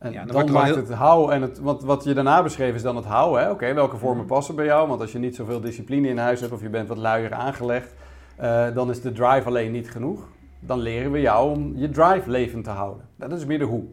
En 0.03 0.13
ja, 0.13 0.25
dan, 0.25 0.53
maakt 0.53 0.75
het 0.75 0.93
hou 0.93 1.33
en 1.33 1.43
het, 1.43 1.59
wat, 1.59 1.83
wat 1.83 2.05
je 2.05 2.15
daarna 2.15 2.43
beschreven 2.43 2.75
is 2.75 2.83
dan 2.83 2.97
het 2.97 3.05
houden. 3.05 3.51
Oké, 3.51 3.75
welke 3.75 3.97
vormen 3.97 4.25
mhm. 4.25 4.35
passen 4.35 4.55
bij 4.55 4.65
jou? 4.65 4.89
Want 4.89 5.01
als 5.01 5.13
je 5.13 5.19
niet 5.19 5.37
zoveel 5.37 5.61
discipline 5.61 6.09
in 6.09 6.19
huis 6.19 6.41
hebt 6.41 6.53
of 6.53 6.63
je 6.63 6.69
bent 6.69 6.89
wat 6.89 6.97
luier 6.97 7.33
aangelegd, 7.33 7.95
uh, 8.41 8.75
dan 8.75 8.91
is 8.91 9.01
de 9.01 9.13
drive 9.13 9.47
alleen 9.47 9.73
niet 9.73 9.91
genoeg. 9.91 10.29
Dan 10.61 10.79
leren 10.79 11.11
we 11.11 11.21
jou 11.21 11.51
om 11.51 11.73
je 11.77 11.89
drive 11.89 12.31
levend 12.31 12.65
te 12.65 12.71
houden. 12.71 13.05
Dat 13.17 13.33
is 13.33 13.45
meer 13.45 13.59
de 13.59 13.65
hoe. 13.65 13.85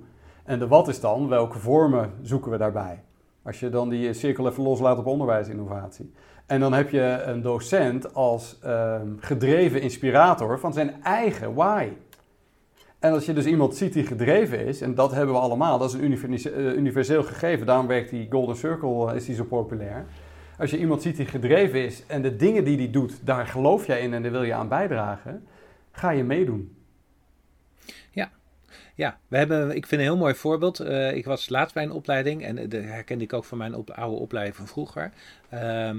En 0.43 0.59
de 0.59 0.67
wat 0.67 0.87
is 0.87 0.99
dan, 0.99 1.27
welke 1.27 1.59
vormen 1.59 2.13
zoeken 2.21 2.51
we 2.51 2.57
daarbij? 2.57 3.03
Als 3.43 3.59
je 3.59 3.69
dan 3.69 3.89
die 3.89 4.13
cirkel 4.13 4.47
even 4.47 4.63
loslaat 4.63 4.97
op 4.97 5.05
onderwijsinnovatie. 5.05 6.13
En 6.45 6.59
dan 6.59 6.73
heb 6.73 6.89
je 6.89 7.21
een 7.25 7.41
docent 7.41 8.13
als 8.13 8.59
uh, 8.65 8.95
gedreven 9.19 9.81
inspirator 9.81 10.59
van 10.59 10.73
zijn 10.73 11.03
eigen 11.03 11.53
why. 11.53 11.89
En 12.99 13.13
als 13.13 13.25
je 13.25 13.33
dus 13.33 13.45
iemand 13.45 13.75
ziet 13.75 13.93
die 13.93 14.05
gedreven 14.05 14.65
is, 14.65 14.81
en 14.81 14.95
dat 14.95 15.11
hebben 15.11 15.33
we 15.33 15.41
allemaal, 15.41 15.77
dat 15.77 15.93
is 15.93 16.01
een 16.01 16.53
eh, 16.53 16.75
universeel 16.75 17.23
gegeven, 17.23 17.65
daarom 17.65 17.87
werkt 17.87 18.09
die 18.09 18.27
Golden 18.29 18.55
Circle, 18.55 19.09
eh, 19.09 19.15
is 19.15 19.25
die 19.25 19.35
zo 19.35 19.43
populair. 19.43 20.05
Als 20.57 20.71
je 20.71 20.77
iemand 20.77 21.01
ziet 21.01 21.15
die 21.15 21.25
gedreven 21.25 21.85
is 21.85 22.03
en 22.05 22.21
de 22.21 22.35
dingen 22.35 22.63
die 22.63 22.77
hij 22.77 22.89
doet, 22.89 23.25
daar 23.25 23.47
geloof 23.47 23.85
jij 23.85 24.01
in 24.01 24.13
en 24.13 24.21
daar 24.21 24.31
wil 24.31 24.43
je 24.43 24.53
aan 24.53 24.67
bijdragen, 24.67 25.47
ga 25.91 26.09
je 26.09 26.23
meedoen. 26.23 26.77
Ja, 28.11 28.31
ja, 28.95 29.19
we 29.27 29.37
hebben, 29.37 29.75
ik 29.75 29.85
vind 29.85 30.01
een 30.01 30.07
heel 30.07 30.17
mooi 30.17 30.35
voorbeeld. 30.35 30.81
Uh, 30.81 31.15
ik 31.15 31.25
was 31.25 31.49
laatst 31.49 31.73
bij 31.73 31.83
een 31.83 31.91
opleiding 31.91 32.43
en 32.43 32.55
dat 32.55 32.81
herkende 32.83 33.23
ik 33.23 33.33
ook 33.33 33.45
van 33.45 33.57
mijn 33.57 33.73
oude 33.73 34.19
opleiding 34.19 34.55
van 34.55 34.67
vroeger. 34.67 35.11
Uh, 35.53 35.91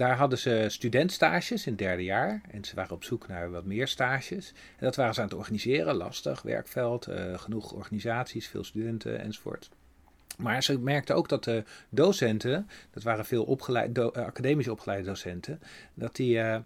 daar 0.00 0.16
hadden 0.16 0.38
ze 0.38 0.64
studentstages 0.68 1.66
in 1.66 1.72
het 1.72 1.80
derde 1.80 2.04
jaar. 2.04 2.40
En 2.50 2.64
ze 2.64 2.74
waren 2.74 2.94
op 2.94 3.04
zoek 3.04 3.28
naar 3.28 3.50
wat 3.50 3.64
meer 3.64 3.88
stages. 3.88 4.48
En 4.48 4.84
dat 4.84 4.96
waren 4.96 5.14
ze 5.14 5.20
aan 5.20 5.26
het 5.26 5.36
organiseren. 5.36 5.94
Lastig, 5.94 6.42
werkveld, 6.42 7.08
uh, 7.08 7.38
genoeg 7.38 7.72
organisaties, 7.72 8.48
veel 8.48 8.64
studenten 8.64 9.20
enzovoort. 9.20 9.70
Maar 10.40 10.62
ze 10.62 10.78
merkten 10.78 11.14
ook 11.16 11.28
dat 11.28 11.44
de 11.44 11.64
docenten, 11.88 12.68
dat 12.90 13.02
waren 13.02 13.24
veel 13.24 13.44
opgeleid, 13.44 13.98
uh, 13.98 14.06
academisch 14.06 14.68
opgeleide 14.68 15.06
docenten, 15.06 15.60
dat 15.94 16.16
die 16.16 16.34
uh, 16.36 16.54
uh, 16.54 16.62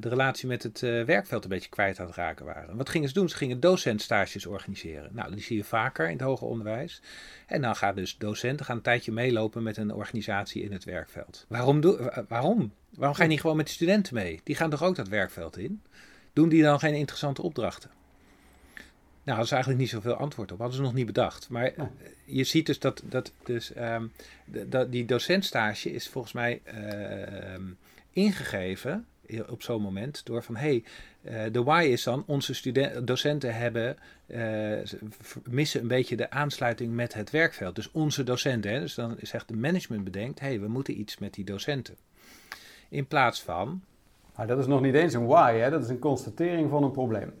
de 0.00 0.08
relatie 0.08 0.48
met 0.48 0.62
het 0.62 0.80
werkveld 0.80 1.44
een 1.44 1.50
beetje 1.50 1.68
kwijt 1.68 2.00
aan 2.00 2.06
het 2.06 2.14
raken 2.14 2.44
waren. 2.44 2.76
Wat 2.76 2.88
gingen 2.88 3.08
ze 3.08 3.14
doen? 3.14 3.28
Ze 3.28 3.36
gingen 3.36 3.60
docentstages 3.60 4.46
organiseren. 4.46 5.10
Nou, 5.12 5.34
die 5.34 5.42
zie 5.42 5.56
je 5.56 5.64
vaker 5.64 6.06
in 6.06 6.12
het 6.12 6.20
hoger 6.20 6.46
onderwijs. 6.46 7.02
En 7.46 7.62
dan 7.62 7.76
gaan 7.76 7.94
dus 7.94 8.16
docenten 8.18 8.66
gaan 8.66 8.76
een 8.76 8.82
tijdje 8.82 9.12
meelopen 9.12 9.62
met 9.62 9.76
een 9.76 9.92
organisatie 9.94 10.62
in 10.62 10.72
het 10.72 10.84
werkveld. 10.84 11.44
Waarom? 11.48 11.80
Waarom? 12.28 12.72
Waarom 12.94 13.16
ga 13.16 13.22
je 13.22 13.28
niet 13.28 13.40
gewoon 13.40 13.56
met 13.56 13.66
de 13.66 13.72
studenten 13.72 14.14
mee? 14.14 14.40
Die 14.44 14.54
gaan 14.54 14.70
toch 14.70 14.82
ook 14.82 14.96
dat 14.96 15.08
werkveld 15.08 15.58
in? 15.58 15.82
Doen 16.32 16.48
die 16.48 16.62
dan 16.62 16.78
geen 16.78 16.94
interessante 16.94 17.42
opdrachten? 17.42 17.97
Nou, 19.28 19.40
dat 19.40 19.48
is 19.48 19.54
eigenlijk 19.54 19.82
niet 19.82 19.90
zoveel 19.90 20.14
antwoord 20.14 20.52
op. 20.52 20.58
Hadden 20.58 20.76
ze 20.76 20.82
nog 20.82 20.94
niet 20.94 21.06
bedacht. 21.06 21.48
Maar 21.48 21.72
ja. 21.76 21.90
je 22.24 22.44
ziet 22.44 22.66
dus 22.66 22.78
dat, 22.78 23.02
dat 23.04 23.32
dus, 23.44 23.72
um, 23.76 24.12
dat 24.44 24.92
die 24.92 25.04
docentstage 25.04 25.92
is 25.92 26.08
volgens 26.08 26.32
mij 26.32 26.60
uh, 26.74 27.64
ingegeven 28.12 29.06
op 29.48 29.62
zo'n 29.62 29.82
moment 29.82 30.24
door 30.24 30.42
van 30.42 30.56
hé, 30.56 30.82
hey, 31.22 31.46
uh, 31.46 31.52
de 31.52 31.62
why 31.62 31.88
is 31.90 32.02
dan 32.02 32.24
onze 32.26 32.54
studenten, 32.54 33.04
docenten 33.04 33.54
hebben 33.54 33.96
uh, 34.26 34.78
missen 35.48 35.80
een 35.80 35.88
beetje 35.88 36.16
de 36.16 36.30
aansluiting 36.30 36.94
met 36.94 37.14
het 37.14 37.30
werkveld. 37.30 37.74
Dus 37.74 37.90
onze 37.90 38.24
docenten, 38.24 38.72
hè, 38.72 38.80
dus 38.80 38.94
dan 38.94 39.16
zegt 39.20 39.48
de 39.48 39.56
management 39.56 40.04
bedenkt, 40.04 40.40
hé, 40.40 40.46
hey, 40.46 40.60
we 40.60 40.68
moeten 40.68 41.00
iets 41.00 41.18
met 41.18 41.34
die 41.34 41.44
docenten. 41.44 41.96
In 42.88 43.06
plaats 43.06 43.42
van. 43.42 43.82
Maar 44.36 44.46
dat 44.46 44.58
is 44.58 44.66
nog 44.66 44.80
niet 44.80 44.94
eens 44.94 45.14
een 45.14 45.26
why, 45.26 45.54
hè? 45.54 45.70
dat 45.70 45.82
is 45.82 45.88
een 45.88 45.98
constatering 45.98 46.70
van 46.70 46.82
een 46.82 46.90
probleem. 46.90 47.32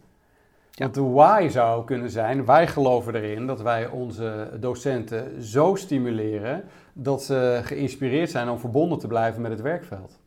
Ja. 0.78 0.84
Want 0.84 0.94
de 0.94 1.02
why 1.02 1.48
zou 1.48 1.84
kunnen 1.84 2.10
zijn, 2.10 2.44
wij 2.44 2.66
geloven 2.66 3.14
erin 3.14 3.46
dat 3.46 3.62
wij 3.62 3.86
onze 3.86 4.56
docenten 4.60 5.42
zo 5.42 5.74
stimuleren 5.74 6.64
dat 6.92 7.22
ze 7.22 7.60
geïnspireerd 7.64 8.30
zijn 8.30 8.48
om 8.48 8.58
verbonden 8.58 8.98
te 8.98 9.06
blijven 9.06 9.42
met 9.42 9.50
het 9.50 9.60
werkveld. 9.60 10.20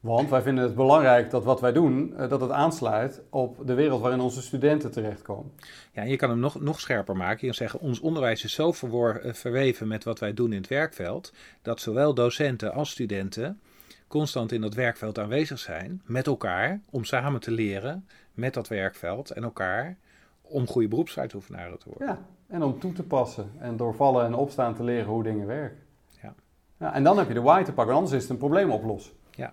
Want 0.00 0.30
wij 0.30 0.42
vinden 0.42 0.64
het 0.64 0.74
belangrijk 0.74 1.30
dat 1.30 1.44
wat 1.44 1.60
wij 1.60 1.72
doen, 1.72 2.14
dat 2.28 2.40
het 2.40 2.50
aansluit 2.50 3.22
op 3.30 3.66
de 3.66 3.74
wereld 3.74 4.00
waarin 4.00 4.20
onze 4.20 4.42
studenten 4.42 4.90
terechtkomen. 4.90 5.52
Ja, 5.92 6.02
en 6.02 6.08
je 6.08 6.16
kan 6.16 6.30
hem 6.30 6.38
nog, 6.38 6.60
nog 6.60 6.80
scherper 6.80 7.16
maken. 7.16 7.38
Je 7.40 7.46
kan 7.46 7.54
zeggen, 7.54 7.80
ons 7.80 8.00
onderwijs 8.00 8.44
is 8.44 8.54
zo 8.54 8.72
verwor, 8.72 9.20
verweven 9.24 9.88
met 9.88 10.04
wat 10.04 10.18
wij 10.18 10.34
doen 10.34 10.52
in 10.52 10.60
het 10.60 10.68
werkveld, 10.68 11.32
dat 11.62 11.80
zowel 11.80 12.14
docenten 12.14 12.72
als 12.72 12.90
studenten 12.90 13.60
constant 14.10 14.52
in 14.52 14.60
dat 14.60 14.74
werkveld 14.74 15.18
aanwezig 15.18 15.58
zijn, 15.58 16.02
met 16.04 16.26
elkaar, 16.26 16.80
om 16.90 17.04
samen 17.04 17.40
te 17.40 17.50
leren 17.50 18.06
met 18.34 18.54
dat 18.54 18.68
werkveld 18.68 19.30
en 19.30 19.42
elkaar, 19.42 19.96
om 20.42 20.66
goede 20.66 20.88
beroepsuitoefenaren 20.88 21.78
te 21.78 21.88
worden. 21.88 22.06
Ja, 22.06 22.18
en 22.48 22.62
om 22.62 22.80
toe 22.80 22.92
te 22.92 23.02
passen 23.02 23.50
en 23.58 23.76
door 23.76 23.94
vallen 23.94 24.24
en 24.24 24.34
opstaan 24.34 24.74
te 24.74 24.84
leren 24.84 25.06
hoe 25.06 25.22
dingen 25.22 25.46
werken. 25.46 25.78
Ja. 26.22 26.34
ja 26.76 26.94
en 26.94 27.02
dan 27.02 27.18
heb 27.18 27.28
je 27.28 27.34
de 27.34 27.40
why 27.40 27.62
te 27.62 27.72
pakken, 27.72 27.94
anders 27.94 28.14
is 28.14 28.22
het 28.22 28.30
een 28.30 28.36
probleem 28.36 28.70
oplossen. 28.70 29.12
Ja, 29.30 29.52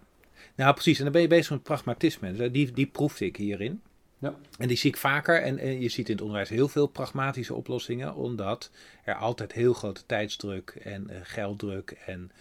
nou 0.56 0.74
precies, 0.74 0.98
en 0.98 1.04
dan 1.04 1.14
ben 1.14 1.22
je 1.22 1.28
bezig 1.28 1.50
met 1.50 1.64
pragmatisme. 1.64 2.52
Die, 2.52 2.72
die 2.72 2.88
proefde 2.88 3.26
ik 3.26 3.36
hierin. 3.36 3.82
Ja. 4.20 4.34
En 4.58 4.68
die 4.68 4.78
zie 4.78 4.90
ik 4.90 4.98
vaker. 4.98 5.42
En, 5.42 5.58
en, 5.58 5.82
je 5.82 5.90
ziet 5.90 6.08
in 6.08 6.14
het 6.14 6.22
onderwijs 6.22 6.50
heel 6.50 6.68
veel 6.68 6.88
pragmatische 6.88 7.54
oplossingen, 7.54 8.16
omdat 8.16 8.72
er 9.04 9.16
altijd 9.16 9.52
heel 9.52 9.74
grote 9.74 10.06
tijdsdruk 10.06 10.70
en 10.70 11.08
uh, 11.10 11.18
gelddruk 11.24 11.98
en 12.06 12.32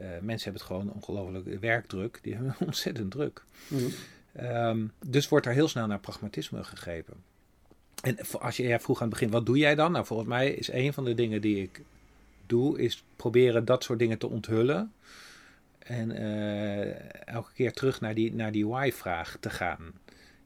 uh, 0.00 0.06
mensen 0.20 0.52
hebben 0.52 0.52
het 0.52 0.62
gewoon 0.62 0.92
ongelooflijk 0.92 1.60
werkdruk. 1.60 2.18
Die 2.22 2.34
hebben 2.34 2.54
ontzettend 2.66 3.10
druk. 3.10 3.44
Mm 3.68 3.78
-hmm. 3.78 4.44
um, 4.44 4.92
dus 5.06 5.28
wordt 5.28 5.46
er 5.46 5.52
heel 5.52 5.68
snel 5.68 5.86
naar 5.86 6.00
pragmatisme 6.00 6.64
gegrepen. 6.64 7.14
En 8.02 8.16
als 8.40 8.56
je 8.56 8.62
jij 8.62 8.80
vroeg 8.80 8.96
aan 8.96 9.08
het 9.08 9.18
begin, 9.18 9.30
wat 9.32 9.46
doe 9.46 9.58
jij 9.58 9.74
dan? 9.74 9.92
Nou, 9.92 10.06
volgens 10.06 10.28
mij 10.28 10.50
is 10.50 10.72
een 10.72 10.92
van 10.92 11.04
de 11.04 11.14
dingen 11.14 11.40
die 11.40 11.62
ik 11.62 11.82
doe, 12.46 12.80
is 12.80 13.04
proberen 13.16 13.64
dat 13.64 13.84
soort 13.84 13.98
dingen 13.98 14.18
te 14.18 14.28
onthullen. 14.28 14.92
En 15.78 16.10
uh, 16.10 17.28
elke 17.28 17.52
keer 17.52 17.72
terug 17.72 18.00
naar 18.00 18.14
die, 18.14 18.34
naar 18.34 18.52
die 18.52 18.66
why-vraag 18.66 19.36
te 19.40 19.50
gaan. 19.50 19.92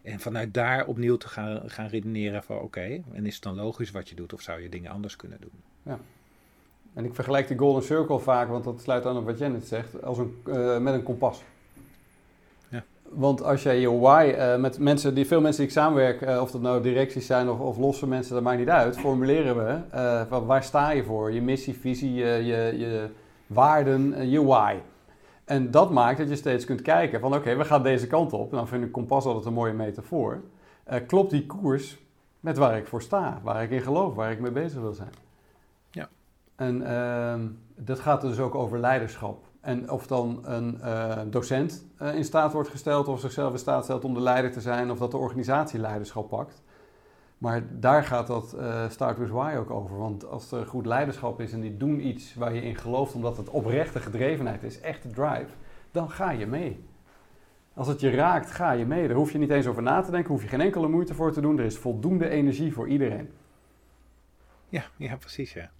En 0.02 0.20
vanuit 0.20 0.54
daar 0.54 0.86
opnieuw 0.86 1.16
te 1.16 1.28
gaan, 1.28 1.70
gaan 1.70 1.86
redeneren 1.86 2.42
van 2.42 2.56
oké, 2.56 2.64
okay, 2.64 3.04
en 3.12 3.26
is 3.26 3.34
het 3.34 3.42
dan 3.42 3.54
logisch 3.54 3.90
wat 3.90 4.08
je 4.08 4.14
doet 4.14 4.32
of 4.32 4.40
zou 4.40 4.62
je 4.62 4.68
dingen 4.68 4.90
anders 4.90 5.16
kunnen 5.16 5.40
doen? 5.40 5.62
Ja. 5.82 6.00
En 6.94 7.04
ik 7.04 7.14
vergelijk 7.14 7.48
de 7.48 7.58
Golden 7.58 7.82
Circle 7.82 8.18
vaak, 8.18 8.48
want 8.48 8.64
dat 8.64 8.80
sluit 8.80 9.06
aan 9.06 9.16
op 9.16 9.24
wat 9.24 9.38
Janet 9.38 9.66
zegt, 9.66 10.02
als 10.02 10.18
een, 10.18 10.42
uh, 10.46 10.78
met 10.78 10.94
een 10.94 11.02
kompas. 11.02 11.42
Ja. 12.68 12.82
Want 13.08 13.42
als 13.42 13.62
jij 13.62 13.80
je 13.80 13.98
why 13.98 14.34
uh, 14.36 14.56
met 14.56 14.78
mensen, 14.78 15.14
die, 15.14 15.26
veel 15.26 15.40
mensen 15.40 15.60
die 15.60 15.70
ik 15.70 15.76
samenwerk, 15.76 16.20
uh, 16.20 16.40
of 16.40 16.50
dat 16.50 16.60
nou 16.60 16.82
directies 16.82 17.26
zijn 17.26 17.50
of, 17.50 17.58
of 17.58 17.78
losse 17.78 18.06
mensen, 18.06 18.34
dat 18.34 18.42
maakt 18.42 18.58
niet 18.58 18.68
uit, 18.68 18.98
formuleren 18.98 19.56
we 19.56 19.78
van 20.28 20.46
waar 20.46 20.62
sta 20.62 20.90
je 20.90 21.04
voor? 21.04 21.32
Je 21.32 21.42
missie, 21.42 21.74
visie, 21.74 22.14
je, 22.14 22.44
je, 22.44 22.74
je 22.78 23.08
waarden, 23.46 24.30
je 24.30 24.44
why. 24.44 24.74
En 25.44 25.70
dat 25.70 25.90
maakt 25.90 26.18
dat 26.18 26.28
je 26.28 26.36
steeds 26.36 26.64
kunt 26.64 26.82
kijken 26.82 27.20
van 27.20 27.28
oké, 27.28 27.38
okay, 27.38 27.56
we 27.56 27.64
gaan 27.64 27.82
deze 27.82 28.06
kant 28.06 28.32
op. 28.32 28.50
En 28.50 28.56
dan 28.56 28.68
vind 28.68 28.84
ik 28.84 28.92
kompas 28.92 29.24
altijd 29.24 29.44
een 29.44 29.52
mooie 29.52 29.72
metafoor. 29.72 30.40
klopt 31.06 31.30
die 31.30 31.46
koers 31.46 31.98
met 32.40 32.56
waar 32.56 32.76
ik 32.76 32.86
voor 32.86 33.02
sta, 33.02 33.40
waar 33.42 33.62
ik 33.62 33.70
in 33.70 33.82
geloof, 33.82 34.14
waar 34.14 34.32
ik 34.32 34.40
mee 34.40 34.50
bezig 34.50 34.80
wil 34.80 34.92
zijn? 34.92 35.23
En 36.56 36.80
uh, 36.80 37.34
dat 37.76 38.00
gaat 38.00 38.20
dus 38.20 38.38
ook 38.38 38.54
over 38.54 38.78
leiderschap. 38.78 39.44
En 39.60 39.90
of 39.90 40.06
dan 40.06 40.40
een 40.42 40.78
uh, 40.82 41.20
docent 41.26 41.86
uh, 42.02 42.14
in 42.14 42.24
staat 42.24 42.52
wordt 42.52 42.68
gesteld 42.68 43.08
of 43.08 43.20
zichzelf 43.20 43.52
in 43.52 43.58
staat 43.58 43.84
stelt 43.84 44.04
om 44.04 44.14
de 44.14 44.20
leider 44.20 44.52
te 44.52 44.60
zijn, 44.60 44.90
of 44.90 44.98
dat 44.98 45.10
de 45.10 45.16
organisatie 45.16 45.80
leiderschap 45.80 46.28
pakt. 46.28 46.62
Maar 47.38 47.62
daar 47.70 48.04
gaat 48.04 48.26
dat 48.26 48.54
uh, 48.58 48.88
Start 48.88 49.18
With 49.18 49.30
Why 49.30 49.54
ook 49.58 49.70
over. 49.70 49.98
Want 49.98 50.26
als 50.26 50.52
er 50.52 50.66
goed 50.66 50.86
leiderschap 50.86 51.40
is 51.40 51.52
en 51.52 51.60
die 51.60 51.76
doen 51.76 52.06
iets 52.06 52.34
waar 52.34 52.54
je 52.54 52.62
in 52.62 52.76
gelooft, 52.76 53.14
omdat 53.14 53.36
het 53.36 53.50
oprechte 53.50 54.00
gedrevenheid 54.00 54.62
is, 54.62 54.80
echte 54.80 55.10
drive, 55.10 55.50
dan 55.90 56.10
ga 56.10 56.30
je 56.30 56.46
mee. 56.46 56.84
Als 57.74 57.88
het 57.88 58.00
je 58.00 58.10
raakt, 58.10 58.50
ga 58.50 58.72
je 58.72 58.86
mee. 58.86 59.06
Daar 59.06 59.16
hoef 59.16 59.32
je 59.32 59.38
niet 59.38 59.50
eens 59.50 59.66
over 59.66 59.82
na 59.82 60.00
te 60.00 60.10
denken, 60.10 60.30
hoef 60.30 60.42
je 60.42 60.48
geen 60.48 60.60
enkele 60.60 60.88
moeite 60.88 61.14
voor 61.14 61.32
te 61.32 61.40
doen. 61.40 61.58
Er 61.58 61.64
is 61.64 61.78
voldoende 61.78 62.28
energie 62.28 62.72
voor 62.72 62.88
iedereen. 62.88 63.30
Ja, 64.68 64.84
ja 64.96 65.16
precies 65.16 65.52
ja. 65.52 65.70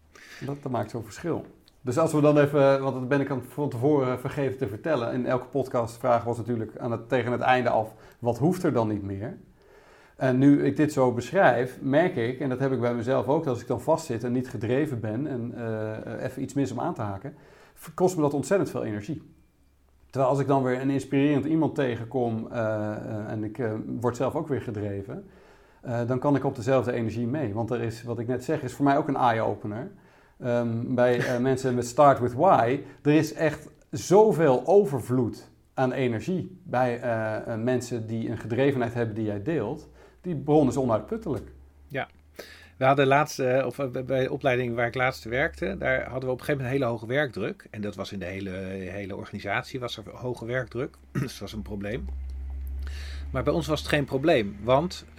Dat, 0.47 0.63
dat 0.63 0.73
maakt 0.73 0.91
zo'n 0.91 1.05
verschil. 1.05 1.47
Dus 1.81 1.99
als 1.99 2.13
we 2.13 2.21
dan 2.21 2.39
even, 2.39 2.83
want 2.83 2.95
dat 2.95 3.09
ben 3.09 3.21
ik 3.21 3.33
van 3.49 3.69
tevoren 3.69 4.21
vergeten 4.21 4.59
te 4.59 4.69
vertellen. 4.69 5.13
In 5.13 5.27
elke 5.27 5.47
podcast 5.47 6.01
was 6.01 6.37
natuurlijk 6.37 6.79
aan 6.79 6.91
het, 6.91 7.09
tegen 7.09 7.33
het 7.33 7.41
einde 7.41 7.69
af, 7.69 7.95
wat 8.19 8.39
hoeft 8.39 8.63
er 8.63 8.73
dan 8.73 8.89
niet 8.89 9.03
meer? 9.03 9.39
En 10.17 10.39
nu 10.39 10.65
ik 10.65 10.77
dit 10.77 10.93
zo 10.93 11.13
beschrijf, 11.13 11.79
merk 11.81 12.17
ik, 12.17 12.41
en 12.41 12.49
dat 12.49 12.59
heb 12.59 12.73
ik 12.73 12.81
bij 12.81 12.95
mezelf 12.95 13.29
ook, 13.29 13.47
als 13.47 13.61
ik 13.61 13.67
dan 13.67 13.81
vastzit 13.81 14.25
en 14.25 14.33
niet 14.33 14.49
gedreven 14.49 15.01
ben 15.01 15.27
en 15.27 15.55
uh, 15.57 16.25
even 16.25 16.43
iets 16.43 16.55
mis 16.55 16.73
om 16.73 16.81
aan 16.81 16.95
te 16.95 17.03
haken, 17.03 17.35
kost 17.95 18.17
me 18.17 18.23
dat 18.23 18.35
ontzettend 18.35 18.71
veel 18.71 18.85
energie. 18.85 19.23
Terwijl 20.11 20.31
als 20.31 20.41
ik 20.41 20.47
dan 20.47 20.63
weer 20.63 20.81
een 20.81 20.91
inspirerend 20.91 21.45
iemand 21.45 21.75
tegenkom 21.75 22.47
uh, 22.47 22.57
uh, 22.57 23.31
en 23.31 23.45
ik 23.45 23.63
word 24.01 24.17
zelf 24.17 24.35
ook 24.35 24.49
weer 24.49 24.61
gedreven, 24.61 25.25
dan 26.07 26.19
kan 26.19 26.37
ik 26.37 26.45
op 26.45 26.57
dezelfde 26.57 26.93
energie 26.93 27.27
mee. 27.27 27.55
Want 27.55 27.71
er 27.71 27.81
is, 27.81 28.03
wat 28.03 28.19
ik 28.19 28.27
net 28.27 28.45
zeg, 28.45 28.63
is 28.63 28.73
voor 28.73 28.85
mij 28.85 28.99
ook 28.99 29.09
een 29.09 29.17
eye-opener 29.17 29.91
um, 30.45 30.95
bij 30.95 31.19
uh, 31.19 31.39
mensen 31.39 31.75
met 31.75 31.87
Start 31.87 32.21
With 32.21 32.35
Why. 32.35 32.81
Er 33.03 33.13
is 33.13 33.33
echt 33.33 33.69
zoveel 33.91 34.67
overvloed 34.67 35.51
aan 35.75 35.93
energie 35.93 36.61
bij 36.63 37.03
uh, 37.03 37.55
mensen 37.57 38.07
die 38.07 38.31
een 38.31 38.39
gedrevenheid 38.39 38.95
hebben 38.95 39.15
die 39.15 39.25
jij 39.25 39.43
deelt. 39.43 39.89
Die 40.21 40.37
bron 40.37 40.69
is 40.69 40.77
onuitputtelijk. 40.77 41.49
Ja. 41.89 42.09
We 42.77 42.85
hadden 42.85 43.07
laatst, 43.07 43.39
of 43.65 43.77
bij 43.93 44.23
de 44.23 44.33
opleiding 44.33 44.75
waar 44.75 44.87
ik 44.87 44.95
laatst 44.95 45.25
werkte, 45.25 45.77
daar 45.79 46.03
hadden 46.03 46.29
we 46.29 46.35
op 46.35 46.39
een 46.39 46.45
gegeven 46.45 46.53
moment 46.53 46.67
een 46.67 46.81
hele 46.81 46.85
hoge 46.85 47.07
werkdruk. 47.07 47.67
En 47.71 47.81
dat 47.81 47.95
was 47.95 48.13
in 48.13 48.19
de 48.19 48.25
hele, 48.25 48.51
hele 48.51 49.17
organisatie, 49.17 49.81
was 49.81 49.97
er 49.97 50.03
hoge 50.13 50.47
werkdruk. 50.47 50.97
dus 51.13 51.23
dat 51.23 51.39
was 51.39 51.53
een 51.53 51.63
probleem. 51.63 52.07
Maar 53.35 53.43
bij 53.43 53.53
ons 53.53 53.67
was 53.67 53.81
het 53.81 53.89
geen 53.89 54.05
probleem, 54.05 54.57
want 54.63 55.05
uh, 55.11 55.17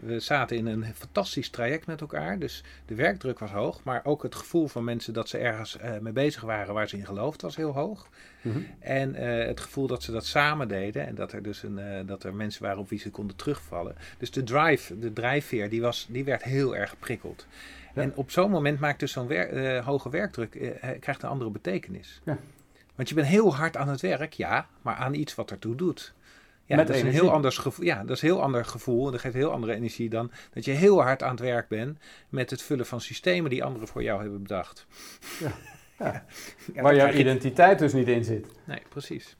we 0.00 0.20
zaten 0.20 0.56
in 0.56 0.66
een 0.66 0.84
fantastisch 0.94 1.50
traject 1.50 1.86
met 1.86 2.00
elkaar. 2.00 2.38
Dus 2.38 2.64
de 2.86 2.94
werkdruk 2.94 3.38
was 3.38 3.50
hoog, 3.50 3.84
maar 3.84 4.00
ook 4.04 4.22
het 4.22 4.34
gevoel 4.34 4.68
van 4.68 4.84
mensen 4.84 5.12
dat 5.12 5.28
ze 5.28 5.38
ergens 5.38 5.78
uh, 5.84 5.98
mee 5.98 6.12
bezig 6.12 6.42
waren 6.42 6.74
waar 6.74 6.88
ze 6.88 6.96
in 6.96 7.06
geloofden 7.06 7.46
was 7.46 7.56
heel 7.56 7.72
hoog. 7.72 8.08
Mm 8.42 8.52
-hmm. 8.52 8.66
En 8.78 9.14
uh, 9.14 9.46
het 9.46 9.60
gevoel 9.60 9.86
dat 9.86 10.02
ze 10.02 10.12
dat 10.12 10.26
samen 10.26 10.68
deden 10.68 11.06
en 11.06 11.14
dat 11.14 11.32
er 11.32 11.42
dus 11.42 11.62
een, 11.62 12.06
dat 12.06 12.24
er 12.24 12.34
mensen 12.34 12.62
waren 12.62 12.78
op 12.78 12.88
wie 12.88 12.98
ze 12.98 13.10
konden 13.10 13.36
terugvallen. 13.36 13.94
Dus 14.18 14.30
de 14.30 14.42
drive, 14.42 14.98
de 14.98 15.12
drijfveer, 15.12 15.68
die, 15.68 15.80
was, 15.80 16.06
die 16.10 16.24
werd 16.24 16.42
heel 16.42 16.76
erg 16.76 16.90
geprikkeld. 16.90 17.46
Ja. 17.94 18.02
En 18.02 18.12
op 18.14 18.30
zo'n 18.30 18.50
moment 18.50 18.80
maakt 18.80 19.00
dus 19.00 19.12
zo'n 19.12 19.26
wer 19.26 19.82
hoge 19.82 20.10
werkdruk, 20.10 20.50
krijgt 21.00 21.22
een 21.22 21.28
andere 21.28 21.50
betekenis. 21.50 22.20
Ja. 22.24 22.38
Want 22.94 23.08
je 23.08 23.14
bent 23.14 23.26
heel 23.26 23.54
hard 23.54 23.76
aan 23.76 23.88
het 23.88 24.00
werk, 24.00 24.32
ja, 24.32 24.66
maar 24.82 24.94
aan 24.94 25.14
iets 25.14 25.34
wat 25.34 25.50
ertoe 25.50 25.74
doet. 25.74 26.14
Ja, 26.66 26.76
dat 26.76 26.88
is 26.88 27.00
een 27.00 27.10
heel 27.10 27.30
anders 27.30 27.58
gevoel. 27.58 27.84
Ja, 27.84 28.00
dat 28.04 28.16
is 28.16 28.22
een 28.22 28.28
heel 28.28 28.42
ander 28.42 28.64
gevoel. 28.64 29.10
Dat 29.10 29.20
geeft 29.20 29.34
heel 29.34 29.52
andere 29.52 29.74
energie 29.74 30.08
dan 30.08 30.30
dat 30.52 30.64
je 30.64 30.70
heel 30.70 31.02
hard 31.02 31.22
aan 31.22 31.30
het 31.30 31.40
werk 31.40 31.68
bent 31.68 31.98
met 32.28 32.50
het 32.50 32.62
vullen 32.62 32.86
van 32.86 33.00
systemen 33.00 33.50
die 33.50 33.64
anderen 33.64 33.88
voor 33.88 34.02
jou 34.02 34.20
hebben 34.20 34.42
bedacht. 34.42 34.86
Ja. 35.40 35.52
ja. 36.74 36.82
Waar 36.82 36.96
jouw 36.96 37.12
identiteit 37.12 37.78
dus 37.78 37.92
niet 37.92 38.08
in 38.08 38.24
zit. 38.24 38.46
Nee, 38.64 38.82
precies. 38.88 39.36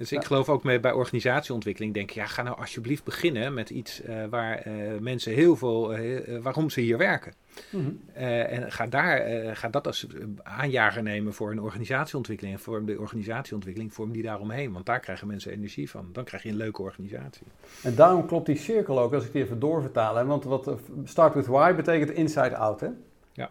Dus 0.00 0.12
ik 0.12 0.24
geloof 0.24 0.48
ook 0.48 0.62
mee 0.62 0.80
bij 0.80 0.92
organisatieontwikkeling. 0.92 1.94
Denk 1.94 2.10
ja, 2.10 2.26
ga 2.26 2.42
nou 2.42 2.58
alsjeblieft 2.58 3.04
beginnen 3.04 3.54
met 3.54 3.70
iets 3.70 4.02
uh, 4.02 4.24
waar 4.30 4.66
uh, 4.66 4.98
mensen 5.00 5.32
heel 5.32 5.56
veel, 5.56 5.98
uh, 5.98 6.42
waarom 6.42 6.70
ze 6.70 6.80
hier 6.80 6.98
werken. 6.98 7.32
Mm 7.70 7.80
-hmm. 7.84 8.14
en 8.14 8.72
ga, 8.72 8.86
daar, 8.86 9.56
ga 9.56 9.68
dat 9.68 9.86
als 9.86 10.06
aanjager 10.42 11.02
nemen 11.02 11.34
voor 11.34 11.50
een 11.50 11.60
organisatieontwikkeling. 11.60 12.56
En 12.56 12.62
vorm 12.62 12.86
de 12.86 12.98
organisatieontwikkeling, 12.98 13.94
vorm 13.94 14.12
die 14.12 14.22
daaromheen. 14.22 14.72
Want 14.72 14.86
daar 14.86 15.00
krijgen 15.00 15.26
mensen 15.26 15.52
energie 15.52 15.90
van. 15.90 16.08
Dan 16.12 16.24
krijg 16.24 16.42
je 16.42 16.48
een 16.48 16.56
leuke 16.56 16.82
organisatie. 16.82 17.46
En 17.82 17.94
daarom 17.94 18.26
klopt 18.26 18.46
die 18.46 18.56
cirkel 18.56 19.00
ook, 19.00 19.14
als 19.14 19.24
ik 19.24 19.32
die 19.32 19.42
even 19.42 19.58
doorvertaal. 19.58 20.16
Hè? 20.16 20.24
Want 20.24 20.44
wat 20.44 20.70
start 21.04 21.34
with 21.34 21.46
why 21.46 21.74
betekent 21.74 22.10
inside 22.10 22.56
out. 22.56 22.80
Hè? 22.80 22.88
Ja. 23.32 23.50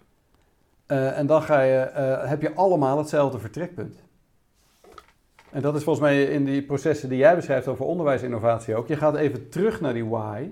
en 1.15 1.27
dan 1.27 1.41
ga 1.41 1.61
je, 1.61 1.91
heb 2.27 2.41
je 2.41 2.53
allemaal 2.53 2.97
hetzelfde 2.97 3.39
vertrekpunt. 3.39 4.07
En 5.51 5.61
dat 5.61 5.75
is 5.75 5.83
volgens 5.83 6.05
mij 6.05 6.23
in 6.23 6.45
die 6.45 6.61
processen 6.61 7.09
die 7.09 7.17
jij 7.17 7.35
beschrijft 7.35 7.67
over 7.67 7.85
onderwijsinnovatie 7.85 8.75
ook. 8.75 8.87
Je 8.87 8.95
gaat 8.95 9.15
even 9.15 9.49
terug 9.49 9.81
naar 9.81 9.93
die 9.93 10.05
why, 10.05 10.49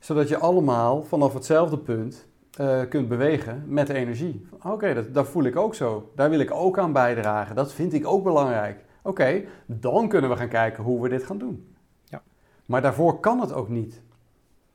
zodat 0.00 0.28
je 0.28 0.38
allemaal 0.38 1.02
vanaf 1.02 1.34
hetzelfde 1.34 1.78
punt 1.78 2.28
uh, 2.60 2.80
kunt 2.88 3.08
bewegen 3.08 3.64
met 3.66 3.88
energie. 3.88 4.46
Oké, 4.62 4.94
dat, 4.94 5.14
dat 5.14 5.28
voel 5.28 5.44
ik 5.44 5.56
ook 5.56 5.74
zo. 5.74 6.10
Daar 6.14 6.30
wil 6.30 6.40
ik 6.40 6.50
ook 6.50 6.78
aan 6.78 6.92
bijdragen. 6.92 7.56
Dat 7.56 7.72
vind 7.72 7.92
ik 7.92 8.06
ook 8.06 8.24
belangrijk. 8.24 8.84
Oké, 9.02 9.42
dan 9.66 10.08
kunnen 10.08 10.30
we 10.30 10.36
gaan 10.36 10.48
kijken 10.48 10.84
hoe 10.84 11.02
we 11.02 11.08
dit 11.08 11.24
gaan 11.24 11.38
doen. 11.38 11.74
Ja. 12.04 12.22
Maar 12.66 12.82
daarvoor 12.82 13.20
kan 13.20 13.40
het 13.40 13.52
ook 13.52 13.68
niet. 13.68 14.02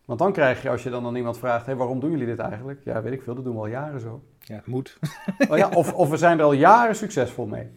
Want 0.06 0.20
dan 0.20 0.32
krijg 0.32 0.62
je, 0.62 0.70
als 0.70 0.84
je 0.84 0.89
dan 0.89 1.06
aan 1.06 1.16
iemand 1.16 1.38
vraagt, 1.38 1.66
hey, 1.66 1.76
waarom 1.76 2.00
doen 2.00 2.12
jullie 2.12 2.26
dit 2.26 2.39
eigenlijk? 2.39 2.82
Ja, 2.84 3.02
weet 3.02 3.14
ik 3.14 3.22
veel, 3.22 3.36
dat 3.36 3.43
doen 3.43 3.54
we 3.54 3.60
al 3.60 3.68
jaren 3.68 4.00
zo. 4.00 4.22
Ja, 4.39 4.56
het 4.56 4.66
moet. 4.66 5.00
Oh 5.50 5.58
ja, 5.58 5.70
of, 5.70 5.93
of 5.93 6.10
we 6.10 6.18
zijn 6.18 6.39
er 6.39 6.46
al 6.46 6.54
jaren 6.54 6.96
succesvol 6.96 7.46
mee. 7.46 7.70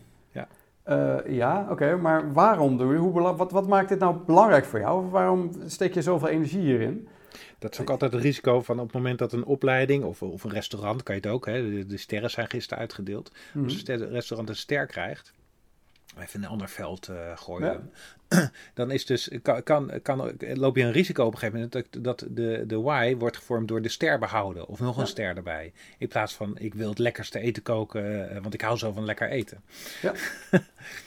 Ja. 0.88 1.24
Uh, 1.24 1.36
ja, 1.36 1.66
oké, 1.70 1.96
maar 1.96 2.32
waarom 2.32 2.76
doe 2.76 2.92
je? 2.92 2.98
Hoe, 2.98 3.36
wat, 3.36 3.52
wat 3.52 3.66
maakt 3.66 3.88
dit 3.88 3.98
nou 3.98 4.16
belangrijk 4.26 4.64
voor 4.64 4.78
jou? 4.78 5.10
Waarom 5.10 5.50
steek 5.66 5.94
je 5.94 6.02
zoveel 6.02 6.28
energie 6.28 6.60
hierin? 6.60 7.08
Dat 7.58 7.72
is 7.72 7.80
ook 7.80 7.90
altijd 7.90 8.12
het 8.12 8.22
risico 8.22 8.62
van 8.62 8.78
op 8.78 8.84
het 8.84 8.94
moment 8.94 9.18
dat 9.18 9.32
een 9.32 9.44
opleiding 9.44 10.04
of, 10.04 10.22
of 10.22 10.44
een 10.44 10.50
restaurant, 10.50 11.02
kan 11.02 11.14
je 11.14 11.20
het 11.20 11.30
ook, 11.30 11.46
hè, 11.46 11.70
de, 11.70 11.86
de 11.86 11.96
sterren 11.96 12.30
zijn 12.30 12.48
gisteren 12.48 12.78
uitgedeeld. 12.78 13.30
Mm 13.32 13.38
-hmm. 13.52 13.64
Als 13.64 13.82
een 13.86 14.08
restaurant 14.08 14.48
een 14.48 14.56
ster 14.56 14.86
krijgt, 14.86 15.32
even 16.20 16.34
in 16.34 16.42
een 16.42 16.50
ander 16.50 16.68
veld 16.68 17.08
uh, 17.08 17.16
gooien. 17.34 17.90
Ja. 18.28 18.50
Dan 18.74 18.90
is 18.90 19.06
dus, 19.06 19.30
kan, 19.42 19.62
kan, 19.62 19.90
kan, 20.02 20.32
loop 20.38 20.76
je 20.76 20.82
een 20.82 20.92
risico 20.92 21.24
op 21.24 21.32
een 21.32 21.38
gegeven 21.38 21.60
moment 21.60 21.92
dat, 21.92 22.02
dat 22.04 22.24
de, 22.30 22.64
de 22.66 22.76
Y 22.76 23.16
wordt 23.16 23.36
gevormd 23.36 23.68
door 23.68 23.82
de 23.82 23.88
ster 23.88 24.18
behouden. 24.18 24.66
Of 24.66 24.80
nog 24.80 24.96
een 24.96 25.02
ja. 25.02 25.08
ster 25.08 25.36
erbij. 25.36 25.72
In 25.98 26.08
plaats 26.08 26.34
van 26.34 26.58
ik 26.58 26.74
wil 26.74 26.88
het 26.88 26.98
lekkerste 26.98 27.38
eten 27.38 27.62
koken, 27.62 28.32
uh, 28.32 28.42
want 28.42 28.54
ik 28.54 28.60
hou 28.60 28.78
zo 28.78 28.92
van 28.92 29.04
lekker 29.04 29.28
eten. 29.28 29.60
Ja. 30.02 30.12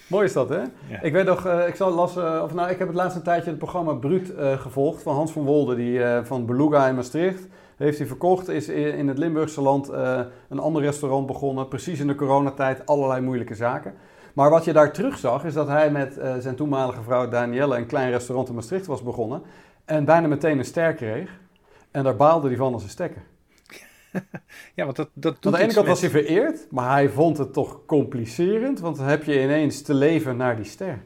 Mooi 0.07 0.25
is 0.25 0.33
dat, 0.33 0.49
hè? 0.49 0.61
Ja. 0.87 1.01
Ik 1.01 1.11
weet 1.11 1.25
nog, 1.25 1.45
uh, 1.45 1.67
ik, 1.67 1.75
zal 1.75 1.91
las, 1.91 2.17
of, 2.17 2.53
nou, 2.53 2.69
ik 2.69 2.79
heb 2.79 2.87
het 2.87 2.97
laatste 2.97 3.21
tijdje 3.21 3.49
het 3.49 3.59
programma 3.59 3.93
Bruut 3.93 4.33
gevolgd 4.37 5.01
van 5.01 5.15
Hans 5.15 5.31
van 5.31 5.43
Wolde, 5.43 5.75
die 5.75 6.01
van 6.23 6.45
Beluga 6.45 6.87
in 6.87 6.95
Maastricht 6.95 7.47
heeft 7.83 7.97
hij 7.97 8.07
verkocht. 8.07 8.47
Is 8.47 8.67
in 8.69 9.07
het 9.07 9.17
Limburgse 9.17 9.61
land 9.61 9.89
uh, 9.89 10.19
een 10.49 10.59
ander 10.59 10.81
restaurant 10.81 11.27
begonnen. 11.27 11.67
Precies 11.67 11.99
in 11.99 12.07
de 12.07 12.15
coronatijd 12.15 12.85
allerlei 12.85 13.21
moeilijke 13.21 13.55
zaken. 13.55 13.93
Maar 14.33 14.49
wat 14.49 14.65
je 14.65 14.73
daar 14.73 14.93
terug 14.93 15.17
zag, 15.17 15.43
is 15.43 15.53
dat 15.53 15.67
hij 15.67 15.91
met 15.91 16.17
uh, 16.17 16.35
zijn 16.37 16.55
toenmalige 16.55 17.01
vrouw 17.01 17.27
Danielle 17.27 17.77
een 17.77 17.85
klein 17.85 18.11
restaurant 18.11 18.49
in 18.49 18.55
Maastricht 18.55 18.85
was 18.85 19.03
begonnen. 19.03 19.41
En 19.85 20.05
bijna 20.05 20.27
meteen 20.27 20.57
een 20.57 20.65
ster 20.65 20.93
kreeg. 20.93 21.39
En 21.91 22.03
daar 22.03 22.15
baalde 22.15 22.47
hij 22.47 22.57
van 22.57 22.73
als 22.73 22.83
een 22.83 22.89
stekker. 22.89 23.23
ja, 24.75 24.83
want 24.85 24.95
dat, 24.95 25.09
dat 25.13 25.45
Aan 25.45 25.51
de 25.51 25.57
ene 25.57 25.73
kant 25.73 25.87
was 25.87 26.01
hij 26.01 26.09
vereerd, 26.09 26.67
maar 26.71 26.91
hij 26.91 27.09
vond 27.09 27.37
het 27.37 27.53
toch 27.53 27.85
complicerend. 27.85 28.79
Want 28.79 28.97
dan 28.97 29.05
heb 29.05 29.23
je 29.23 29.41
ineens 29.41 29.81
te 29.81 29.93
leven 29.93 30.37
naar 30.37 30.55
die 30.55 30.65
ster. 30.65 31.01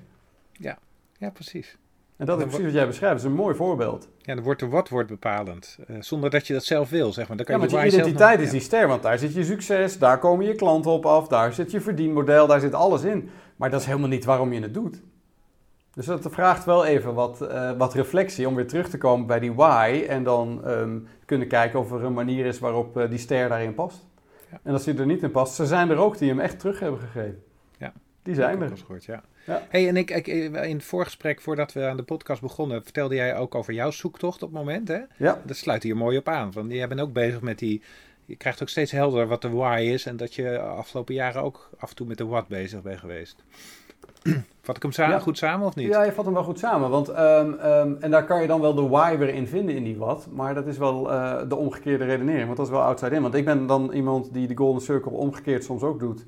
Ja, 0.51 0.77
ja 1.17 1.29
precies. 1.29 1.77
En 2.17 2.25
dat 2.25 2.39
is 2.39 2.45
precies 2.45 2.63
wat 2.63 2.73
jij 2.73 2.87
beschrijft. 2.87 3.15
Dat 3.15 3.25
is 3.25 3.31
een 3.31 3.43
mooi 3.43 3.55
voorbeeld. 3.55 4.07
Ja, 4.17 4.35
dan 4.35 4.43
wordt 4.43 4.59
de 4.59 4.67
wat 4.67 4.89
wordt 4.89 5.09
bepalend. 5.09 5.77
Uh, 5.89 5.97
zonder 5.99 6.29
dat 6.29 6.47
je 6.47 6.53
dat 6.53 6.63
zelf 6.63 6.89
wil, 6.89 7.13
zeg 7.13 7.27
maar. 7.27 7.37
Dan 7.37 7.45
kan 7.45 7.55
ja, 7.55 7.63
je 7.63 7.71
want 7.71 7.83
je 7.83 7.97
identiteit 7.97 8.39
is 8.39 8.49
die 8.49 8.59
ster. 8.59 8.87
Want 8.87 9.03
daar 9.03 9.17
zit 9.17 9.33
je 9.33 9.43
succes, 9.43 9.99
daar 9.99 10.19
komen 10.19 10.45
je 10.45 10.55
klanten 10.55 10.91
op 10.91 11.05
af, 11.05 11.27
daar 11.27 11.53
zit 11.53 11.71
je 11.71 11.81
verdienmodel, 11.81 12.47
daar 12.47 12.59
zit 12.59 12.73
alles 12.73 13.03
in. 13.03 13.29
Maar 13.55 13.69
dat 13.69 13.79
is 13.79 13.85
helemaal 13.85 14.09
niet 14.09 14.25
waarom 14.25 14.53
je 14.53 14.61
het 14.61 14.73
doet. 14.73 15.01
Dus 15.93 16.05
dat 16.05 16.27
vraagt 16.29 16.65
wel 16.65 16.85
even 16.85 17.13
wat, 17.13 17.41
uh, 17.41 17.71
wat 17.77 17.93
reflectie 17.93 18.47
om 18.47 18.55
weer 18.55 18.67
terug 18.67 18.89
te 18.89 18.97
komen 18.97 19.27
bij 19.27 19.39
die 19.39 19.53
why. 19.53 20.05
En 20.07 20.23
dan 20.23 20.61
um, 20.67 21.07
kunnen 21.25 21.47
kijken 21.47 21.79
of 21.79 21.91
er 21.91 22.03
een 22.03 22.13
manier 22.13 22.45
is 22.45 22.59
waarop 22.59 22.97
uh, 22.97 23.09
die 23.09 23.19
ster 23.19 23.49
daarin 23.49 23.73
past. 23.73 24.05
Ja. 24.51 24.59
En 24.63 24.73
als 24.73 24.83
die 24.83 24.97
er 24.97 25.05
niet 25.05 25.23
in 25.23 25.31
past, 25.31 25.53
ze 25.53 25.65
zijn 25.65 25.89
er 25.89 25.97
ook 25.97 26.17
die 26.17 26.29
hem 26.29 26.39
echt 26.39 26.59
terug 26.59 26.79
hebben 26.79 26.99
gegeven. 26.99 27.43
Ja. 27.77 27.93
Die 28.23 28.35
zijn 28.35 28.61
er. 28.61 28.77
Gehoord, 28.77 29.05
ja. 29.05 29.23
Ja. 29.45 29.61
Hey, 29.69 29.87
en 29.87 29.97
ik, 29.97 30.11
ik, 30.11 30.27
in 30.27 30.53
het 30.55 30.83
voorgesprek, 30.83 31.41
voordat 31.41 31.73
we 31.73 31.85
aan 31.85 31.97
de 31.97 32.03
podcast 32.03 32.41
begonnen, 32.41 32.83
vertelde 32.83 33.15
jij 33.15 33.37
ook 33.37 33.55
over 33.55 33.73
jouw 33.73 33.91
zoektocht 33.91 34.43
op 34.43 34.49
het 34.49 34.57
moment. 34.59 34.87
Hè? 34.87 34.99
Ja. 35.17 35.41
Dat 35.43 35.55
sluit 35.55 35.83
hier 35.83 35.97
mooi 35.97 36.17
op 36.17 36.27
aan. 36.27 36.51
Want 36.51 36.71
jij 36.71 36.87
bent 36.87 37.01
ook 37.01 37.13
bezig 37.13 37.41
met 37.41 37.59
die. 37.59 37.81
Je 38.25 38.35
krijgt 38.35 38.61
ook 38.61 38.69
steeds 38.69 38.91
helder 38.91 39.27
wat 39.27 39.41
de 39.41 39.49
why 39.49 39.89
is. 39.93 40.05
En 40.05 40.17
dat 40.17 40.33
je 40.35 40.59
afgelopen 40.59 41.13
jaren 41.13 41.41
ook 41.41 41.69
af 41.77 41.89
en 41.89 41.95
toe 41.95 42.07
met 42.07 42.17
de 42.17 42.25
what 42.25 42.47
bezig 42.47 42.81
bent 42.81 42.99
geweest. 42.99 43.43
Vat 44.61 44.75
ik 44.75 44.81
hem 44.81 44.91
samen, 44.91 45.15
Ja. 45.15 45.19
goed 45.21 45.37
samen 45.37 45.67
of 45.67 45.75
niet? 45.75 45.87
Ja, 45.87 46.03
je 46.03 46.11
vat 46.11 46.25
hem 46.25 46.33
wel 46.33 46.43
goed 46.43 46.59
samen. 46.59 46.89
Want, 46.89 47.09
ehm, 47.09 47.53
ehm, 47.53 47.93
en 47.99 48.11
daar 48.11 48.25
kan 48.25 48.41
je 48.41 48.47
dan 48.47 48.61
wel 48.61 48.73
de 48.75 48.87
why 48.87 49.17
weer 49.17 49.29
in 49.33 49.47
vinden 49.47 49.75
in 49.75 49.83
die 49.83 49.97
wat. 49.97 50.27
Maar 50.31 50.53
dat 50.53 50.67
is 50.67 50.77
wel 50.77 51.11
eh, 51.11 51.49
de 51.49 51.55
omgekeerde 51.55 52.05
redenering. 52.05 52.45
Want 52.45 52.57
dat 52.57 52.65
is 52.65 52.71
wel 52.71 52.81
outside 52.81 53.15
in. 53.15 53.21
Want 53.21 53.33
ik 53.33 53.45
ben 53.45 53.67
dan 53.67 53.91
iemand 53.93 54.33
die 54.33 54.47
de 54.47 54.55
Golden 54.57 54.81
Circle 54.81 55.11
omgekeerd 55.11 55.63
soms 55.63 55.81
ook 55.81 55.99
doet. 55.99 56.25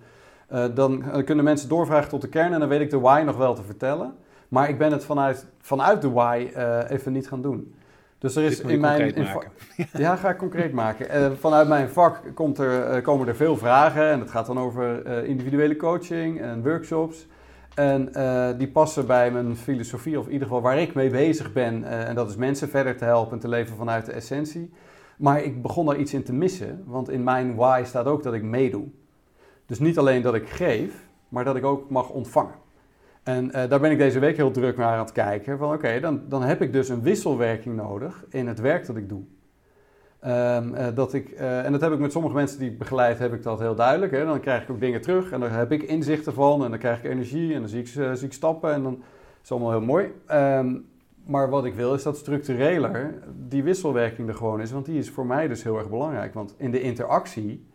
Uh, 0.53 0.65
dan 0.73 1.03
uh, 1.03 1.25
kunnen 1.25 1.43
mensen 1.43 1.69
doorvragen 1.69 2.09
tot 2.09 2.21
de 2.21 2.27
kern 2.27 2.53
en 2.53 2.59
dan 2.59 2.69
weet 2.69 2.81
ik 2.81 2.89
de 2.89 2.99
why 2.99 3.21
nog 3.25 3.37
wel 3.37 3.55
te 3.55 3.63
vertellen. 3.63 4.15
Maar 4.47 4.69
ik 4.69 4.77
ben 4.77 4.91
het 4.91 5.05
vanuit, 5.05 5.47
vanuit 5.59 6.01
de 6.01 6.09
why 6.09 6.47
uh, 6.55 6.79
even 6.87 7.13
niet 7.13 7.27
gaan 7.27 7.41
doen. 7.41 7.75
Dus 8.17 8.35
er 8.35 8.43
is 8.43 8.61
in 8.61 8.79
mijn. 8.79 9.15
in 9.15 9.27
ja, 9.93 10.15
ga 10.15 10.29
ik 10.29 10.37
concreet 10.37 10.71
maken. 10.73 11.21
Uh, 11.21 11.31
vanuit 11.39 11.67
mijn 11.67 11.89
vak 11.89 12.21
komt 12.33 12.57
er, 12.57 13.01
komen 13.01 13.27
er 13.27 13.35
veel 13.35 13.57
vragen. 13.57 14.09
En 14.09 14.19
het 14.19 14.29
gaat 14.29 14.45
dan 14.45 14.59
over 14.59 15.05
individuele 15.25 15.75
coaching 15.75 16.41
en 16.41 16.63
workshops. 16.63 17.27
En 17.75 18.11
die 18.57 18.67
passen 18.67 19.07
bij 19.07 19.31
mijn 19.31 19.57
filosofie, 19.57 20.19
of 20.19 20.25
in 20.25 20.31
ieder 20.31 20.47
geval 20.47 20.61
waar 20.61 20.77
ik 20.77 20.93
mee 20.93 21.09
bezig 21.09 21.53
ben. 21.53 21.83
En 21.83 22.15
dat 22.15 22.29
is 22.29 22.35
mensen 22.35 22.69
verder 22.69 22.97
te 22.97 23.05
helpen 23.05 23.33
en 23.33 23.39
te 23.39 23.47
leven 23.47 23.75
vanuit 23.75 24.05
de 24.05 24.11
essentie. 24.11 24.73
Maar 25.17 25.43
ik 25.43 25.61
begon 25.61 25.85
daar 25.85 25.97
iets 25.97 26.13
in 26.13 26.23
te 26.23 26.33
missen, 26.33 26.83
want 26.85 27.09
in 27.09 27.23
mijn 27.23 27.55
why 27.55 27.81
staat 27.85 28.05
ook 28.05 28.23
dat 28.23 28.33
ik 28.33 28.43
meedoe. 28.43 28.87
Dus 29.67 29.79
niet 29.79 29.97
alleen 29.97 30.21
dat 30.21 30.35
ik 30.35 30.49
geef, 30.49 31.07
maar 31.29 31.43
dat 31.43 31.55
ik 31.55 31.65
ook 31.65 31.89
mag 31.89 32.09
ontvangen. 32.09 32.55
En 33.23 33.45
uh, 33.45 33.51
daar 33.51 33.79
ben 33.79 33.91
ik 33.91 33.97
deze 33.97 34.19
week 34.19 34.37
heel 34.37 34.51
druk 34.51 34.77
naar 34.77 34.93
aan 34.93 34.99
het 34.99 35.11
kijken. 35.11 35.57
Van 35.57 35.73
oké, 35.73 35.99
dan, 35.99 36.21
dan 36.27 36.41
heb 36.41 36.61
ik 36.61 36.73
dus 36.73 36.89
een 36.89 37.01
wisselwerking 37.01 37.75
nodig 37.75 38.25
in 38.29 38.47
het 38.47 38.59
werk 38.59 38.85
dat 38.85 38.95
ik 38.95 39.09
doe. 39.09 39.21
Um, 40.25 40.73
uh, 40.73 40.87
dat 40.93 41.13
ik, 41.13 41.31
uh, 41.31 41.65
en 41.65 41.71
dat 41.71 41.81
heb 41.81 41.91
ik 41.91 41.99
met 41.99 42.11
sommige 42.11 42.35
mensen 42.35 42.59
die 42.59 42.69
ik 42.69 42.77
begeleid, 42.77 43.19
heb 43.19 43.33
ik 43.33 43.43
dat 43.43 43.59
heel 43.59 43.75
duidelijk. 43.75 44.11
Hè? 44.11 44.25
Dan 44.25 44.39
krijg 44.39 44.63
ik 44.63 44.69
ook 44.69 44.79
dingen 44.79 45.01
terug 45.01 45.31
en 45.31 45.39
daar 45.39 45.57
heb 45.57 45.71
ik 45.71 45.83
inzichten 45.83 46.33
van 46.33 46.63
en 46.63 46.69
dan 46.69 46.79
krijg 46.79 47.03
ik 47.03 47.11
energie 47.11 47.53
en 47.53 47.59
dan 47.59 47.69
zie 47.69 47.79
ik, 47.79 47.87
zie 47.87 48.25
ik 48.25 48.33
stappen 48.33 48.73
en 48.73 48.83
dan 48.83 48.93
is 48.93 49.39
het 49.41 49.51
allemaal 49.51 49.71
heel 49.71 49.81
mooi. 49.81 50.11
Um, 50.31 50.85
maar 51.25 51.49
wat 51.49 51.65
ik 51.65 51.73
wil 51.73 51.93
is 51.93 52.03
dat 52.03 52.17
structureler 52.17 53.13
die 53.47 53.63
wisselwerking 53.63 54.27
er 54.27 54.35
gewoon 54.35 54.61
is, 54.61 54.71
want 54.71 54.85
die 54.85 54.97
is 54.97 55.09
voor 55.09 55.25
mij 55.25 55.47
dus 55.47 55.63
heel 55.63 55.77
erg 55.77 55.89
belangrijk. 55.89 56.33
Want 56.33 56.55
in 56.57 56.71
de 56.71 56.81
interactie 56.81 57.66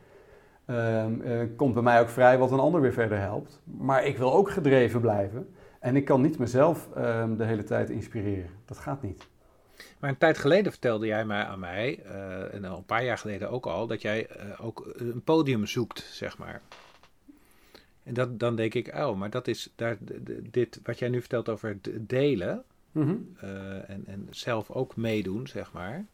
um, 0.73 1.57
komt 1.57 1.75
bij 1.75 1.83
mij 1.83 2.01
ook 2.01 2.09
vrij 2.09 2.39
wat 2.39 2.51
een 2.51 2.59
ander 2.59 2.81
weer 2.81 2.93
verder 2.93 3.19
helpt. 3.19 3.61
Maar 3.65 4.05
ik 4.05 4.19
wil 4.19 4.33
ook 4.33 4.51
gedreven 4.51 5.01
blijven 5.01 5.55
en 5.81 5.97
ik 5.97 6.05
kan 6.05 6.21
niet 6.21 6.39
mezelf 6.39 6.89
de 7.37 7.45
hele 7.45 7.65
tijd 7.65 7.91
inspireren. 7.91 8.51
Dat 8.65 8.79
gaat 8.79 9.03
niet. 9.03 9.31
Maar 9.99 10.11
een 10.11 10.19
tijd 10.19 10.39
geleden 10.39 10.73
vertelde 10.73 11.07
jij 11.07 11.25
mij 11.25 11.45
aan 11.45 11.59
mij, 11.59 12.03
uh, 12.05 12.55
en 12.55 12.65
al 12.65 12.77
een 12.77 12.85
paar 12.85 13.05
jaar 13.05 13.19
geleden 13.19 13.51
ook 13.51 13.67
al, 13.67 13.87
dat 13.87 14.03
jij 14.03 14.29
uh, 14.37 14.65
ook 14.65 14.93
een 14.97 15.23
podium 15.23 15.67
zoekt, 15.67 15.99
zeg 16.11 16.39
maar. 16.39 16.61
En 18.03 18.15
dat, 18.15 18.39
dan 18.39 18.57
denk 18.57 18.75
ik, 18.75 18.95
oh, 18.95 19.19
maar 19.19 19.31
dat 19.31 19.49
is 19.49 19.73
daar, 19.77 19.97
dit 20.51 20.81
wat 20.83 20.99
jij 20.99 21.09
nu 21.09 21.21
vertelt 21.21 21.49
over 21.49 21.69
het 21.69 22.09
delen 22.09 22.65
mm 22.93 23.03
-hmm. 23.03 23.37
uh, 23.45 23.91
en, 23.91 24.07
en 24.07 24.27
zelf 24.31 24.71
ook 24.71 24.97
meedoen, 24.97 25.47
zeg 25.47 25.73
maar. 25.73 26.05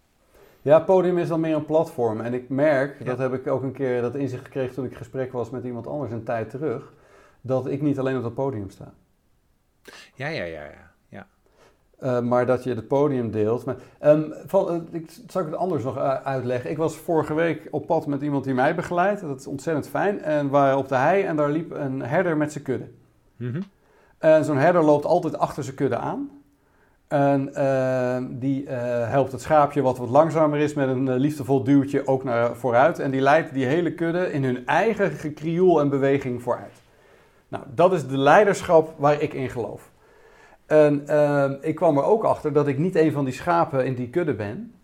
Ja, 0.63 0.81
podium 0.81 1.19
is 1.19 1.29
dan 1.29 1.41
meer 1.41 1.55
een 1.55 1.65
platform. 1.65 2.21
En 2.21 2.35
ik 2.35 2.49
merk, 2.49 2.99
ja. 2.99 3.05
dat 3.05 3.19
heb 3.19 3.33
ik 3.33 3.47
ook 3.47 3.63
een 3.63 3.73
keer 3.73 4.01
dat 4.01 4.15
inzicht 4.15 4.45
gekregen 4.45 4.75
toen 4.75 4.85
ik 4.85 4.97
gesprek 4.97 5.33
was 5.33 5.51
met 5.51 5.65
iemand 5.65 5.87
anders 5.87 6.13
een 6.13 6.25
tijd 6.25 6.51
terug, 6.51 6.93
dat 7.41 7.67
ik 7.67 7.83
niet 7.83 7.99
alleen 7.99 8.17
op 8.17 8.23
dat 8.23 8.35
podium 8.35 8.71
sta. 8.71 8.93
Ja, 10.15 10.29
ja, 10.29 10.45
ja, 10.45 10.63
ja. 10.63 10.91
ja. 11.09 11.27
Uh, 12.03 12.21
maar 12.21 12.47
dat 12.47 12.65
je 12.65 12.75
het 12.75 12.89
podium 12.89 13.31
deelt. 13.31 13.65
Maar, 13.65 13.77
um, 14.03 14.35
van, 14.47 14.75
uh, 14.75 15.01
ik 15.01 15.11
zal 15.27 15.41
ik 15.41 15.47
het 15.47 15.57
anders 15.57 15.85
nog 15.85 15.97
uh, 15.97 16.15
uitleggen. 16.15 16.71
Ik 16.71 16.77
was 16.77 16.97
vorige 16.97 17.35
week 17.35 17.69
op 17.71 17.87
pad 17.87 18.07
met 18.07 18.23
iemand 18.23 18.45
die 18.45 18.55
mij 18.55 18.75
begeleidt. 18.75 19.21
Dat 19.21 19.41
is 19.41 19.47
ontzettend 19.47 19.89
fijn. 19.89 20.23
En 20.23 20.45
we 20.45 20.51
waren 20.51 20.77
op 20.79 20.89
de 20.89 20.97
hei 20.97 21.23
en 21.23 21.37
daar 21.37 21.51
liep 21.51 21.71
een 21.71 22.01
herder 22.01 22.37
met 22.37 22.53
zijn 22.53 22.65
kudde. 22.65 22.89
Mm 23.37 23.53
-hmm. 23.53 23.63
En 24.19 24.45
zo'n 24.45 24.57
herder 24.57 24.83
loopt 24.83 25.05
altijd 25.05 25.39
achter 25.39 25.65
zijn 25.65 25.77
kudde 25.77 25.97
aan. 25.97 26.31
En 27.09 27.55
ehm, 27.55 28.27
die 28.31 28.67
eh, 28.67 29.11
helpt 29.11 29.33
het 29.33 29.41
schaapje 29.41 29.83
wat 29.83 29.99
wat 29.99 30.09
langzamer 30.09 30.59
is 30.59 30.75
met 30.75 30.89
een 30.89 31.17
liefdevol 31.17 31.65
duwtje 31.65 32.07
ook 32.07 32.25
naar 32.25 32.57
vooruit. 32.57 32.99
En 32.99 33.11
die 33.11 33.21
leidt 33.21 33.55
die 33.55 33.67
hele 33.67 33.95
kudde 33.95 34.33
in 34.33 34.45
hun 34.45 34.67
eigen 34.67 35.11
gekrioel 35.11 35.81
en 35.81 35.89
beweging 35.89 36.43
vooruit. 36.43 36.83
Nou, 37.49 37.65
dat 37.75 37.93
is 37.93 38.07
de 38.07 38.19
leiderschap 38.19 38.95
waar 38.97 39.23
ik 39.23 39.35
in 39.35 39.49
geloof. 39.49 39.91
En 40.67 41.07
ehm, 41.07 41.55
ik 41.61 41.75
kwam 41.75 41.97
er 41.97 42.05
ook 42.05 42.25
achter 42.25 42.53
dat 42.53 42.67
ik 42.67 42.79
niet 42.79 42.97
een 42.97 43.13
van 43.13 43.25
die 43.25 43.35
schapen 43.35 43.87
in 43.87 43.95
die 43.95 44.09
kudde 44.09 44.35
ben, 44.35 44.75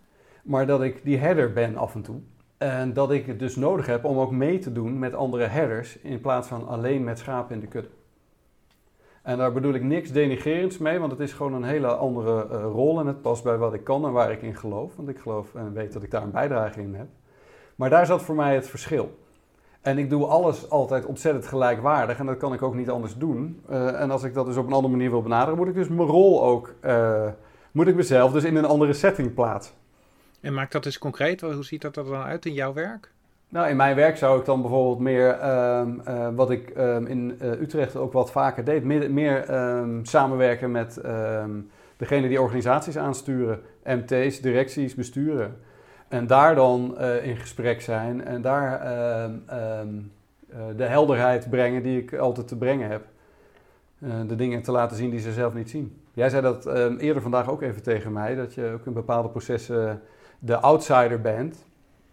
maar 0.43 0.66
dat 0.66 0.83
ik 0.83 1.05
die 1.05 1.18
herder 1.18 1.53
ben 1.53 1.77
af 1.77 1.95
en 1.95 2.03
toe. 2.03 2.20
En 2.59 2.93
dat 2.93 3.11
ik 3.11 3.27
het 3.27 3.39
dus 3.39 3.57
nodig 3.57 3.87
heb 3.87 4.05
om 4.05 4.18
ook 4.18 4.31
mee 4.31 4.59
te 4.59 4.72
doen 4.72 4.99
met 4.99 5.14
andere 5.14 5.45
herders 5.45 5.99
in 5.99 6.20
plaats 6.20 6.49
van 6.49 6.68
alleen 6.68 7.05
met 7.05 7.18
schapen 7.18 7.55
in 7.55 7.61
de 7.61 7.66
kudde. 7.66 7.91
En 9.25 9.39
daar 9.39 9.53
bedoel 9.53 9.75
ik 9.75 9.83
niks 9.83 10.11
denigerends 10.11 10.79
mee, 10.79 10.99
want 10.99 11.11
het 11.11 11.20
is 11.20 11.33
gewoon 11.33 11.55
een 11.55 11.64
hele 11.64 11.87
andere 11.87 12.47
uh, 12.51 12.62
rol 12.62 13.01
en 13.01 13.07
het 13.07 13.22
past 13.22 13.45
bij 13.45 13.57
wat 13.57 13.75
ik 13.75 13.85
kan 13.85 14.05
en 14.05 14.12
waar 14.12 14.33
ik 14.33 14.43
in 14.43 14.57
geloof. 14.57 14.97
Want 14.97 15.09
ik 15.09 15.18
geloof 15.18 15.55
en 15.55 15.72
weet 15.72 15.93
dat 15.93 16.03
ik 16.03 16.11
daar 16.11 16.22
een 16.22 16.31
bijdrage 16.31 16.81
in 16.81 16.95
heb. 16.95 17.07
Maar 17.75 17.91
daar 17.91 18.07
zat 18.07 18.22
voor 18.22 18.35
mij 18.35 18.55
het 18.55 18.68
verschil. 18.68 19.18
En 19.81 19.99
ik 19.99 20.11
doe 20.11 20.27
alles 20.27 20.70
altijd 20.70 21.05
ontzettend 21.05 21.47
gelijkwaardig 21.47 22.18
en 22.18 22.27
dat 22.27 22.37
kan 22.37 22.53
ik 22.53 22.62
ook 22.62 22.75
niet 22.75 22.91
anders 22.91 23.16
doen. 23.16 23.62
Uh, 23.70 24.01
en 24.01 24.11
als 24.11 24.22
ik 24.22 24.35
dat 24.35 24.47
dus 24.47 24.57
op 24.57 24.66
een 24.66 24.72
andere 24.72 24.95
manier 24.95 25.11
wil 25.11 25.22
benaderen, 25.22 25.59
moet 25.59 25.68
ik 25.68 25.75
dus 25.75 25.89
mijn 25.89 26.09
rol 26.09 26.43
ook, 26.43 26.75
uh, 26.85 27.29
moet 27.72 27.87
ik 27.87 27.95
mezelf 27.95 28.33
dus 28.33 28.45
in 28.45 28.57
een 28.57 28.64
andere 28.64 28.93
setting 28.93 29.35
plaatsen. 29.35 29.75
En 30.41 30.55
maak 30.55 30.70
dat 30.70 30.87
eens 30.87 30.99
concreet, 30.99 31.41
hoe 31.41 31.64
ziet 31.64 31.83
dat 31.83 31.97
er 31.97 32.05
dan 32.05 32.22
uit 32.22 32.47
in 32.47 32.53
jouw 32.53 32.72
werk? 32.72 33.14
Nou, 33.55 33.69
in 33.69 33.77
mijn 33.77 33.97
werk 33.97 34.17
zou 34.17 34.39
ik 34.39 34.45
dan 34.45 34.61
bijvoorbeeld 34.61 34.99
meer, 34.99 35.51
um, 35.79 36.03
uh, 36.09 36.29
wat 36.35 36.51
ik 36.51 36.73
um, 36.77 37.07
in 37.07 37.39
uh, 37.43 37.61
Utrecht 37.61 37.97
ook 37.97 38.13
wat 38.13 38.31
vaker 38.31 38.65
deed, 38.65 38.85
meer, 39.11 39.55
um, 39.55 40.05
samenwerken 40.05 40.71
met 40.71 41.01
degene 41.97 42.29
die 42.29 42.41
organisaties 42.41 42.99
aansturen, 42.99 43.61
MT's, 43.85 44.41
directies, 44.41 44.95
besturen. 44.95 45.57
En 46.09 46.27
daar 46.27 46.55
dan 46.55 46.95
uh, 46.99 47.27
in 47.27 47.37
gesprek 47.37 47.81
zijn 47.81 48.25
en 48.25 48.43
daar 48.43 48.81
de 50.77 50.85
helderheid 50.85 51.51
brengen 51.51 51.83
die 51.83 52.03
ik 52.03 52.15
altijd 52.15 52.49
te 52.49 52.57
brengen 52.57 52.89
heb. 52.89 53.05
de 54.27 54.37
dingen 54.37 54.63
te 54.63 54.73
laten 54.73 54.97
zien 54.97 55.11
die 55.11 55.21
ze 55.21 55.33
zelf 55.33 55.55
niet 55.55 55.71
zien. 55.71 56.03
Jij 56.13 56.29
zei 56.29 56.43
dat 56.43 56.67
eerder 56.99 57.23
vandaag 57.23 57.51
ook 57.51 57.63
even 57.63 57.83
tegen 57.83 58.13
mij, 58.13 58.35
dat 58.35 58.55
je 58.55 58.71
ook 58.75 58.87
in 58.87 58.93
bepaalde 58.93 59.29
processen 59.29 60.03
de 60.39 60.57
outsider 60.57 61.21
bent 61.21 61.65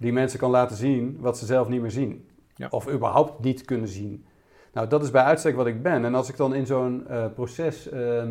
die 0.02 0.14
mensen 0.14 0.40
kan 0.40 0.50
laten 0.50 0.76
zien 0.76 1.18
wat 1.20 1.38
ze 1.38 1.46
zelf 1.46 1.68
niet 1.68 1.82
meer 1.82 1.92
zien. 1.92 2.30
Ja. 2.56 2.68
Of 2.70 2.90
überhaupt 2.90 3.44
niet 3.44 3.66
kunnen 3.66 3.88
zien. 3.88 4.26
Nou, 4.74 4.88
dat 4.88 5.04
is 5.04 5.12
bij 5.12 5.24
uitstek 5.24 5.56
wat 5.56 5.68
ik 5.68 5.82
ben. 5.82 6.06
En 6.06 6.16
als 6.16 6.30
ik 6.30 6.38
dan 6.38 6.54
in 6.54 6.66
zo'n 6.66 7.06
uh, 7.10 7.26
proces 7.34 7.92
uh, 7.92 8.24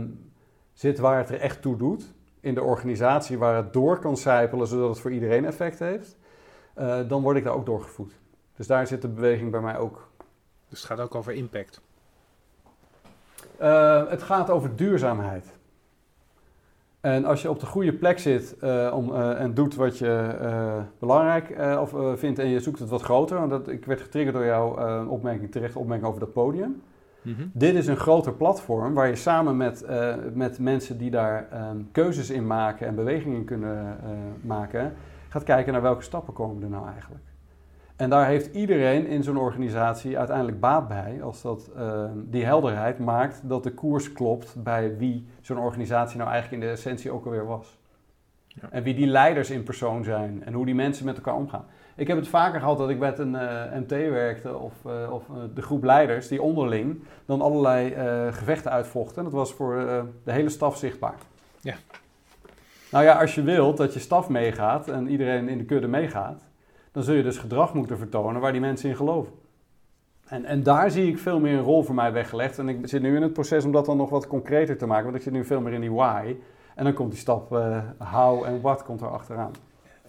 zit 0.73 0.99
waar 0.99 1.19
het 1.19 1.29
er 1.29 1.41
echt 1.41 1.63
toe 1.63 1.77
doet, 1.77 2.13
in 2.41 2.55
de 2.55 2.63
organisatie 2.63 3.39
waar 3.39 3.57
het 3.57 3.73
door 3.73 3.99
kan 3.99 4.17
sijpelen 4.17 4.67
zodat 4.67 4.89
het 4.89 5.01
voor 5.01 5.13
iedereen 5.13 5.45
effect 5.45 5.79
heeft, 5.79 6.17
uh, 6.79 7.09
dan 7.09 7.23
word 7.23 7.37
ik 7.37 7.45
daar 7.45 7.55
ook 7.55 7.67
doorgevoed. 7.67 8.13
Dus 8.57 8.67
daar 8.67 8.87
zit 8.87 9.03
de 9.03 9.09
beweging 9.09 9.51
bij 9.51 9.61
mij 9.61 9.79
ook. 9.79 10.09
Dus 10.69 10.79
het 10.79 10.89
gaat 10.89 11.01
ook 11.01 11.15
over 11.15 11.33
impact? 11.33 11.81
Uh, 13.61 14.09
het 14.09 14.23
gaat 14.23 14.51
over 14.51 14.77
duurzaamheid. 14.77 15.59
En 17.01 17.25
als 17.25 17.43
je 17.43 17.51
op 17.51 17.61
de 17.61 17.67
goede 17.67 17.93
plek 17.93 18.19
zit 18.19 18.57
uh, 18.63 18.93
om, 18.95 19.11
uh, 19.11 19.41
en 19.41 19.55
doet 19.55 19.75
wat 19.75 19.99
je 19.99 20.39
uh, 20.43 20.75
belangrijk 20.99 21.79
of, 21.81 21.95
vindt 22.19 22.39
en 22.39 22.49
je 22.49 22.61
zoekt 22.61 22.79
het 22.79 22.89
wat 22.89 23.03
groter, 23.03 23.39
want 23.39 23.51
dat, 23.51 23.69
ik 23.69 23.85
werd 23.85 24.01
getriggerd 24.01 24.37
door 24.37 24.45
jouw 24.45 25.07
opmerking, 25.07 25.51
terecht 25.51 25.77
opmerking 25.77 26.09
over 26.09 26.21
dat 26.21 26.33
podium. 26.33 26.83
Mm 27.23 27.35
-hmm. 27.35 27.51
Dit 27.55 27.75
is 27.75 27.87
een 27.87 27.97
groter 27.97 28.33
platform 28.33 28.95
waar 28.95 29.09
je 29.09 29.17
samen 29.17 29.57
met, 29.57 29.87
met 30.35 30.59
mensen 30.59 30.99
die 30.99 31.11
daar 31.11 31.49
um, 31.71 31.89
keuzes 31.93 32.31
in 32.31 32.47
maken 32.47 32.87
en 32.87 32.95
bewegingen 32.95 33.37
in 33.37 33.45
kunnen 33.45 33.97
maken, 34.41 34.93
gaat 35.29 35.43
kijken 35.43 35.73
naar 35.73 35.83
welke 35.83 36.03
stappen 36.03 36.33
komen 36.33 36.63
er 36.63 36.69
nou 36.69 36.87
eigenlijk. 36.93 37.30
En 38.01 38.11
daar 38.11 38.27
heeft 38.27 38.55
iedereen 38.55 39.07
in 39.07 39.23
zo'n 39.23 39.37
organisatie 39.37 40.19
uiteindelijk 40.19 40.61
baat 40.61 40.89
bij 40.89 41.23
als 41.23 41.43
dat 41.43 41.71
uh, 41.77 42.05
die 42.15 42.45
helderheid 42.45 42.99
maakt 42.99 43.41
dat 43.45 43.63
de 43.63 43.75
koers 43.75 44.13
klopt 44.13 44.63
bij 44.63 44.97
wie 44.97 45.27
zo'n 45.41 45.59
organisatie 45.59 46.19
nou 46.19 46.31
eigenlijk 46.31 46.63
in 46.63 46.69
de 46.69 46.75
essentie 46.75 47.11
ook 47.11 47.25
alweer 47.25 47.47
was. 47.47 47.79
Ja. 48.47 48.69
En 48.71 48.83
wie 48.83 48.95
die 48.95 49.07
leiders 49.07 49.51
in 49.51 49.63
persoon 49.63 50.05
zijn 50.05 50.45
en 50.45 50.53
hoe 50.53 50.65
die 50.65 50.75
mensen 50.75 51.05
met 51.05 51.17
elkaar 51.17 51.35
omgaan. 51.35 51.65
Ik 51.97 52.07
heb 52.07 52.17
het 52.17 52.29
vaker 52.29 52.61
gehad 52.61 52.79
dat 52.79 52.91
ik 52.91 52.99
met 52.99 53.19
een 53.19 53.33
uh, 53.33 53.63
MT 53.75 53.91
werkte 53.91 54.57
of, 54.57 54.75
uh, 54.87 55.13
of 55.13 55.25
de 55.55 55.63
groep 55.63 55.85
leiders 55.85 56.29
die 56.29 56.43
onderling 56.43 57.03
dan 57.27 57.41
allerlei 57.41 57.95
gevechten 58.33 58.71
uitvochten. 58.71 59.17
En 59.17 59.25
dat 59.25 59.33
was 59.33 59.53
voor 59.53 59.75
de 60.25 60.33
hele 60.33 60.49
staf 60.49 60.77
zichtbaar. 60.77 61.17
Ja. 61.61 61.75
Nou 62.91 63.05
ja, 63.05 63.21
als 63.21 63.35
je 63.35 63.43
wilt 63.43 63.77
dat 63.77 63.95
je 63.95 64.01
staf 64.01 64.29
meegaat 64.29 64.89
en 64.89 65.09
iedereen 65.09 65.49
in 65.49 65.59
de 65.59 65.65
kudde 65.65 65.89
meegaat, 65.89 66.50
dan 66.93 67.03
zul 67.03 67.15
je 67.15 67.23
dus 67.23 67.39
gedrag 67.39 67.75
moeten 67.75 67.99
vertonen 67.99 68.41
waar 68.41 68.53
die 68.53 68.61
mensen 68.61 68.89
in 68.89 68.97
geloven. 68.97 69.33
En, 70.27 70.45
en 70.45 70.63
daar 70.63 70.91
zie 70.91 71.09
ik 71.09 71.19
veel 71.19 71.41
meer 71.41 71.53
een 71.53 71.65
rol 71.65 71.83
voor 71.83 71.95
mij 71.95 72.13
weggelegd. 72.13 72.59
En 72.59 72.69
ik 72.69 72.79
zit 72.83 73.03
nu 73.03 73.17
in 73.17 73.23
het 73.23 73.33
proces 73.33 73.65
om 73.65 73.73
dat 73.73 73.87
dan 73.87 73.97
nog 73.97 74.11
wat 74.11 74.27
concreter 74.27 74.77
te 74.77 74.87
maken, 74.87 75.05
want 75.05 75.17
ik 75.17 75.23
zit 75.23 75.33
nu 75.33 75.45
veel 75.45 75.61
meer 75.61 75.73
in 75.73 75.81
die 75.81 75.93
why. 75.93 76.37
En 76.75 76.85
dan 76.85 76.93
komt 76.93 77.11
die 77.11 77.21
stap 77.21 77.53
uh, 77.53 77.79
how 77.99 78.45
en 78.45 78.61
what 78.61 78.83
komt 78.83 79.01
er 79.01 79.09
achteraan. 79.09 79.53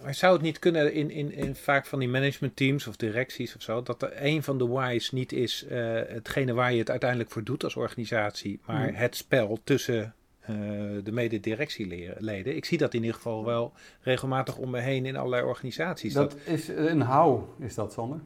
Maar 0.02 0.14
zou 0.14 0.32
het 0.32 0.42
niet 0.42 0.58
kunnen 0.58 0.92
in, 0.92 1.10
in, 1.10 1.32
in 1.32 1.54
vaak 1.54 1.86
van 1.86 1.98
die 1.98 2.08
managementteams 2.08 2.86
of 2.86 2.96
directies 2.96 3.56
of 3.56 3.62
zo, 3.62 3.82
dat 3.82 4.02
er 4.02 4.12
een 4.14 4.42
van 4.42 4.58
de 4.58 4.66
why's 4.66 5.10
niet 5.10 5.32
is 5.32 5.66
uh, 5.70 5.70
hetgene 6.06 6.52
waar 6.52 6.72
je 6.72 6.78
het 6.78 6.90
uiteindelijk 6.90 7.30
voor 7.30 7.44
doet 7.44 7.64
als 7.64 7.76
organisatie, 7.76 8.60
maar 8.66 8.88
mm. 8.88 8.94
het 8.94 9.16
spel 9.16 9.58
tussen 9.64 10.14
de 11.02 11.12
mededirectieleden. 11.12 12.56
Ik 12.56 12.64
zie 12.64 12.78
dat 12.78 12.94
in 12.94 13.00
ieder 13.00 13.14
geval 13.14 13.44
wel 13.44 13.72
regelmatig 14.00 14.56
om 14.56 14.70
me 14.70 14.80
heen 14.80 15.06
in 15.06 15.16
allerlei 15.16 15.42
organisaties. 15.42 16.12
Dat, 16.12 16.30
dat... 16.30 16.40
is 16.44 16.68
een 16.68 17.02
how, 17.02 17.42
is 17.58 17.74
dat 17.74 17.92
Sander? 17.92 18.20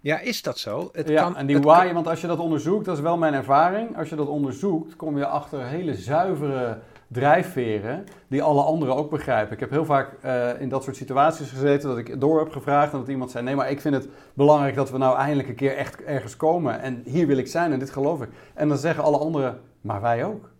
Ja, 0.00 0.18
is 0.18 0.42
dat 0.42 0.58
zo? 0.58 0.88
Het 0.92 1.08
ja, 1.08 1.22
kan, 1.22 1.36
en 1.36 1.46
die 1.46 1.60
kan... 1.60 1.92
want 1.92 2.06
als 2.06 2.20
je 2.20 2.26
dat 2.26 2.38
onderzoekt, 2.38 2.84
dat 2.84 2.96
is 2.96 3.02
wel 3.02 3.18
mijn 3.18 3.34
ervaring. 3.34 3.96
Als 3.96 4.08
je 4.08 4.16
dat 4.16 4.28
onderzoekt, 4.28 4.96
kom 4.96 5.18
je 5.18 5.26
achter 5.26 5.66
hele 5.66 5.94
zuivere 5.94 6.78
drijfveren 7.08 8.04
die 8.28 8.42
alle 8.42 8.62
anderen 8.62 8.96
ook 8.96 9.10
begrijpen. 9.10 9.54
Ik 9.54 9.60
heb 9.60 9.70
heel 9.70 9.84
vaak 9.84 10.16
uh, 10.24 10.60
in 10.60 10.68
dat 10.68 10.84
soort 10.84 10.96
situaties 10.96 11.50
gezeten 11.50 11.88
dat 11.88 11.98
ik 11.98 12.20
door 12.20 12.38
heb 12.38 12.50
gevraagd 12.50 12.92
en 12.92 12.98
dat 12.98 13.08
iemand 13.08 13.30
zei: 13.30 13.44
Nee, 13.44 13.54
maar 13.54 13.70
ik 13.70 13.80
vind 13.80 13.94
het 13.94 14.08
belangrijk 14.34 14.74
dat 14.74 14.90
we 14.90 14.98
nou 14.98 15.16
eindelijk 15.16 15.48
een 15.48 15.54
keer 15.54 15.76
echt 15.76 16.02
ergens 16.02 16.36
komen 16.36 16.80
en 16.80 17.02
hier 17.04 17.26
wil 17.26 17.36
ik 17.36 17.46
zijn 17.46 17.72
en 17.72 17.78
dit 17.78 17.90
geloof 17.90 18.22
ik. 18.22 18.28
En 18.54 18.68
dan 18.68 18.78
zeggen 18.78 19.04
alle 19.04 19.18
anderen: 19.18 19.60
Maar 19.80 20.00
wij 20.00 20.24
ook. 20.24 20.50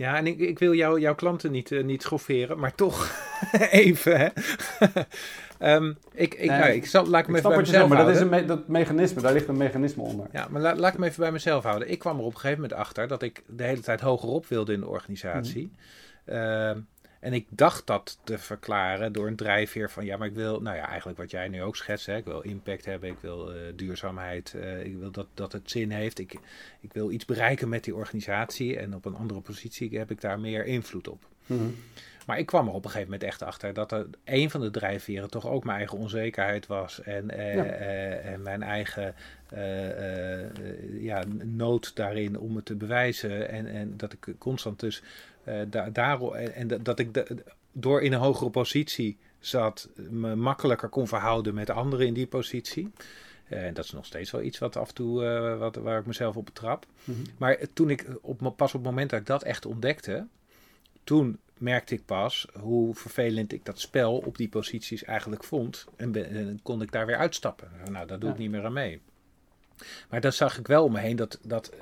Ja, 0.00 0.16
en 0.16 0.26
ik, 0.26 0.38
ik 0.38 0.58
wil 0.58 0.74
jou, 0.74 1.00
jouw 1.00 1.14
klanten 1.14 1.50
niet, 1.50 1.70
uh, 1.70 1.84
niet 1.84 2.02
schofferen, 2.02 2.58
maar 2.58 2.74
toch 2.74 3.10
even. 3.84 4.18
Hè? 4.18 4.28
um, 5.74 5.88
ik, 6.14 6.34
ik, 6.34 6.48
nee, 6.48 6.58
nou, 6.58 6.70
ik 6.70 6.86
zal, 6.86 7.06
laat 7.06 7.20
ik 7.20 7.28
me 7.28 7.38
even 7.38 7.48
bij 7.48 7.58
mezelf 7.58 7.88
maar 7.88 8.04
dat 8.04 8.14
is 8.14 8.20
een 8.20 8.28
me 8.28 8.44
dat 8.44 8.68
mechanisme, 8.68 9.22
daar 9.22 9.32
ligt 9.32 9.48
een 9.48 9.56
mechanisme 9.56 10.02
onder. 10.02 10.26
Ja, 10.32 10.46
maar 10.50 10.62
la, 10.62 10.74
laat 10.74 10.92
ik 10.92 10.98
me 10.98 11.06
even 11.06 11.20
bij 11.20 11.32
mezelf 11.32 11.64
houden. 11.64 11.90
Ik 11.90 11.98
kwam 11.98 12.18
er 12.18 12.24
op 12.24 12.34
een 12.34 12.40
gegeven 12.40 12.62
moment 12.62 12.80
achter 12.80 13.08
dat 13.08 13.22
ik 13.22 13.42
de 13.46 13.62
hele 13.62 13.80
tijd 13.80 14.00
hogerop 14.00 14.46
wilde 14.46 14.72
in 14.72 14.80
de 14.80 14.88
organisatie. 14.88 15.62
Mm 15.62 16.34
-hmm. 16.34 16.36
uh, 16.36 16.76
en 17.20 17.32
ik 17.32 17.46
dacht 17.48 17.86
dat 17.86 18.18
te 18.24 18.38
verklaren 18.38 19.12
door 19.12 19.26
een 19.26 19.36
drijfveer 19.36 19.90
van 19.90 20.04
ja, 20.04 20.16
maar 20.16 20.26
ik 20.26 20.34
wil, 20.34 20.60
nou 20.60 20.76
ja, 20.76 20.88
eigenlijk 20.88 21.18
wat 21.18 21.30
jij 21.30 21.48
nu 21.48 21.62
ook 21.62 21.76
schetst, 21.76 22.06
hè, 22.06 22.16
ik 22.16 22.24
wil 22.24 22.40
impact 22.40 22.84
hebben, 22.84 23.10
ik 23.10 23.18
wil 23.20 23.54
uh, 23.54 23.62
duurzaamheid, 23.76 24.52
uh, 24.56 24.84
ik 24.84 24.96
wil 24.96 25.10
dat, 25.10 25.26
dat 25.34 25.52
het 25.52 25.70
zin 25.70 25.90
heeft, 25.90 26.18
ik, 26.18 26.38
ik 26.80 26.92
wil 26.92 27.10
iets 27.10 27.24
bereiken 27.24 27.68
met 27.68 27.84
die 27.84 27.94
organisatie 27.94 28.78
en 28.78 28.94
op 28.94 29.04
een 29.04 29.16
andere 29.16 29.40
positie 29.40 29.98
heb 29.98 30.10
ik 30.10 30.20
daar 30.20 30.40
meer 30.40 30.66
invloed 30.66 31.08
op. 31.08 31.26
Mm 31.46 31.58
-hmm. 31.58 31.76
Maar 32.26 32.38
ik 32.38 32.46
kwam 32.46 32.66
er 32.66 32.74
op 32.74 32.84
een 32.84 32.90
gegeven 32.90 33.10
moment 33.10 33.28
echt 33.28 33.42
achter 33.42 33.72
dat 33.72 33.92
er 33.92 34.06
een 34.24 34.50
van 34.50 34.60
de 34.60 34.70
drijfveren 34.70 35.30
toch 35.30 35.46
ook 35.46 35.64
mijn 35.64 35.78
eigen 35.78 35.98
onzekerheid 35.98 36.66
was 36.66 37.02
en, 37.02 37.26
ja. 37.26 37.64
en 37.64 38.42
mijn 38.42 38.62
eigen 38.62 39.14
ja, 41.00 41.24
nood 41.44 41.96
daarin 41.96 42.38
om 42.38 42.56
het 42.56 42.64
te 42.64 42.74
bewijzen 42.74 43.48
en, 43.48 43.66
en 43.66 43.96
dat 43.96 44.12
ik 44.12 44.34
constant 44.38 44.80
dus 44.80 45.02
uh, 45.48 45.60
da 45.68 45.90
daar, 45.90 46.20
en 46.32 46.68
dat 46.82 46.98
ik 46.98 47.24
door 47.72 48.02
in 48.02 48.12
een 48.12 48.20
hogere 48.20 48.50
positie 48.50 49.18
zat, 49.38 49.88
me 49.96 50.36
makkelijker 50.36 50.88
kon 50.88 51.08
verhouden 51.08 51.54
met 51.54 51.70
anderen 51.70 52.06
in 52.06 52.14
die 52.14 52.26
positie. 52.26 52.92
Uh, 53.48 53.66
en 53.66 53.74
dat 53.74 53.84
is 53.84 53.90
nog 53.90 54.06
steeds 54.06 54.30
wel 54.30 54.42
iets 54.42 54.58
wat 54.58 54.76
af 54.76 54.88
en 54.88 54.94
toe, 54.94 55.22
uh, 55.22 55.58
wat, 55.58 55.76
waar 55.76 55.98
ik 55.98 56.06
mezelf 56.06 56.36
op 56.36 56.44
betrap. 56.44 56.86
Mm 57.04 57.14
-hmm. 57.14 57.24
Maar 57.38 57.58
toen 57.72 57.90
ik, 57.90 58.06
op, 58.20 58.38
pas 58.56 58.74
op 58.74 58.80
het 58.80 58.90
moment 58.90 59.10
dat 59.10 59.20
ik 59.20 59.26
dat 59.26 59.42
echt 59.42 59.66
ontdekte, 59.66 60.26
toen 61.04 61.38
merkte 61.58 61.94
ik 61.94 62.04
pas 62.04 62.46
hoe 62.60 62.94
vervelend 62.94 63.52
ik 63.52 63.64
dat 63.64 63.80
spel 63.80 64.16
op 64.16 64.36
die 64.36 64.48
posities 64.48 65.04
eigenlijk 65.04 65.44
vond. 65.44 65.86
En, 65.96 66.12
ben, 66.12 66.30
en 66.30 66.60
kon 66.62 66.82
ik 66.82 66.92
daar 66.92 67.06
weer 67.06 67.16
uitstappen. 67.16 67.68
Nou, 67.90 68.06
dat 68.06 68.20
doe 68.20 68.28
ja. 68.28 68.34
ik 68.34 68.40
niet 68.40 68.50
meer 68.50 68.64
aan 68.64 68.72
mee. 68.72 69.00
Maar 70.10 70.20
dan 70.20 70.32
zag 70.32 70.58
ik 70.58 70.66
wel 70.66 70.84
om 70.84 70.92
me 70.92 70.98
heen 70.98 71.16
dat, 71.16 71.38
dat 71.42 71.72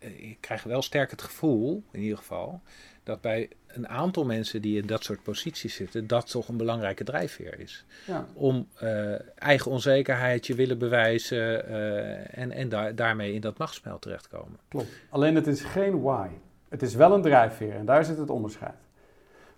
uh, 0.00 0.28
ik 0.28 0.36
krijg 0.40 0.62
wel 0.62 0.82
sterk 0.82 1.10
het 1.10 1.22
gevoel, 1.22 1.82
in 1.90 2.00
ieder 2.00 2.18
geval, 2.18 2.60
dat 3.08 3.20
bij 3.20 3.48
een 3.66 3.88
aantal 3.88 4.24
mensen 4.24 4.62
die 4.62 4.80
in 4.80 4.86
dat 4.86 5.04
soort 5.04 5.22
posities 5.22 5.74
zitten, 5.74 6.06
dat 6.06 6.30
toch 6.30 6.48
een 6.48 6.56
belangrijke 6.56 7.04
drijfveer 7.04 7.60
is. 7.60 7.84
Ja. 8.06 8.26
Om 8.34 8.68
uh, 8.82 9.40
eigen 9.42 9.70
onzekerheid 9.70 10.46
je 10.46 10.54
willen 10.54 10.78
bewijzen 10.78 11.70
uh, 11.70 12.38
en, 12.38 12.52
en 12.52 12.68
daar, 12.68 12.94
daarmee 12.94 13.32
in 13.32 13.40
dat 13.40 13.58
machtsspel 13.58 13.98
terechtkomen. 13.98 14.58
Klopt. 14.68 14.88
Alleen 15.10 15.34
het 15.34 15.46
is 15.46 15.60
geen 15.60 16.02
why. 16.02 16.28
Het 16.68 16.82
is 16.82 16.94
wel 16.94 17.12
een 17.12 17.22
drijfveer 17.22 17.74
en 17.74 17.84
daar 17.84 18.04
zit 18.04 18.18
het 18.18 18.30
onderscheid. 18.30 18.78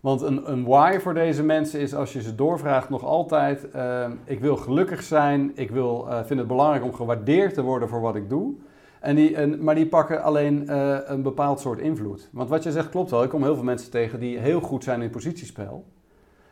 Want 0.01 0.23
een, 0.23 0.51
een 0.51 0.65
why 0.65 0.99
voor 0.99 1.15
deze 1.15 1.43
mensen 1.43 1.81
is, 1.81 1.95
als 1.95 2.13
je 2.13 2.23
ze 2.23 2.35
doorvraagt, 2.35 2.89
nog 2.89 3.05
altijd: 3.05 3.67
uh, 3.75 4.11
ik 4.25 4.41
wil 4.41 4.57
gelukkig 4.57 5.03
zijn, 5.03 5.53
ik 5.55 5.71
wil, 5.71 6.09
vind 6.25 6.39
het 6.39 6.49
belangrijk 6.49 6.85
om 6.85 6.95
gewaardeerd 6.95 7.55
te 7.55 7.63
worden 7.63 7.89
voor 7.89 8.01
wat 8.01 8.17
ik 8.17 8.29
doe. 8.29 8.55
En 9.01 9.17
die, 9.17 9.37
en, 9.37 9.65
maar 9.65 9.75
die 9.75 9.87
pakken 9.87 10.23
alleen 10.23 10.65
uh, 10.69 10.99
een 11.05 11.23
bepaald 11.23 11.61
soort 11.61 11.79
invloed. 11.79 12.29
Want 12.33 12.49
wat 12.49 12.63
je 12.63 12.73
zegt 12.73 12.89
klopt 12.89 13.11
wel. 13.11 13.23
Ik 13.23 13.29
kom 13.29 13.43
heel 13.43 13.55
veel 13.55 13.65
mensen 13.65 13.91
tegen 13.91 14.21
die 14.21 14.39
heel 14.39 14.61
goed 14.61 14.85
zijn 14.85 15.03
in 15.03 15.11
positiespel. 15.11 15.87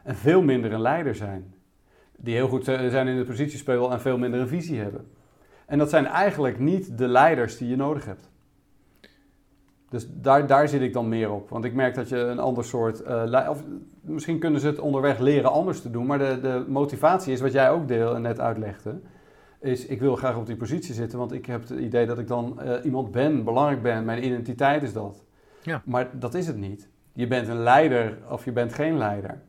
En 0.02 0.16
veel 0.16 0.42
minder 0.42 0.72
een 0.72 0.80
leider 0.80 1.14
zijn. 1.14 1.54
Die 2.16 2.34
heel 2.34 2.48
goed 2.48 2.64
zijn 2.64 3.08
in 3.08 3.16
het 3.16 3.26
positiespel 3.26 3.92
en 3.92 4.00
veel 4.00 4.18
minder 4.18 4.40
een 4.40 4.48
visie 4.48 4.80
hebben. 4.80 5.06
En 5.66 5.78
dat 5.78 5.90
zijn 5.90 6.06
eigenlijk 6.06 6.58
niet 6.58 6.98
de 6.98 7.08
leiders 7.08 7.58
die 7.58 7.68
je 7.68 7.76
nodig 7.76 8.04
hebt. 8.04 8.30
Dus 9.88 10.08
daar, 10.14 10.46
daar 10.46 10.68
zit 10.68 10.80
ik 10.80 10.92
dan 10.92 11.08
meer 11.08 11.30
op. 11.30 11.48
Want 11.48 11.64
ik 11.64 11.74
merk 11.74 11.94
dat 11.94 12.08
je 12.08 12.16
een 12.16 12.38
ander 12.38 12.64
soort. 12.64 13.02
Uh, 13.06 13.48
of 13.50 13.62
misschien 14.00 14.38
kunnen 14.38 14.60
ze 14.60 14.66
het 14.66 14.78
onderweg 14.78 15.18
leren 15.18 15.50
anders 15.50 15.80
te 15.80 15.90
doen. 15.90 16.06
Maar 16.06 16.18
de, 16.18 16.38
de 16.40 16.64
motivatie 16.68 17.32
is 17.32 17.40
wat 17.40 17.52
jij 17.52 17.70
ook 17.70 17.88
deel 17.88 18.14
en 18.14 18.22
net 18.22 18.40
uitlegde. 18.40 19.00
Is 19.60 19.86
ik 19.86 20.00
wil 20.00 20.16
graag 20.16 20.36
op 20.36 20.46
die 20.46 20.56
positie 20.56 20.94
zitten. 20.94 21.18
Want 21.18 21.32
ik 21.32 21.46
heb 21.46 21.68
het 21.68 21.78
idee 21.78 22.06
dat 22.06 22.18
ik 22.18 22.26
dan 22.26 22.60
uh, 22.62 22.74
iemand 22.84 23.10
ben, 23.10 23.44
belangrijk 23.44 23.82
ben. 23.82 24.04
Mijn 24.04 24.24
identiteit 24.24 24.82
is 24.82 24.92
dat. 24.92 25.24
Ja. 25.62 25.82
Maar 25.84 26.18
dat 26.18 26.34
is 26.34 26.46
het 26.46 26.56
niet. 26.56 26.88
Je 27.12 27.26
bent 27.26 27.48
een 27.48 27.62
leider 27.62 28.18
of 28.30 28.44
je 28.44 28.52
bent 28.52 28.72
geen 28.72 28.98
leider. 28.98 29.40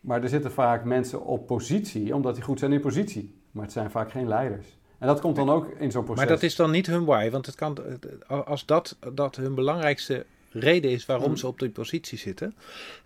Maar 0.00 0.22
er 0.22 0.28
zitten 0.28 0.52
vaak 0.52 0.84
mensen 0.84 1.24
op 1.24 1.46
positie 1.46 2.14
omdat 2.14 2.34
die 2.34 2.44
goed 2.44 2.58
zijn 2.58 2.72
in 2.72 2.80
positie. 2.80 3.38
Maar 3.50 3.64
het 3.64 3.72
zijn 3.72 3.90
vaak 3.90 4.10
geen 4.10 4.28
leiders. 4.28 4.78
En 4.98 5.06
dat 5.06 5.20
komt 5.20 5.36
dan 5.36 5.50
ook 5.50 5.66
in 5.78 5.90
zo'n 5.90 6.04
proces. 6.04 6.24
Maar 6.24 6.34
dat 6.34 6.42
is 6.42 6.56
dan 6.56 6.70
niet 6.70 6.86
hun 6.86 7.04
why, 7.04 7.30
want 7.30 7.46
het 7.46 7.54
kan, 7.54 7.78
als 8.26 8.66
dat, 8.66 8.96
dat 9.12 9.36
hun 9.36 9.54
belangrijkste 9.54 10.26
reden 10.50 10.90
is 10.90 11.06
waarom 11.06 11.26
hmm. 11.26 11.36
ze 11.36 11.46
op 11.46 11.58
die 11.58 11.70
positie 11.70 12.18
zitten, 12.18 12.54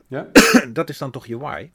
ja? 0.06 0.26
dat 0.72 0.88
is 0.88 0.98
dan 0.98 1.10
toch 1.10 1.26
je 1.26 1.38
why? 1.38 1.70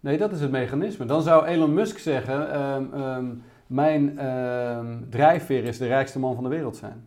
Nee, 0.00 0.18
dat 0.18 0.32
is 0.32 0.40
het 0.40 0.50
mechanisme. 0.50 1.04
Dan 1.04 1.22
zou 1.22 1.46
Elon 1.46 1.74
Musk 1.74 1.98
zeggen: 1.98 2.52
ehm, 2.52 2.92
ehm, 2.92 3.26
Mijn 3.66 4.18
ehm, 4.18 4.98
drijfveer 5.10 5.64
is 5.64 5.78
de 5.78 5.86
rijkste 5.86 6.18
man 6.18 6.34
van 6.34 6.44
de 6.44 6.50
wereld 6.50 6.76
zijn. 6.76 7.06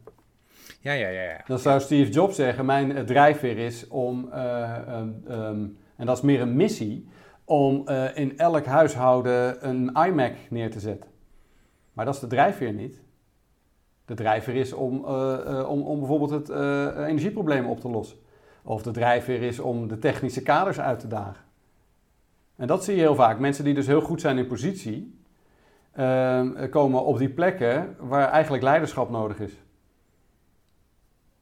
Ja, 0.80 0.91
ja, 0.91 1.08
ja. 1.08 1.22
ja. 1.22 1.41
Dan 1.47 1.60
zou 1.60 1.80
Steve 1.80 2.12
Jobs 2.12 2.36
zeggen: 2.36 2.66
Mijn 2.66 2.91
uh, 2.91 2.99
drijfveer 2.99 3.58
is 3.58 3.88
om, 3.88 4.30
uh, 4.34 4.97
en 5.95 6.05
dat 6.05 6.18
is 6.18 6.24
meer 6.24 6.41
een 6.41 6.55
missie, 6.55 7.08
om 7.45 7.84
uh, 7.86 8.18
in 8.18 8.38
elk 8.38 8.66
huishouden 8.66 9.68
een 9.70 9.91
iMac 10.08 10.34
neer 10.49 10.72
te 10.72 10.80
zetten. 10.80 11.10
Maar 11.93 12.05
dat 12.05 12.14
is 12.14 12.20
de 12.20 12.28
drijfveer 12.28 12.74
niet. 12.74 13.01
De 14.05 14.14
drijfveer 14.14 14.55
is 14.55 14.74
om, 14.74 15.05
uh, 15.05 15.66
om, 15.70 15.82
om 15.82 15.99
bijvoorbeeld 15.99 16.30
het 16.30 16.49
uh, 16.49 17.08
energieprobleem 17.08 17.66
op 17.66 17.80
te 17.80 17.89
lossen. 17.89 18.18
Of 18.64 18.82
de 18.82 18.91
drijfveer 18.91 19.41
is 19.41 19.60
om 19.60 19.88
de 19.88 19.99
technische 19.99 20.41
kaders 20.41 20.80
uit 20.80 20.99
te 20.99 21.08
dagen. 21.08 21.43
En 22.55 22.68
dat 22.68 22.84
zie 22.84 22.95
je 22.95 23.01
heel 23.01 23.16
vaak. 23.16 23.39
Mensen 23.39 23.64
die 23.64 23.74
dus 23.74 23.88
heel 23.88 24.01
goed 24.01 24.22
zijn 24.22 24.38
in 24.38 24.47
positie, 24.47 24.95
ehm, 24.97 25.16
komen 26.69 27.05
op 27.05 27.17
die 27.17 27.29
plekken 27.29 27.95
waar 27.99 28.29
eigenlijk 28.29 28.63
leiderschap 28.63 29.09
nodig 29.09 29.39
is. 29.39 29.53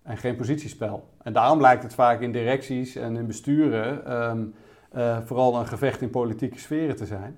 En 0.01 0.17
geen 0.17 0.35
positiespel. 0.35 1.09
En 1.21 1.33
daarom 1.33 1.61
lijkt 1.61 1.83
het 1.83 1.93
vaak 1.93 2.21
in 2.21 2.31
directies 2.31 2.95
en 2.95 3.15
in 3.15 3.27
besturen 3.27 4.13
um, 4.29 4.53
vooral 5.25 5.55
een 5.55 5.67
gevecht 5.67 6.01
in 6.01 6.09
politieke 6.09 6.59
sferen 6.59 6.95
te 6.95 7.05
zijn. 7.05 7.37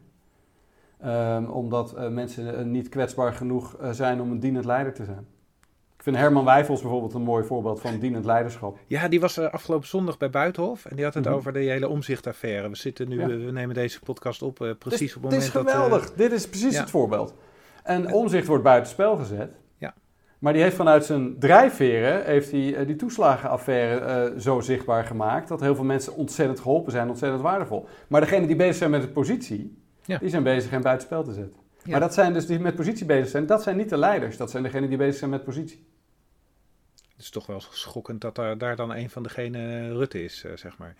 Um, 1.05 1.45
omdat 1.45 1.95
uh, 1.97 2.07
mensen 2.07 2.59
uh, 2.59 2.65
niet 2.65 2.89
kwetsbaar 2.89 3.34
genoeg 3.34 3.78
zijn 3.91 4.22
om 4.22 4.32
een 4.32 4.39
dienend 4.39 4.65
leider 4.65 4.93
te 4.93 5.05
zijn. 5.05 5.28
Vind 6.08 6.20
Herman 6.20 6.45
Wijfels 6.45 6.82
bijvoorbeeld 6.82 7.14
een 7.14 7.22
mooi 7.22 7.43
voorbeeld 7.43 7.82
van 7.82 7.99
dienend 7.99 8.26
leiderschap. 8.26 8.78
Ja, 8.86 9.08
die 9.08 9.20
was 9.20 9.39
afgelopen 9.39 9.88
zondag 9.88 10.18
bij 10.18 10.30
Buitenhof 10.30 10.86
en 10.86 10.95
die 10.95 11.05
had 11.05 11.14
het 11.14 11.24
mm 11.24 11.30
-hmm. 11.30 11.39
over 11.39 11.53
de 11.53 11.60
hele 11.60 11.88
omzichtaffaire. 11.88 12.70
We 12.70 12.76
zitten 12.76 13.10
nu, 13.10 13.20
ja. 13.20 13.28
we 13.28 13.51
nemen 13.51 13.76
deze 13.76 13.99
podcast 13.99 14.41
op 14.41 14.76
precies 14.80 14.99
dus, 14.99 15.16
op 15.16 15.22
het 15.22 15.32
moment 15.32 15.53
dat... 15.53 15.64
Het 15.64 15.68
is 15.68 15.74
geweldig, 15.74 16.08
dat, 16.08 16.18
dit 16.18 16.32
is 16.32 16.47
precies 16.47 16.74
ja. 16.74 16.80
het 16.80 16.89
voorbeeld. 16.89 17.34
En 17.84 18.14
omzicht 18.14 18.47
wordt 18.47 18.64
buitenspel 18.64 19.16
gezet. 19.16 19.51
Ja. 19.78 19.93
Maar 20.39 20.53
die 20.53 20.62
heeft 20.62 20.76
vanuit 20.76 21.05
zijn 21.05 21.39
drijfveren 21.39 22.26
heeft 22.26 22.51
hij, 22.51 22.86
die 22.86 22.95
toeslagenaffaire 22.95 24.34
zo 24.41 24.60
zichtbaar 24.60 25.03
gemaakt... 25.03 25.47
dat 25.47 25.60
heel 25.60 25.76
veel 25.76 25.84
mensen 25.84 26.16
ontzettend 26.16 26.60
geholpen 26.60 26.91
zijn, 26.91 27.10
ontzettend 27.10 27.41
waardevol. 27.41 27.88
Maar 28.08 28.22
degene 28.22 28.47
die 28.47 28.55
bezig 28.55 28.76
zijn 28.76 28.91
met 28.91 29.01
de 29.01 29.08
positie 29.08 29.78
ja. 30.05 30.18
Die 30.18 30.30
zijn 30.30 30.43
bezig 30.43 30.72
hem 30.72 30.82
buitenspel 30.82 31.24
te 31.24 31.34
zetten. 31.34 31.60
Ja. 31.84 31.91
Maar 31.91 31.99
dat 31.99 32.14
zijn 32.14 32.34
dus 32.34 32.45
die 32.45 32.60
met 32.60 32.76
positie 32.76 33.05
bezig 33.05 33.28
zijn, 33.28 33.45
dat 33.45 33.64
zijn 33.64 33.78
niet 33.78 33.89
de 33.89 33.97
leiders. 33.97 34.38
Dat 34.38 34.51
zijn 34.51 34.64
degenen 34.64 34.89
die 34.89 34.97
bezig 34.97 35.16
zijn 35.16 35.30
met 35.30 35.43
positie. 35.43 35.86
Het 37.18 37.26
is 37.26 37.32
toch 37.32 37.45
wel 37.45 37.61
schokkend 37.70 38.22
dat 38.22 38.36
daar, 38.36 38.57
daar 38.57 38.76
dan 38.76 38.93
een 38.93 39.09
van 39.09 39.24
degenen 39.24 39.93
Rutte 39.97 40.24
is, 40.24 40.43
uh, 40.45 40.51
zeg 40.55 40.78
maar. 40.78 40.95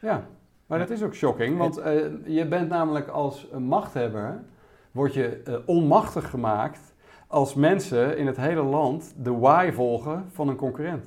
Ja, 0.00 0.26
maar 0.66 0.78
dat 0.78 0.90
is 0.90 1.02
ook 1.02 1.14
shocking. 1.14 1.58
Want 1.58 1.78
uh, 1.78 1.84
je 2.26 2.46
bent 2.46 2.68
namelijk 2.68 3.08
als 3.08 3.46
machthebber, 3.58 4.42
word 4.90 5.14
je 5.14 5.42
uh, 5.48 5.54
onmachtig 5.66 6.30
gemaakt 6.30 6.80
als 7.26 7.54
mensen 7.54 8.18
in 8.18 8.26
het 8.26 8.36
hele 8.36 8.62
land 8.62 9.14
de 9.16 9.32
why 9.32 9.70
volgen 9.72 10.24
van 10.32 10.48
een 10.48 10.56
concurrent. 10.56 11.06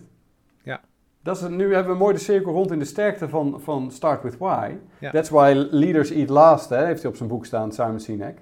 Dat 1.25 1.41
is, 1.41 1.47
nu 1.47 1.73
hebben 1.73 1.93
we 1.93 1.99
mooi 1.99 2.13
de 2.13 2.19
cirkel 2.19 2.51
rond 2.51 2.71
in 2.71 2.79
de 2.79 2.85
sterkte 2.85 3.29
van, 3.29 3.61
van 3.61 3.91
Start 3.91 4.23
With 4.23 4.37
Why. 4.37 4.75
Ja. 4.99 5.11
That's 5.11 5.29
why 5.29 5.67
leaders 5.71 6.09
eat 6.09 6.29
last, 6.29 6.69
hè, 6.69 6.85
heeft 6.85 7.01
hij 7.01 7.11
op 7.11 7.17
zijn 7.17 7.29
boek 7.29 7.45
staan, 7.45 7.71
Simon 7.71 7.99
Sinek. 7.99 8.37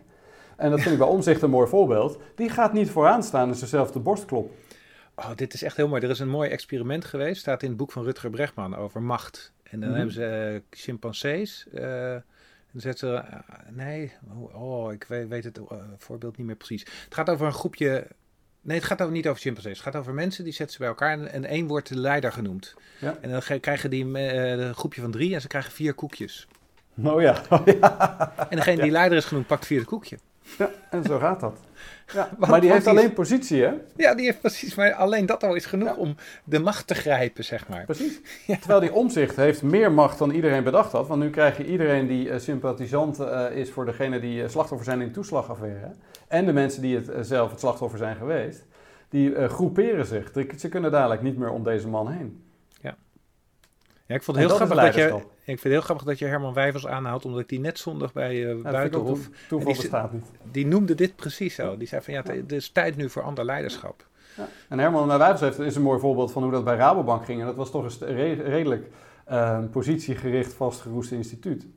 En 0.55 0.69
dat 0.69 0.79
vind 0.79 0.93
ik 0.93 0.99
bij 0.99 1.07
Omzicht 1.15 1.41
een 1.41 1.49
mooi 1.49 1.67
voorbeeld. 1.67 2.17
Die 2.35 2.49
gaat 2.49 2.73
niet 2.73 2.89
vooraan 2.89 3.23
staan 3.23 3.49
en 3.49 3.55
zichzelf 3.55 3.91
de 3.91 3.99
borst 3.99 4.25
kloppen. 4.25 4.55
Oh, 5.15 5.35
dit 5.35 5.53
is 5.53 5.63
echt 5.63 5.77
heel 5.77 5.87
mooi. 5.87 6.01
Er 6.01 6.09
is 6.09 6.19
een 6.19 6.29
mooi 6.29 6.49
experiment 6.49 7.05
geweest, 7.05 7.41
staat 7.41 7.63
in 7.63 7.67
het 7.69 7.77
boek 7.77 7.91
van 7.91 8.03
Rutger 8.03 8.29
Bregman 8.29 8.75
over 8.75 9.01
macht. 9.01 9.51
En 9.63 9.79
dan 9.79 9.79
mm 9.79 9.85
-hmm. 9.85 9.95
hebben 9.95 10.13
ze 10.13 10.51
uh, 10.53 10.79
chimpansees. 10.79 11.65
Uh, 11.73 11.81
dan 12.71 12.81
zetten 12.81 13.07
ze. 13.07 13.13
Uh, 13.13 13.39
nee, 13.69 14.11
oh, 14.53 14.93
ik 14.93 15.03
weet, 15.03 15.27
weet 15.27 15.43
het 15.43 15.59
voorbeeld 15.97 16.37
niet 16.37 16.47
meer 16.47 16.55
precies. 16.55 16.81
Het 16.81 17.13
gaat 17.13 17.29
over 17.29 17.45
een 17.45 17.53
groepje 17.53 18.07
Nee, 18.61 18.77
het 18.77 18.85
gaat 18.85 19.01
over, 19.01 19.13
niet 19.13 19.27
over 19.27 19.41
chimpansees. 19.41 19.77
Het 19.77 19.87
gaat 19.87 19.95
over 19.95 20.13
mensen 20.13 20.43
die 20.43 20.53
zetten 20.53 20.75
ze 20.75 20.81
bij 20.81 20.89
elkaar 20.89 21.11
en, 21.11 21.31
en 21.31 21.45
één 21.45 21.67
wordt 21.67 21.87
de 21.87 21.97
leider 21.97 22.31
genoemd. 22.31 22.75
Ja. 22.99 23.17
En 23.21 23.29
dan 23.29 23.59
krijgen 23.59 23.89
die 23.89 24.17
een 24.17 24.75
groepje 24.75 25.01
van 25.01 25.11
drie 25.11 25.33
en 25.33 25.41
ze 25.41 25.47
krijgen 25.47 25.71
vier 25.71 25.93
koekjes. 25.93 26.47
Oh 27.03 27.21
ja. 27.21 27.41
Oh, 27.49 27.65
ja. 27.65 28.47
En 28.49 28.55
degene 28.55 28.81
die 28.81 28.91
leider 28.91 29.17
is 29.17 29.25
genoemd 29.25 29.47
pakt 29.47 29.65
vier 29.65 29.85
koekje. 29.85 30.17
Ja, 30.57 30.69
en 30.89 31.03
zo 31.03 31.17
gaat 31.19 31.39
dat. 31.39 31.59
Ja, 32.13 32.29
maar 32.47 32.61
die 32.61 32.71
heeft 32.71 32.87
alleen 32.87 33.13
positie, 33.13 33.63
hè? 33.63 33.73
Ja, 33.95 34.15
die 34.15 34.25
heeft 34.25 34.39
precies. 34.39 34.75
Maar 34.75 34.93
alleen 34.93 35.25
dat 35.25 35.43
al 35.43 35.55
is 35.55 35.65
genoeg 35.65 35.87
ja. 35.87 35.95
om 35.95 36.15
de 36.43 36.59
macht 36.59 36.87
te 36.87 36.95
grijpen, 36.95 37.43
zeg 37.43 37.67
maar. 37.67 37.85
Precies. 37.85 38.21
Ja. 38.47 38.57
Terwijl 38.57 38.79
die 38.79 38.93
omzicht 38.93 39.35
heeft 39.35 39.63
meer 39.63 39.91
macht 39.91 40.17
dan 40.17 40.31
iedereen 40.31 40.63
bedacht 40.63 40.91
had. 40.91 41.07
Want 41.07 41.21
nu 41.21 41.29
krijg 41.29 41.57
je 41.57 41.65
iedereen 41.65 42.07
die 42.07 42.27
uh, 42.27 42.39
sympathisant 42.39 43.19
uh, 43.19 43.45
is 43.51 43.71
voor 43.71 43.85
degene 43.85 44.19
die 44.19 44.41
uh, 44.41 44.49
slachtoffer 44.49 44.85
zijn 44.85 45.01
in 45.01 45.07
de 45.07 45.13
toeslagaffaire. 45.13 45.91
En 46.27 46.45
de 46.45 46.53
mensen 46.53 46.81
die 46.81 46.95
het 46.95 47.27
zelf 47.27 47.51
het 47.51 47.59
slachtoffer 47.59 47.97
zijn 47.97 48.15
geweest. 48.15 48.65
Die 49.09 49.47
groeperen 49.47 50.05
zich. 50.05 50.31
Ze 50.57 50.69
kunnen 50.69 50.91
dadelijk 50.91 51.21
niet 51.21 51.37
meer 51.37 51.49
om 51.49 51.63
deze 51.63 51.87
man 51.87 52.11
heen. 52.11 52.43
Ja. 54.05 54.15
Ik 54.15 54.23
vond 54.23 54.37
het 54.37 54.47
heel 54.47 54.55
grappig 54.55 54.77
dat 54.77 54.95
je, 54.95 55.05
ik 55.05 55.23
vind 55.43 55.63
het 55.63 55.71
heel 55.71 55.81
grappig 55.81 56.05
dat 56.05 56.19
je 56.19 56.25
Herman 56.25 56.53
Wijvers 56.53 56.87
aanhaalt, 56.87 57.25
omdat 57.25 57.39
ik 57.39 57.49
die 57.49 57.59
net 57.59 57.79
zondag 57.79 58.13
bij 58.13 58.35
uh, 58.35 58.63
ja, 58.63 58.71
Buitenhof... 58.71 59.29
Toeval 59.47 59.73
die, 59.73 59.81
bestaat 59.81 60.13
niet. 60.13 60.25
Die 60.51 60.65
noemde 60.65 60.95
dit 60.95 61.15
precies 61.15 61.55
zo. 61.55 61.77
Die 61.77 61.87
zei 61.87 62.01
van 62.01 62.13
ja, 62.13 62.23
het 62.23 62.51
is 62.51 62.69
tijd 62.69 62.95
nu 62.95 63.09
voor 63.09 63.21
ander 63.21 63.45
leiderschap. 63.45 64.05
Ja. 64.37 64.47
En 64.69 64.79
Herman 64.79 65.07
Wijvers 65.07 65.39
heeft, 65.39 65.59
is 65.59 65.75
een 65.75 65.81
mooi 65.81 65.99
voorbeeld 65.99 66.31
van 66.31 66.43
hoe 66.43 66.51
dat 66.51 66.63
bij 66.63 66.75
Rabobank 66.75 67.25
ging. 67.25 67.39
En 67.39 67.45
dat 67.45 67.55
was 67.55 67.71
toch 67.71 67.99
een 67.99 68.43
redelijk 68.43 68.87
uh, 69.31 69.59
positiegericht 69.71 70.53
vastgeroest 70.53 71.11
instituut. 71.11 71.67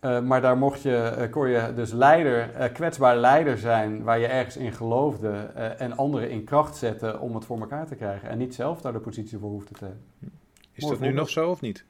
Uh, 0.00 0.20
maar 0.20 0.40
daar 0.40 0.58
mocht 0.58 0.82
je, 0.82 1.14
uh, 1.18 1.30
kon 1.30 1.48
je 1.48 1.72
dus 1.74 1.92
leider, 1.92 2.70
kwetsbaar 2.72 3.16
leider 3.16 3.58
zijn 3.58 4.02
waar 4.02 4.18
je 4.18 4.26
ergens 4.26 4.56
in 4.56 4.72
geloofde 4.72 5.30
en 5.78 5.96
anderen 5.96 6.30
in 6.30 6.44
kracht 6.44 6.76
zetten 6.76 7.20
om 7.20 7.34
het 7.34 7.44
voor 7.44 7.60
elkaar 7.60 7.86
te 7.86 7.94
krijgen. 7.94 8.28
En 8.28 8.38
niet 8.38 8.54
zelf 8.54 8.80
daar 8.80 8.92
de 8.92 8.98
positie 8.98 9.38
voor 9.38 9.50
hoefde 9.50 9.74
te 9.74 9.84
hebben. 9.84 10.04
Is 10.78 10.88
dat 10.88 11.00
nu 11.00 11.12
nog 11.12 11.28
zo 11.28 11.50
of 11.50 11.60
niet? 11.60 11.84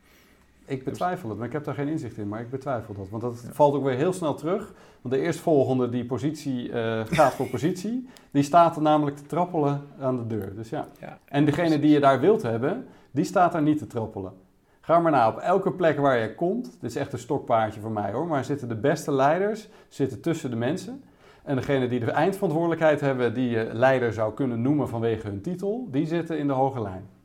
Ik 0.64 0.84
betwijfel 0.84 1.28
het, 1.28 1.38
maar 1.38 1.46
ik 1.46 1.52
heb 1.52 1.64
daar 1.64 1.74
geen 1.74 1.88
inzicht 1.88 2.16
in, 2.16 2.28
maar 2.28 2.40
ik 2.40 2.50
betwijfel 2.50 2.94
dat. 2.94 3.08
Want 3.08 3.22
dat 3.22 3.42
ja. 3.46 3.52
valt 3.52 3.74
ook 3.74 3.84
weer 3.84 3.96
heel 3.96 4.12
snel 4.12 4.34
terug. 4.34 4.72
Want 5.00 5.14
de 5.14 5.20
eerstvolgende 5.20 5.88
die 5.88 6.04
positie 6.04 6.68
uh, 6.68 7.00
gaat 7.06 7.34
voor 7.34 7.46
positie, 7.46 8.08
die 8.30 8.42
staat 8.42 8.76
er 8.76 8.82
namelijk 8.82 9.16
te 9.16 9.26
trappelen 9.26 9.86
aan 10.00 10.16
de 10.16 10.26
deur. 10.26 10.54
Dus 10.54 10.68
ja. 10.68 10.88
ja 11.00 11.18
en 11.24 11.44
degene 11.44 11.78
die 11.78 11.90
je 11.90 12.00
daar 12.00 12.20
wilt 12.20 12.42
hebben, 12.42 12.86
die 13.10 13.24
staat 13.24 13.52
daar 13.52 13.62
niet 13.62 13.78
te 13.78 13.86
trappelen. 13.86 14.32
Ga 14.80 14.98
maar 14.98 15.12
na, 15.12 15.28
op 15.28 15.36
elke 15.36 15.72
plek 15.72 15.98
waar 15.98 16.18
je 16.18 16.34
komt, 16.34 16.64
dit 16.80 16.90
is 16.90 16.96
echt 16.96 17.12
een 17.12 17.18
stokpaardje 17.18 17.80
voor 17.80 17.90
mij 17.90 18.12
hoor, 18.12 18.26
maar 18.26 18.44
zitten 18.44 18.68
de 18.68 18.76
beste 18.76 19.12
leiders 19.12 19.68
zitten 19.88 20.20
tussen 20.20 20.50
de 20.50 20.56
mensen. 20.56 21.02
En 21.42 21.56
degene 21.56 21.88
die 21.88 22.00
de 22.00 22.10
eindverantwoordelijkheid 22.10 23.00
hebben, 23.00 23.34
die 23.34 23.48
je 23.48 23.68
leider 23.72 24.12
zou 24.12 24.34
kunnen 24.34 24.62
noemen 24.62 24.88
vanwege 24.88 25.26
hun 25.26 25.40
titel, 25.40 25.88
die 25.90 26.06
zitten 26.06 26.38
in 26.38 26.46
de 26.46 26.52
hoge 26.52 26.82
lijn. 26.82 27.17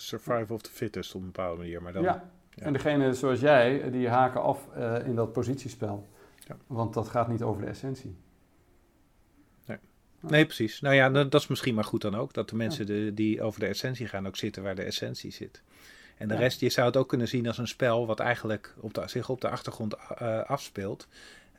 Survival 0.00 0.56
of 0.56 0.62
the 0.62 0.70
fittest 0.70 1.14
op 1.14 1.20
een 1.20 1.26
bepaalde 1.26 1.58
manier. 1.58 1.82
Maar 1.82 1.92
dan, 1.92 2.02
ja. 2.02 2.30
ja. 2.54 2.64
en 2.64 2.72
degene 2.72 3.14
zoals 3.14 3.40
jij, 3.40 3.90
die 3.90 4.08
haken 4.08 4.42
af 4.42 4.68
uh, 4.76 5.06
in 5.06 5.14
dat 5.14 5.32
positiespel. 5.32 6.08
Ja. 6.48 6.56
Want 6.66 6.94
dat 6.94 7.08
gaat 7.08 7.28
niet 7.28 7.42
over 7.42 7.62
de 7.62 7.68
essentie. 7.68 8.16
Nee. 9.66 9.78
nee, 10.20 10.44
precies. 10.44 10.80
Nou 10.80 10.94
ja, 10.94 11.10
dat 11.10 11.34
is 11.34 11.46
misschien 11.46 11.74
maar 11.74 11.84
goed 11.84 12.02
dan 12.02 12.14
ook. 12.14 12.32
Dat 12.32 12.48
de 12.48 12.56
mensen 12.56 12.86
de, 12.86 13.14
die 13.14 13.42
over 13.42 13.60
de 13.60 13.66
essentie 13.66 14.06
gaan 14.06 14.26
ook 14.26 14.36
zitten 14.36 14.62
waar 14.62 14.74
de 14.74 14.82
essentie 14.82 15.32
zit. 15.32 15.62
En 16.16 16.28
de 16.28 16.36
rest, 16.36 16.60
je 16.60 16.70
zou 16.70 16.86
het 16.86 16.96
ook 16.96 17.08
kunnen 17.08 17.28
zien 17.28 17.46
als 17.46 17.58
een 17.58 17.68
spel 17.68 18.06
wat 18.06 18.20
eigenlijk 18.20 18.74
op 18.80 18.94
de, 18.94 19.02
zich 19.08 19.28
op 19.28 19.40
de 19.40 19.48
achtergrond 19.48 19.94
uh, 20.22 20.42
afspeelt. 20.42 21.08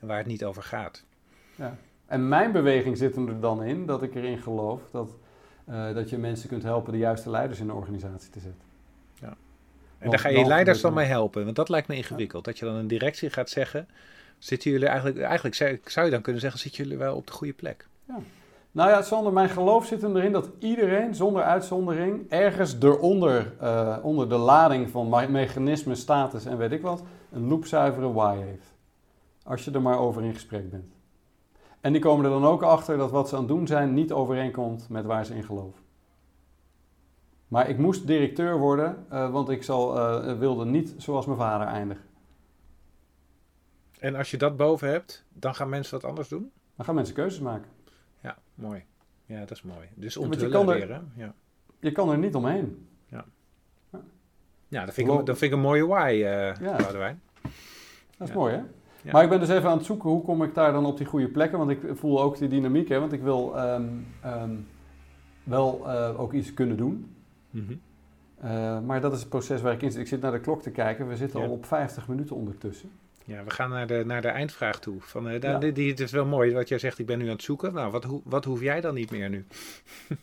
En 0.00 0.06
waar 0.06 0.18
het 0.18 0.26
niet 0.26 0.44
over 0.44 0.62
gaat. 0.62 1.04
Ja. 1.56 1.78
En 2.06 2.28
mijn 2.28 2.52
beweging 2.52 2.96
zit 2.96 3.16
er 3.16 3.40
dan 3.40 3.62
in 3.62 3.86
dat 3.86 4.02
ik 4.02 4.14
erin 4.14 4.38
geloof 4.38 4.90
dat, 4.90 5.16
uh, 5.72 5.94
dat 5.94 6.10
je 6.10 6.18
mensen 6.18 6.48
kunt 6.48 6.62
helpen 6.62 6.92
de 6.92 6.98
juiste 6.98 7.30
leiders 7.30 7.60
in 7.60 7.66
de 7.66 7.72
organisatie 7.72 8.30
te 8.30 8.40
zetten. 8.40 8.62
Ja. 9.20 9.34
En 9.98 10.10
daar 10.10 10.18
ga 10.18 10.28
je 10.28 10.46
leiders 10.46 10.80
dan 10.80 10.94
mee 10.94 11.06
helpen, 11.06 11.44
want 11.44 11.56
dat 11.56 11.68
lijkt 11.68 11.88
me 11.88 11.96
ingewikkeld. 11.96 12.44
Dat 12.44 12.58
je 12.58 12.64
dan 12.64 12.74
een 12.74 12.86
directie 12.86 13.30
gaat 13.30 13.50
zeggen, 13.50 13.88
zitten 14.38 14.70
jullie 14.70 14.86
eigenlijk, 14.86 15.20
eigenlijk 15.20 15.80
zou 15.84 16.06
je 16.06 16.12
dan 16.12 16.22
kunnen 16.22 16.40
zeggen, 16.40 16.60
zitten 16.60 16.82
jullie 16.82 16.98
wel 16.98 17.16
op 17.16 17.26
de 17.26 17.32
goede 17.32 17.52
plek? 17.52 17.86
Ja. 18.08 18.18
Nou 18.72 18.90
ja, 18.90 19.02
Sander, 19.02 19.32
mijn 19.32 19.48
geloof 19.48 19.86
zit 19.86 20.02
erin 20.02 20.32
dat 20.32 20.48
iedereen, 20.58 21.14
zonder 21.14 21.42
uitzondering, 21.42 22.30
ergens 22.30 22.76
eronder, 22.80 23.52
uh, 23.62 23.96
onder 24.02 24.28
de 24.28 24.36
lading 24.36 24.90
van 24.90 25.08
mechanismen, 25.30 25.96
status 25.96 26.44
en 26.44 26.58
weet 26.58 26.72
ik 26.72 26.82
wat, 26.82 27.02
een 27.32 27.48
loopzuivere 27.48 28.12
why 28.12 28.36
heeft. 28.36 28.74
Als 29.42 29.64
je 29.64 29.70
er 29.70 29.82
maar 29.82 29.98
over 29.98 30.24
in 30.24 30.34
gesprek 30.34 30.70
bent. 30.70 30.92
En 31.82 31.92
die 31.92 32.00
komen 32.00 32.24
er 32.24 32.30
dan 32.30 32.44
ook 32.44 32.62
achter 32.62 32.96
dat 32.96 33.10
wat 33.10 33.28
ze 33.28 33.34
aan 33.34 33.40
het 33.40 33.50
doen 33.50 33.66
zijn 33.66 33.94
niet 33.94 34.12
overeenkomt 34.12 34.88
met 34.88 35.04
waar 35.04 35.24
ze 35.24 35.34
in 35.34 35.44
geloven. 35.44 35.80
Maar 37.48 37.68
ik 37.68 37.78
moest 37.78 38.06
directeur 38.06 38.58
worden, 38.58 39.06
uh, 39.12 39.30
want 39.30 39.48
ik 39.48 39.62
zal, 39.62 39.96
uh, 39.96 40.38
wilde 40.38 40.64
niet 40.64 40.94
zoals 40.96 41.26
mijn 41.26 41.38
vader 41.38 41.66
eindigen. 41.66 42.04
En 43.98 44.14
als 44.14 44.30
je 44.30 44.36
dat 44.36 44.56
boven 44.56 44.88
hebt, 44.88 45.24
dan 45.28 45.54
gaan 45.54 45.68
mensen 45.68 46.00
wat 46.00 46.10
anders 46.10 46.28
doen? 46.28 46.52
Dan 46.76 46.84
gaan 46.84 46.94
mensen 46.94 47.14
keuzes 47.14 47.40
maken. 47.40 47.70
Ja, 48.20 48.36
mooi. 48.54 48.84
Ja, 49.26 49.38
dat 49.38 49.50
is 49.50 49.62
mooi. 49.62 49.88
Dus 49.94 50.16
om 50.16 50.30
te 50.30 50.64
leren. 50.64 51.12
Ja. 51.16 51.34
Je 51.78 51.92
kan 51.92 52.10
er 52.10 52.18
niet 52.18 52.34
omheen. 52.34 52.88
Ja, 53.08 53.24
ja. 54.68 54.84
dat, 54.84 54.94
vind 54.94 55.08
ik, 55.08 55.26
dat 55.26 55.38
vind 55.38 55.52
ik 55.52 55.52
een 55.52 55.64
mooie 55.64 55.86
why, 55.86 56.10
uh, 56.12 56.22
ja. 56.56 56.76
Dat 58.16 58.28
is 58.28 58.34
mooi, 58.34 58.54
hè? 58.54 58.62
Maar 59.10 59.22
ik 59.22 59.28
ben 59.28 59.40
dus 59.40 59.48
even 59.48 59.70
aan 59.70 59.76
het 59.76 59.86
zoeken 59.86 60.10
hoe 60.10 60.22
kom 60.22 60.42
ik 60.42 60.54
daar 60.54 60.72
dan 60.72 60.86
op 60.86 60.96
die 60.96 61.06
goede 61.06 61.28
plekken. 61.28 61.58
Want 61.58 61.70
ik 61.70 61.80
voel 61.92 62.22
ook 62.22 62.38
die 62.38 62.48
dynamiek, 62.48 62.88
hè, 62.88 63.00
want 63.00 63.12
ik 63.12 63.22
wil 63.22 63.58
um, 63.58 64.06
um, 64.26 64.66
wel 65.44 65.82
uh, 65.86 66.20
ook 66.20 66.32
iets 66.32 66.54
kunnen 66.54 66.76
doen. 66.76 67.14
Mm 67.50 67.66
-hmm. 67.66 67.80
uh, 68.44 68.80
maar 68.80 69.00
dat 69.00 69.12
is 69.12 69.20
het 69.20 69.28
proces 69.28 69.60
waar 69.60 69.72
ik 69.72 69.82
in 69.82 69.90
zit. 69.90 70.00
Ik 70.00 70.06
zit 70.06 70.20
naar 70.20 70.32
de 70.32 70.40
klok 70.40 70.62
te 70.62 70.70
kijken. 70.70 71.08
We 71.08 71.16
zitten 71.16 71.40
ja. 71.40 71.46
al 71.46 71.52
op 71.52 71.66
50 71.66 72.08
minuten 72.08 72.36
ondertussen. 72.36 72.90
Ja, 73.24 73.44
we 73.44 73.50
gaan 73.50 73.70
naar 73.70 73.86
de, 73.86 74.02
naar 74.06 74.22
de 74.22 74.28
eindvraag 74.28 74.80
toe. 74.80 74.96
Van, 75.00 75.28
uh, 75.28 75.40
ja. 75.40 75.58
die, 75.58 75.72
die, 75.72 75.90
het 75.90 76.00
is 76.00 76.12
wel 76.12 76.26
mooi 76.26 76.52
wat 76.52 76.68
jij 76.68 76.78
zegt, 76.78 76.98
ik 76.98 77.06
ben 77.06 77.18
nu 77.18 77.24
aan 77.24 77.30
het 77.30 77.42
zoeken. 77.42 77.72
Nou, 77.72 77.90
wat, 77.90 78.06
wat 78.24 78.44
hoef 78.44 78.60
jij 78.60 78.80
dan 78.80 78.94
niet 78.94 79.10
meer 79.10 79.28
nu? 79.28 79.46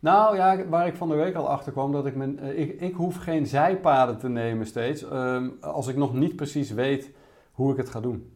Nou 0.00 0.36
ja, 0.36 0.66
waar 0.68 0.86
ik 0.86 0.94
van 0.94 1.08
de 1.08 1.14
week 1.14 1.34
al 1.34 1.48
achter 1.48 1.72
kwam, 1.72 1.92
dat 1.92 2.06
ik, 2.06 2.14
mijn, 2.14 2.38
ik, 2.58 2.80
ik 2.80 2.94
hoef 2.94 3.16
geen 3.16 3.46
zijpaden 3.46 4.18
te 4.18 4.28
nemen 4.28 4.66
steeds. 4.66 5.02
Um, 5.02 5.56
als 5.60 5.86
ik 5.86 5.96
nog 5.96 6.14
niet 6.14 6.36
precies 6.36 6.70
weet 6.70 7.10
hoe 7.58 7.70
ik 7.72 7.76
het 7.76 7.88
ga 7.88 8.00
doen. 8.00 8.32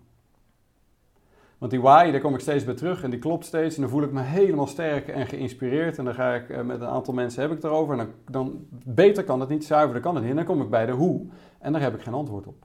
Want 1.58 1.70
die 1.70 1.80
why, 1.80 2.10
daar 2.10 2.20
kom 2.20 2.34
ik 2.34 2.40
steeds 2.40 2.64
bij 2.64 2.74
terug 2.74 3.02
en 3.02 3.10
die 3.10 3.18
klopt 3.18 3.44
steeds. 3.44 3.74
En 3.74 3.80
dan 3.80 3.90
voel 3.90 4.02
ik 4.02 4.12
me 4.12 4.20
helemaal 4.20 4.66
sterk 4.66 5.08
en 5.08 5.26
geïnspireerd. 5.26 5.98
En 5.98 6.04
dan 6.04 6.14
ga 6.14 6.34
ik 6.34 6.48
uh, 6.48 6.60
met 6.60 6.80
een 6.80 6.86
aantal 6.86 7.14
mensen 7.14 7.42
heb 7.42 7.50
ik 7.50 7.56
het 7.56 7.64
erover. 7.64 7.98
En 7.98 8.06
dan, 8.06 8.14
dan 8.30 8.66
beter 8.84 9.24
kan 9.24 9.40
het 9.40 9.48
niet, 9.48 9.64
zuiverder 9.64 10.02
kan 10.02 10.14
het 10.14 10.22
niet. 10.22 10.30
En 10.30 10.36
dan 10.36 10.46
kom 10.46 10.62
ik 10.62 10.70
bij 10.70 10.86
de 10.86 10.92
hoe. 10.92 11.26
En 11.58 11.72
daar 11.72 11.82
heb 11.82 11.94
ik 11.94 12.02
geen 12.02 12.14
antwoord 12.14 12.46
op. 12.46 12.64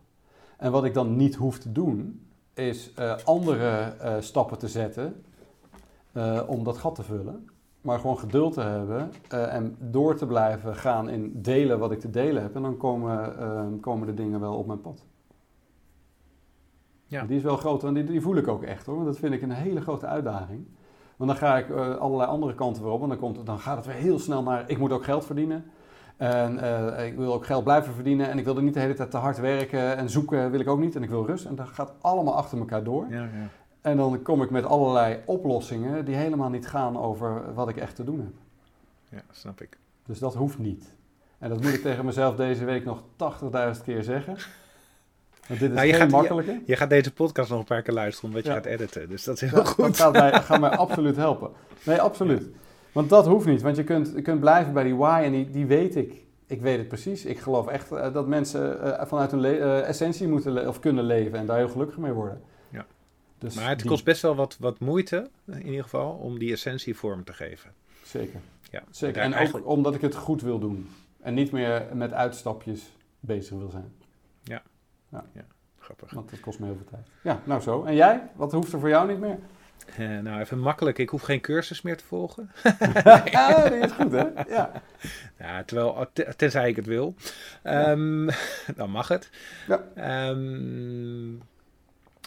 En 0.57 0.71
wat 0.71 0.85
ik 0.85 0.93
dan 0.93 1.15
niet 1.15 1.35
hoef 1.35 1.57
te 1.59 1.71
doen, 1.71 2.27
is 2.53 2.93
uh, 2.99 3.15
andere 3.23 3.93
uh, 4.01 4.15
stappen 4.19 4.57
te 4.57 4.67
zetten 4.67 5.23
om 6.47 6.63
dat 6.63 6.77
gat 6.77 6.95
te 6.95 7.03
vullen. 7.03 7.49
Maar 7.81 7.99
gewoon 7.99 8.19
geduld 8.19 8.53
te 8.53 8.61
hebben 8.61 9.11
en 9.29 9.75
door 9.79 10.15
te 10.15 10.25
blijven 10.25 10.75
gaan 10.75 11.09
in 11.09 11.41
delen 11.41 11.79
wat 11.79 11.91
ik 11.91 11.99
te 11.99 12.09
delen 12.09 12.41
heb. 12.41 12.55
En 12.55 12.61
dan 12.61 12.77
komen, 12.77 13.79
komen 13.79 14.07
de 14.07 14.13
dingen 14.13 14.39
wel 14.39 14.55
op 14.55 14.67
mijn 14.67 14.81
pad. 14.81 15.05
Ja. 17.07 17.23
Die 17.23 17.37
is 17.37 17.43
wel 17.43 17.57
groot 17.57 17.83
en 17.83 17.93
die, 17.93 18.03
die, 18.03 18.21
voel 18.21 18.35
ik 18.35 18.47
ook 18.47 18.63
echt 18.63 18.85
hoor. 18.85 18.95
Want 18.95 19.07
dat 19.07 19.17
vind 19.17 19.33
ik 19.33 19.41
een 19.41 19.51
hele 19.51 19.81
grote 19.81 20.05
uitdaging. 20.05 20.65
Want 21.15 21.29
dan 21.29 21.39
ga 21.39 21.57
ik 21.57 21.69
allerlei 21.99 22.29
andere 22.29 22.55
kanten 22.55 22.83
weer 22.83 22.91
op. 22.91 23.01
En 23.01 23.09
dan, 23.09 23.17
komt, 23.17 23.45
dan 23.45 23.59
gaat 23.59 23.77
het 23.77 23.85
weer 23.85 23.95
heel 23.95 24.19
snel 24.19 24.43
naar, 24.43 24.63
ik 24.67 24.77
moet 24.77 24.91
ook 24.91 25.03
geld 25.03 25.25
verdienen. 25.25 25.65
En 26.17 26.55
uh, 26.55 27.05
ik 27.05 27.15
wil 27.15 27.33
ook 27.33 27.45
geld 27.45 27.63
blijven 27.63 27.93
verdienen. 27.93 28.29
En 28.29 28.37
ik 28.37 28.45
wil 28.45 28.55
er 28.55 28.63
niet 28.63 28.73
de 28.73 28.79
hele 28.79 28.93
tijd 28.93 29.11
te 29.11 29.17
hard 29.17 29.37
werken 29.37 29.97
en 29.97 30.09
zoeken 30.09 30.51
wil 30.51 30.59
ik 30.59 30.67
ook 30.67 30.79
niet. 30.79 30.95
En 30.95 31.03
ik 31.03 31.09
wil 31.09 31.25
rust. 31.25 31.45
En 31.45 31.55
dat 31.55 31.67
gaat 31.67 31.93
allemaal 32.01 32.35
achter 32.35 32.57
elkaar 32.57 32.83
door. 32.83 33.05
Ja, 33.09 33.21
ja. 33.21 33.47
En 33.81 33.97
dan 33.97 34.21
kom 34.21 34.41
ik 34.41 34.49
met 34.49 34.65
allerlei 34.65 35.19
oplossingen 35.25 36.05
die 36.05 36.15
helemaal 36.15 36.49
niet 36.49 36.67
gaan 36.67 36.97
over 36.97 37.53
wat 37.53 37.69
ik 37.69 37.77
echt 37.77 37.95
te 37.95 38.03
doen 38.03 38.19
heb. 38.19 38.33
Ja, 39.09 39.21
snap 39.31 39.61
ik. 39.61 39.77
Dus 40.05 40.19
dat 40.19 40.35
hoeft 40.35 40.57
niet. 40.57 40.95
En 41.37 41.49
dat 41.49 41.61
moet 41.61 41.73
ik 41.73 41.81
tegen 41.81 42.05
mezelf 42.05 42.35
deze 42.35 42.65
week 42.65 42.85
nog 42.85 43.03
80.000 43.75 43.83
keer 43.83 44.03
zeggen. 44.03 44.37
Want 45.47 45.59
dit 45.59 45.69
is 45.69 45.75
nou, 45.75 45.87
je 45.87 45.93
gaat, 45.93 46.09
makkelijker. 46.09 46.53
Je, 46.53 46.61
je, 46.65 46.75
gaat 46.75 46.89
deze 46.89 47.13
podcast 47.13 47.49
nog 47.49 47.59
een 47.59 47.65
paar 47.65 47.81
keer 47.81 47.93
luisteren 47.93 48.29
omdat 48.29 48.45
je 48.45 48.51
gaat 48.51 48.65
editen. 48.65 49.09
Dus 49.09 49.23
dat 49.23 49.41
is 49.41 49.51
heel 49.51 49.65
goed. 49.65 49.85
Dat 49.85 49.97
gaat 49.97 50.13
mij, 50.13 50.31
gaat 50.41 50.59
mij 50.59 50.69
absoluut 50.69 51.15
helpen. 51.15 51.49
Nee, 51.83 52.01
absoluut. 52.01 52.49
Want 52.91 53.09
dat 53.09 53.27
hoeft 53.27 53.45
niet, 53.45 53.61
want 53.61 53.75
je 53.75 53.83
kunt, 53.83 54.11
je 54.15 54.21
kunt 54.21 54.39
blijven 54.39 54.73
bij 54.73 54.83
die 54.83 54.95
why 54.95 55.21
en 55.23 55.31
die, 55.31 55.49
die 55.49 55.65
weet 55.65 55.95
ik. 55.95 56.25
Ik 56.47 56.61
weet 56.61 56.77
het 56.77 56.87
precies. 56.87 57.25
Ik 57.25 57.39
geloof 57.39 57.67
echt 57.67 57.91
uh, 57.91 58.13
dat 58.13 58.27
mensen 58.27 58.77
uh, 58.83 59.01
vanuit 59.05 59.31
hun 59.31 59.43
uh, 59.43 59.87
essentie 59.87 60.27
moeten 60.27 60.67
of 60.67 60.79
kunnen 60.79 61.03
leven 61.03 61.39
en 61.39 61.45
daar 61.45 61.57
heel 61.57 61.69
gelukkig 61.69 61.97
mee 61.97 62.11
worden. 62.11 62.41
Ja. 62.69 62.85
Dus 63.37 63.55
maar 63.55 63.69
het 63.69 63.79
die... 63.79 63.89
kost 63.89 64.03
best 64.03 64.21
wel 64.21 64.35
wat, 64.35 64.57
wat 64.59 64.79
moeite, 64.79 65.29
in 65.45 65.65
ieder 65.65 65.83
geval, 65.83 66.11
om 66.11 66.39
die 66.39 66.51
essentie 66.51 66.95
vorm 66.95 67.23
te 67.23 67.33
geven. 67.33 67.71
Zeker. 68.03 68.39
Ja. 68.71 68.83
Zeker. 68.89 69.21
En 69.21 69.33
eigenlijk... 69.33 69.65
ook 69.65 69.71
omdat 69.71 69.95
ik 69.95 70.01
het 70.01 70.15
goed 70.15 70.41
wil 70.41 70.59
doen 70.59 70.89
en 71.21 71.33
niet 71.33 71.51
meer 71.51 71.85
met 71.93 72.13
uitstapjes 72.13 72.81
bezig 73.19 73.57
wil 73.57 73.69
zijn. 73.69 73.93
Ja. 75.17 75.25
Ja. 75.33 75.45
Grappig. 75.79 76.11
Want 76.11 76.29
dat 76.29 76.39
kost 76.39 76.59
me 76.59 76.65
heel 76.65 76.75
veel 76.75 76.85
tijd. 76.85 77.07
Ja, 77.21 77.41
nou 77.43 77.61
zo. 77.61 77.83
En 77.83 77.95
jij? 77.95 78.29
Wat 78.35 78.51
hoeft 78.51 78.73
er 78.73 78.79
voor 78.79 78.89
jou 78.89 79.07
niet 79.07 79.19
meer? 79.19 79.39
Uh, 79.99 80.19
nou, 80.19 80.39
even 80.39 80.59
makkelijk. 80.59 80.97
Ik 80.97 81.09
hoef 81.09 81.21
geen 81.21 81.41
cursus 81.41 81.81
meer 81.81 81.97
te 81.97 82.03
volgen. 82.03 82.51
ja, 83.31 83.69
die 83.69 83.79
is 83.79 83.91
goed, 83.91 84.11
hè? 84.11 84.27
Ja. 84.47 84.81
ja 85.37 85.63
terwijl, 85.63 86.07
tenzij 86.35 86.69
ik 86.69 86.75
het 86.75 86.85
wil. 86.85 87.15
Um, 87.63 88.29
dan 88.75 88.89
mag 88.89 89.07
het. 89.07 89.29
Ja. 89.67 90.29
Um, 90.29 91.41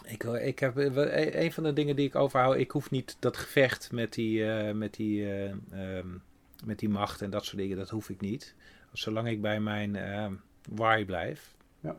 ik, 0.05 0.22
ik 0.24 0.59
heb 0.59 0.76
een 0.76 1.53
van 1.53 1.62
de 1.62 1.72
dingen 1.72 1.97
die 1.97 2.07
ik 2.07 2.14
overhoud. 2.14 2.57
Ik 2.57 2.70
hoef 2.70 2.91
niet 2.91 3.16
dat 3.18 3.36
gevecht 3.36 3.93
met 3.93 4.12
die, 4.12 4.38
uh, 4.38 4.72
met 4.72 4.95
die, 4.95 5.22
uh, 5.22 5.97
um, 5.97 6.22
met 6.64 6.78
die 6.78 6.88
macht 6.88 7.22
en 7.22 7.30
dat 7.30 7.45
soort 7.45 7.59
dingen. 7.59 7.76
Dat 7.76 7.91
hoef 7.91 8.09
ik 8.09 8.20
niet. 8.20 8.55
Zolang 8.93 9.28
ik 9.28 9.41
bij 9.41 9.61
mijn 9.61 9.99
why 10.68 11.05
blijf. 11.05 11.55
Ja. 11.80 11.97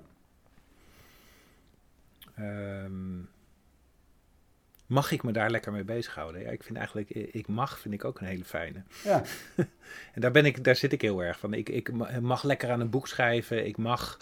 Um, 2.39 3.29
mag 4.85 5.11
ik 5.11 5.23
me 5.23 5.31
daar 5.31 5.49
lekker 5.49 5.71
mee 5.71 5.83
bezighouden? 5.83 6.41
Ja, 6.41 6.49
ik 6.49 6.63
vind 6.63 6.77
eigenlijk, 6.77 7.09
ik 7.09 7.47
mag, 7.47 7.79
vind 7.79 7.93
ik 7.93 8.05
ook 8.05 8.19
een 8.19 8.27
hele 8.27 8.43
fijne. 8.43 8.83
Ja. 9.03 9.23
en 10.13 10.21
daar, 10.21 10.31
ben 10.31 10.45
ik, 10.45 10.63
daar 10.63 10.75
zit 10.75 10.93
ik 10.93 11.01
heel 11.01 11.23
erg 11.23 11.39
van. 11.39 11.53
Ik, 11.53 11.69
ik 11.69 11.91
mag 12.21 12.43
lekker 12.43 12.71
aan 12.71 12.79
een 12.79 12.89
boek 12.89 13.07
schrijven. 13.07 13.65
Ik 13.65 13.77
mag 13.77 14.17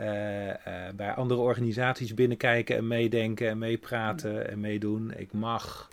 uh, 0.00 0.46
uh, 0.46 0.54
bij 0.94 1.12
andere 1.12 1.40
organisaties 1.40 2.14
binnenkijken 2.14 2.76
en 2.76 2.86
meedenken 2.86 3.48
en 3.48 3.58
meepraten 3.58 4.50
en 4.50 4.60
meedoen. 4.60 5.12
Ik 5.16 5.32
mag 5.32 5.88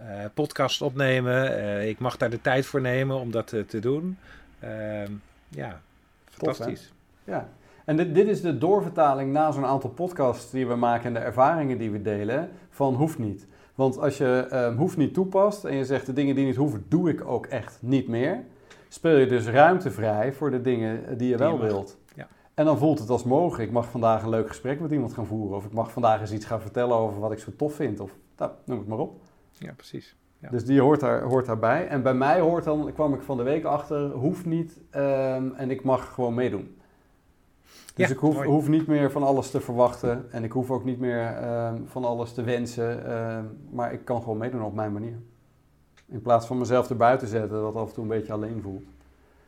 uh, 0.00 0.24
podcast 0.34 0.82
opnemen. 0.82 1.88
ik 1.88 1.98
mag 1.98 2.16
daar 2.16 2.30
de 2.30 2.40
tijd 2.40 2.66
voor 2.66 2.80
nemen 2.80 3.16
om 3.16 3.30
dat 3.30 3.46
te 3.46 3.78
doen. 3.80 4.18
Ehm, 4.60 5.12
ja, 5.48 5.80
fantastisch. 6.24 6.82
Tof, 6.82 6.92
ja. 7.24 7.48
En 7.88 7.96
dit, 7.96 8.14
dit, 8.14 8.28
is 8.28 8.40
de 8.40 8.58
doorvertaling 8.58 9.32
na 9.32 9.50
zo'n 9.50 9.64
aantal 9.64 9.90
podcasts 9.90 10.50
die 10.50 10.66
we 10.66 10.74
maken 10.74 11.06
en 11.06 11.12
de 11.12 11.18
ervaringen 11.18 11.78
die 11.78 11.90
we 11.90 12.02
delen 12.02 12.50
van 12.70 12.94
hoeft 12.94 13.18
niet. 13.18 13.46
Want 13.74 13.98
als 13.98 14.18
je 14.18 14.48
um, 14.52 14.76
hoeft 14.76 14.96
niet 14.96 15.14
toepast 15.14 15.64
en 15.64 15.74
je 15.74 15.84
zegt 15.84 16.06
de 16.06 16.12
dingen 16.12 16.34
die 16.34 16.44
niet 16.44 16.56
hoeven, 16.56 16.84
doe 16.88 17.10
ik 17.10 17.24
ook 17.24 17.46
echt 17.46 17.78
niet 17.80 18.08
meer. 18.08 18.44
Speel 18.88 19.16
je 19.16 19.26
dus 19.26 19.46
ruimte 19.46 19.90
vrij 19.90 20.32
voor 20.32 20.50
de 20.50 20.60
dingen 20.60 21.18
die 21.18 21.28
je 21.28 21.36
die 21.36 21.46
wel 21.46 21.52
je 21.52 21.62
wilt. 21.62 21.98
Ja. 22.14 22.26
En 22.54 22.64
dan 22.64 22.78
voelt 22.78 22.98
het 22.98 23.10
als 23.10 23.24
mogelijk. 23.24 23.68
Ik 23.68 23.74
mag 23.74 23.90
vandaag 23.90 24.22
een 24.22 24.28
leuk 24.28 24.48
gesprek 24.48 24.80
met 24.80 24.90
iemand 24.90 25.12
gaan 25.12 25.26
voeren. 25.26 25.56
Of 25.56 25.64
ik 25.64 25.72
mag 25.72 25.92
vandaag 25.92 26.20
eens 26.20 26.32
iets 26.32 26.46
gaan 26.46 26.60
vertellen 26.60 26.96
over 26.96 27.20
wat 27.20 27.32
ik 27.32 27.38
zo 27.38 27.50
tof 27.56 27.74
vind. 27.74 28.00
Of 28.00 28.14
nou, 28.36 28.50
noem 28.64 28.78
het 28.78 28.88
maar 28.88 28.98
op. 28.98 29.20
Ja, 29.58 29.72
precies. 29.72 30.16
Ja. 30.38 30.48
Dus 30.48 30.64
die 30.64 30.80
hoort, 30.80 31.00
daar, 31.00 31.22
hoort 31.22 31.46
daarbij. 31.46 31.88
En 31.88 32.02
bij 32.02 32.14
mij 32.14 32.40
hoort 32.40 32.64
dan, 32.64 32.92
kwam 32.92 33.14
ik 33.14 33.22
van 33.22 33.36
de 33.36 33.42
week 33.42 33.64
achter, 33.64 34.10
hoeft 34.10 34.46
niet 34.46 34.80
um, 34.96 35.54
en 35.54 35.70
ik 35.70 35.84
mag 35.84 36.14
gewoon 36.14 36.34
meedoen. 36.34 36.76
Dus 37.98 38.08
ja, 38.08 38.14
ik 38.14 38.20
hoef, 38.20 38.44
hoef, 38.44 38.68
niet 38.68 38.86
meer 38.86 39.10
van 39.10 39.22
alles 39.22 39.50
te 39.50 39.60
verwachten 39.60 40.32
en 40.32 40.44
ik 40.44 40.52
hoef 40.52 40.70
ook 40.70 40.84
niet 40.84 40.98
meer 40.98 41.42
uh, 41.42 41.72
van 41.84 42.04
alles 42.04 42.32
te 42.32 42.42
wensen, 42.42 43.02
uh, 43.06 43.38
maar 43.70 43.92
ik 43.92 44.04
kan 44.04 44.22
gewoon 44.22 44.38
meedoen 44.38 44.62
op 44.62 44.74
mijn 44.74 44.92
manier. 44.92 45.18
In 46.06 46.22
plaats 46.22 46.46
van 46.46 46.58
mezelf 46.58 46.90
erbuiten 46.90 47.28
te 47.28 47.32
zetten, 47.32 47.60
dat 47.60 47.74
af 47.74 47.88
en 47.88 47.94
toe 47.94 48.02
een 48.02 48.08
beetje 48.08 48.32
alleen 48.32 48.62
voelt. 48.62 48.88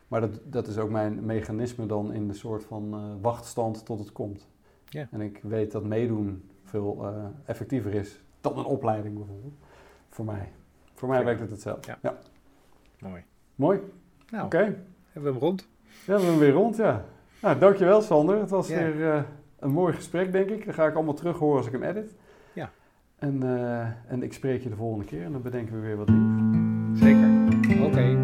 Maar 0.07 0.21
dat, 0.21 0.39
dat 0.43 0.67
is 0.67 0.77
ook 0.77 0.89
mijn 0.89 1.25
mechanisme 1.25 1.85
dan 1.85 2.13
in 2.13 2.27
de 2.27 2.33
soort 2.33 2.63
van 2.63 2.93
uh, 2.93 3.21
wachtstand 3.21 3.85
tot 3.85 3.99
het 3.99 4.11
komt. 4.11 4.47
Ja. 4.85 5.07
En 5.11 5.21
ik 5.21 5.39
weet 5.43 5.71
dat 5.71 5.83
meedoen 5.83 6.49
veel 6.63 7.05
eh, 7.05 7.25
effectiever 7.45 7.93
is 7.93 8.21
dan 8.41 8.57
een 8.57 8.65
opleiding 8.65 9.15
bijvoorbeeld. 9.15 9.53
Voor 10.09 10.25
mij. 10.25 10.51
Voor 10.93 11.09
mij 11.09 11.19
ja. 11.19 11.25
werkt 11.25 11.39
het 11.39 11.49
hetzelfde. 11.49 11.87
Ja. 11.87 11.97
ja. 12.01 12.17
Mooi. 12.99 13.23
Mooi. 13.55 13.79
Nou, 14.29 14.45
Oké. 14.45 14.55
Okay. 14.55 14.77
Hebben 15.11 15.33
we 15.33 15.39
hem 15.39 15.47
rond? 15.47 15.61
Ja, 15.61 15.67
we 16.05 16.11
hebben 16.11 16.29
hem 16.29 16.39
weer 16.39 16.51
rond, 16.51 16.75
ja. 16.75 17.05
Nou, 17.41 17.59
dankjewel 17.59 18.01
Sander. 18.01 18.39
Het 18.39 18.49
was 18.49 18.67
weer 18.67 18.95
uh, 18.95 19.21
een 19.59 19.71
mooi 19.71 19.93
gesprek, 19.93 20.31
denk 20.31 20.49
ik. 20.49 20.65
Dan 20.65 20.73
ga 20.73 20.87
ik 20.87 20.95
allemaal 20.95 21.13
terug 21.13 21.37
horen 21.37 21.57
als 21.57 21.65
ik 21.65 21.71
hem 21.71 21.83
edit. 21.83 22.15
Ja. 22.53 22.71
En, 23.19 23.43
eh, 23.43 24.11
en 24.11 24.23
ik 24.23 24.33
spreek 24.33 24.63
je 24.63 24.69
de 24.69 24.75
volgende 24.75 25.05
keer 25.05 25.23
en 25.23 25.31
dan 25.31 25.41
bedenken 25.41 25.75
we 25.75 25.81
weer 25.81 25.97
wat 25.97 26.09
nieuws. 26.09 26.99
Zeker. 26.99 27.29
Oké. 27.85 28.20